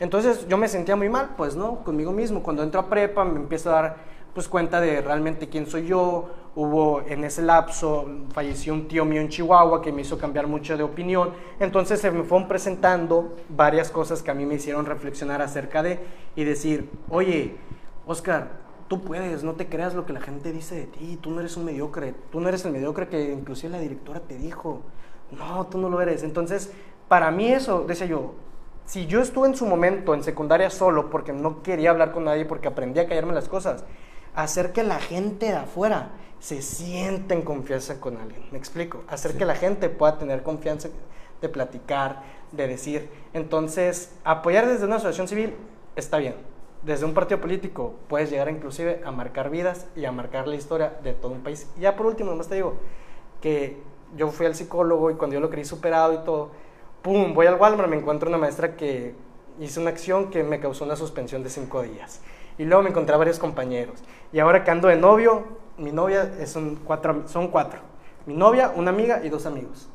Entonces 0.00 0.48
yo 0.48 0.56
me 0.56 0.68
sentía 0.68 0.96
muy 0.96 1.10
mal, 1.10 1.34
pues, 1.36 1.54
¿no? 1.54 1.84
Conmigo 1.84 2.12
mismo. 2.12 2.42
Cuando 2.42 2.62
entro 2.62 2.80
a 2.80 2.88
prepa 2.88 3.26
me 3.26 3.40
empiezo 3.40 3.68
a 3.68 3.72
dar 3.74 3.96
pues 4.32 4.48
cuenta 4.48 4.80
de 4.80 5.02
realmente 5.02 5.50
quién 5.50 5.66
soy 5.66 5.86
yo. 5.86 6.30
Hubo 6.56 7.02
en 7.02 7.24
ese 7.24 7.42
lapso, 7.42 8.08
falleció 8.32 8.74
un 8.74 8.86
tío 8.86 9.04
mío 9.04 9.20
en 9.20 9.28
Chihuahua 9.28 9.82
que 9.82 9.90
me 9.90 10.02
hizo 10.02 10.18
cambiar 10.18 10.46
mucho 10.46 10.76
de 10.76 10.84
opinión. 10.84 11.30
Entonces 11.58 12.00
se 12.00 12.10
me 12.10 12.22
fueron 12.22 12.46
presentando 12.46 13.34
varias 13.48 13.90
cosas 13.90 14.22
que 14.22 14.30
a 14.30 14.34
mí 14.34 14.46
me 14.46 14.54
hicieron 14.54 14.86
reflexionar 14.86 15.42
acerca 15.42 15.82
de 15.82 15.98
y 16.36 16.44
decir, 16.44 16.88
oye, 17.10 17.56
Oscar, 18.06 18.64
tú 18.88 19.02
puedes, 19.02 19.42
no 19.42 19.54
te 19.54 19.68
creas 19.68 19.94
lo 19.94 20.06
que 20.06 20.12
la 20.12 20.20
gente 20.20 20.52
dice 20.52 20.76
de 20.76 20.86
ti, 20.86 21.18
tú 21.20 21.30
no 21.30 21.40
eres 21.40 21.56
un 21.56 21.64
mediocre, 21.64 22.14
tú 22.30 22.40
no 22.40 22.48
eres 22.48 22.64
el 22.64 22.72
mediocre 22.72 23.08
que 23.08 23.32
inclusive 23.32 23.72
la 23.72 23.80
directora 23.80 24.20
te 24.20 24.36
dijo, 24.36 24.82
no, 25.32 25.66
tú 25.66 25.78
no 25.78 25.88
lo 25.88 26.00
eres. 26.00 26.22
Entonces, 26.22 26.72
para 27.08 27.30
mí 27.30 27.48
eso, 27.48 27.84
decía 27.86 28.06
yo, 28.06 28.34
si 28.86 29.06
yo 29.06 29.20
estuve 29.20 29.48
en 29.48 29.56
su 29.56 29.66
momento 29.66 30.14
en 30.14 30.22
secundaria 30.22 30.70
solo 30.70 31.10
porque 31.10 31.32
no 31.32 31.62
quería 31.62 31.90
hablar 31.90 32.12
con 32.12 32.24
nadie, 32.24 32.44
porque 32.44 32.68
aprendí 32.68 33.00
a 33.00 33.08
callarme 33.08 33.32
las 33.32 33.48
cosas, 33.48 33.84
hacer 34.34 34.72
que 34.72 34.82
la 34.82 34.98
gente 34.98 35.46
de 35.46 35.56
afuera 35.56 36.10
se 36.40 36.60
sienta 36.60 37.34
en 37.34 37.42
confianza 37.42 38.00
con 38.00 38.16
alguien. 38.16 38.44
¿Me 38.50 38.58
explico? 38.58 39.02
Hacer 39.08 39.36
que 39.36 39.44
la 39.44 39.54
gente 39.54 39.88
pueda 39.88 40.18
tener 40.18 40.42
confianza 40.42 40.88
de 41.40 41.48
platicar, 41.48 42.22
de 42.52 42.68
decir. 42.68 43.08
Entonces, 43.32 44.12
apoyar 44.24 44.66
desde 44.66 44.84
una 44.84 44.96
asociación 44.96 45.28
civil 45.28 45.54
está 45.96 46.18
bien. 46.18 46.34
Desde 46.82 47.06
un 47.06 47.14
partido 47.14 47.40
político 47.40 47.94
puedes 48.08 48.30
llegar 48.30 48.50
inclusive 48.50 49.00
a 49.06 49.10
marcar 49.10 49.48
vidas 49.48 49.86
y 49.96 50.04
a 50.04 50.12
marcar 50.12 50.46
la 50.46 50.56
historia 50.56 50.98
de 51.02 51.14
todo 51.14 51.32
un 51.32 51.42
país. 51.42 51.66
Y 51.78 51.80
ya 51.80 51.96
por 51.96 52.06
último, 52.06 52.30
nomás 52.30 52.48
te 52.48 52.56
digo 52.56 52.74
que 53.40 53.78
yo 54.16 54.30
fui 54.30 54.46
al 54.46 54.54
psicólogo 54.54 55.10
y 55.10 55.14
cuando 55.14 55.34
yo 55.34 55.40
lo 55.40 55.48
creí 55.48 55.64
superado 55.64 56.12
y 56.12 56.18
todo, 56.24 56.50
¡pum! 57.00 57.32
Voy 57.34 57.46
al 57.46 57.54
Walmart, 57.54 57.88
me 57.88 57.96
encuentro 57.96 58.28
una 58.28 58.38
maestra 58.38 58.76
que 58.76 59.14
hizo 59.60 59.80
una 59.80 59.90
acción 59.90 60.30
que 60.30 60.42
me 60.42 60.60
causó 60.60 60.84
una 60.84 60.96
suspensión 60.96 61.42
de 61.42 61.48
cinco 61.48 61.82
días. 61.82 62.20
Y 62.58 62.64
luego 62.64 62.82
me 62.82 62.90
encontré 62.90 63.14
a 63.14 63.18
varios 63.18 63.38
compañeros. 63.38 64.02
Y 64.32 64.38
ahora 64.38 64.64
que 64.64 64.70
ando 64.70 64.88
de 64.88 64.96
novio, 64.96 65.44
mi 65.76 65.92
novia 65.92 66.32
es 66.38 66.56
un 66.56 66.76
cuatro, 66.76 67.26
son 67.26 67.48
cuatro. 67.48 67.80
Mi 68.26 68.34
novia, 68.34 68.72
una 68.74 68.90
amiga 68.90 69.20
y 69.24 69.28
dos 69.28 69.46
amigos. 69.46 69.88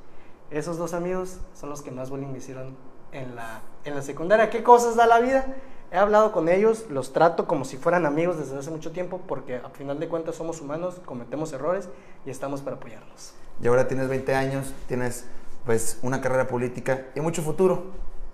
Esos 0.52 0.78
dos 0.78 0.94
amigos 0.94 1.40
son 1.54 1.70
los 1.70 1.82
que 1.82 1.92
más 1.92 2.10
bullying 2.10 2.32
me 2.32 2.40
hicieron 2.40 2.76
en 3.12 3.36
la, 3.36 3.62
en 3.86 3.96
la 3.96 4.02
secundaria. 4.02 4.50
¿Qué 4.50 4.64
cosas 4.64 4.96
da 4.96 5.08
la 5.08 5.20
vida? 5.20 5.46
He 5.92 5.98
hablado 5.98 6.32
con 6.32 6.50
ellos, 6.50 6.86
los 6.90 7.14
trato 7.14 7.48
como 7.48 7.66
si 7.66 7.78
fueran 7.78 8.06
amigos 8.06 8.38
desde 8.38 8.58
hace 8.58 8.70
mucho 8.70 8.92
tiempo 8.92 9.22
porque 9.28 9.56
a 9.56 9.70
final 9.70 10.00
de 10.00 10.08
cuentas 10.08 10.36
somos 10.36 10.62
humanos, 10.62 11.02
cometemos 11.06 11.52
errores 11.52 11.90
y 12.26 12.30
estamos 12.30 12.62
para 12.62 12.76
apoyarnos. 12.76 13.34
Y 13.62 13.68
ahora 13.68 13.88
tienes 13.88 14.08
20 14.08 14.36
años, 14.36 14.74
tienes 14.88 15.26
pues 15.66 15.98
una 16.04 16.22
carrera 16.22 16.48
política 16.48 17.08
y 17.16 17.22
mucho 17.22 17.42
futuro. 17.42 17.86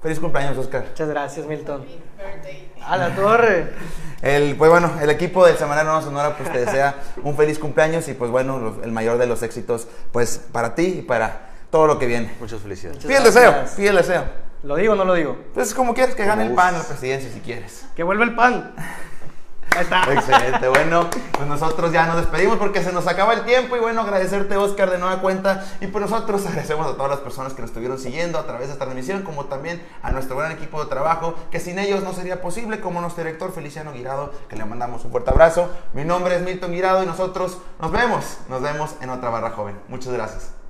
Feliz 0.01 0.19
cumpleaños, 0.19 0.57
Oscar. 0.57 0.85
Muchas 0.89 1.09
gracias, 1.09 1.45
Milton. 1.47 1.85
A 2.85 2.97
la 2.97 3.15
torre. 3.15 3.73
El, 4.21 4.55
pues 4.55 4.69
bueno, 4.69 4.91
el 5.01 5.09
equipo 5.09 5.45
del 5.45 5.57
Semanario 5.57 5.91
Nueva 5.91 6.05
Sonora 6.05 6.37
pues 6.37 6.51
te 6.51 6.59
desea 6.65 6.95
un 7.23 7.35
feliz 7.35 7.57
cumpleaños 7.59 8.07
y 8.07 8.13
pues 8.13 8.29
bueno, 8.31 8.59
los- 8.59 8.83
el 8.83 8.91
mayor 8.91 9.17
de 9.17 9.25
los 9.27 9.41
éxitos 9.43 9.87
pues 10.11 10.39
para 10.51 10.75
ti 10.75 10.97
y 10.99 11.01
para 11.01 11.49
todo 11.71 11.87
lo 11.87 11.97
que 11.99 12.05
viene. 12.05 12.33
Muchas 12.39 12.61
felicidades. 12.61 12.97
Muchas 12.97 13.07
Pide 13.07 13.17
el 13.17 13.23
deseo, 13.23 13.51
gracias. 13.51 13.71
pide 13.75 13.87
el 13.89 13.95
deseo. 13.95 14.23
¿Lo 14.63 14.75
digo 14.75 14.93
o 14.93 14.95
no 14.95 15.05
lo 15.05 15.13
digo? 15.15 15.37
Entonces 15.47 15.73
como 15.73 15.93
quieres 15.93 16.15
que 16.15 16.25
gane 16.25 16.43
el 16.45 16.53
PAN 16.53 16.75
la 16.77 16.83
presidencia 16.83 17.29
si 17.31 17.39
quieres. 17.39 17.85
Que 17.95 18.03
vuelva 18.03 18.23
el 18.23 18.35
pan. 18.35 18.73
Excelente. 19.75 20.67
Bueno, 20.67 21.09
pues 21.31 21.47
nosotros 21.47 21.91
ya 21.91 22.05
nos 22.05 22.17
despedimos 22.17 22.57
porque 22.57 22.81
se 22.83 22.91
nos 22.91 23.07
acaba 23.07 23.33
el 23.33 23.43
tiempo 23.43 23.75
y 23.75 23.79
bueno, 23.79 24.01
agradecerte 24.01 24.55
Oscar 24.57 24.89
de 24.89 24.97
nueva 24.97 25.21
cuenta 25.21 25.65
y 25.81 25.87
pues 25.87 26.09
nosotros 26.09 26.45
agradecemos 26.45 26.87
a 26.87 26.95
todas 26.95 27.11
las 27.11 27.19
personas 27.19 27.53
que 27.53 27.61
nos 27.61 27.71
estuvieron 27.71 27.99
siguiendo 27.99 28.39
a 28.39 28.45
través 28.45 28.67
de 28.67 28.73
esta 28.73 28.85
transmisión 28.85 29.23
como 29.23 29.45
también 29.45 29.85
a 30.01 30.11
nuestro 30.11 30.37
gran 30.37 30.51
equipo 30.51 30.83
de 30.83 30.89
trabajo 30.89 31.35
que 31.51 31.59
sin 31.59 31.79
ellos 31.79 32.03
no 32.03 32.13
sería 32.13 32.41
posible 32.41 32.79
como 32.79 33.01
nuestro 33.01 33.23
director 33.23 33.51
Feliciano 33.51 33.91
Guirado 33.93 34.31
que 34.49 34.55
le 34.55 34.65
mandamos 34.65 35.03
un 35.05 35.11
fuerte 35.11 35.31
abrazo. 35.31 35.69
Mi 35.93 36.03
nombre 36.03 36.35
es 36.35 36.41
Milton 36.41 36.71
Guirado 36.71 37.03
y 37.03 37.05
nosotros 37.05 37.57
nos 37.79 37.91
vemos, 37.91 38.37
nos 38.49 38.61
vemos 38.61 38.95
en 39.01 39.09
otra 39.09 39.29
barra 39.29 39.51
joven. 39.51 39.75
Muchas 39.87 40.13
gracias. 40.13 40.64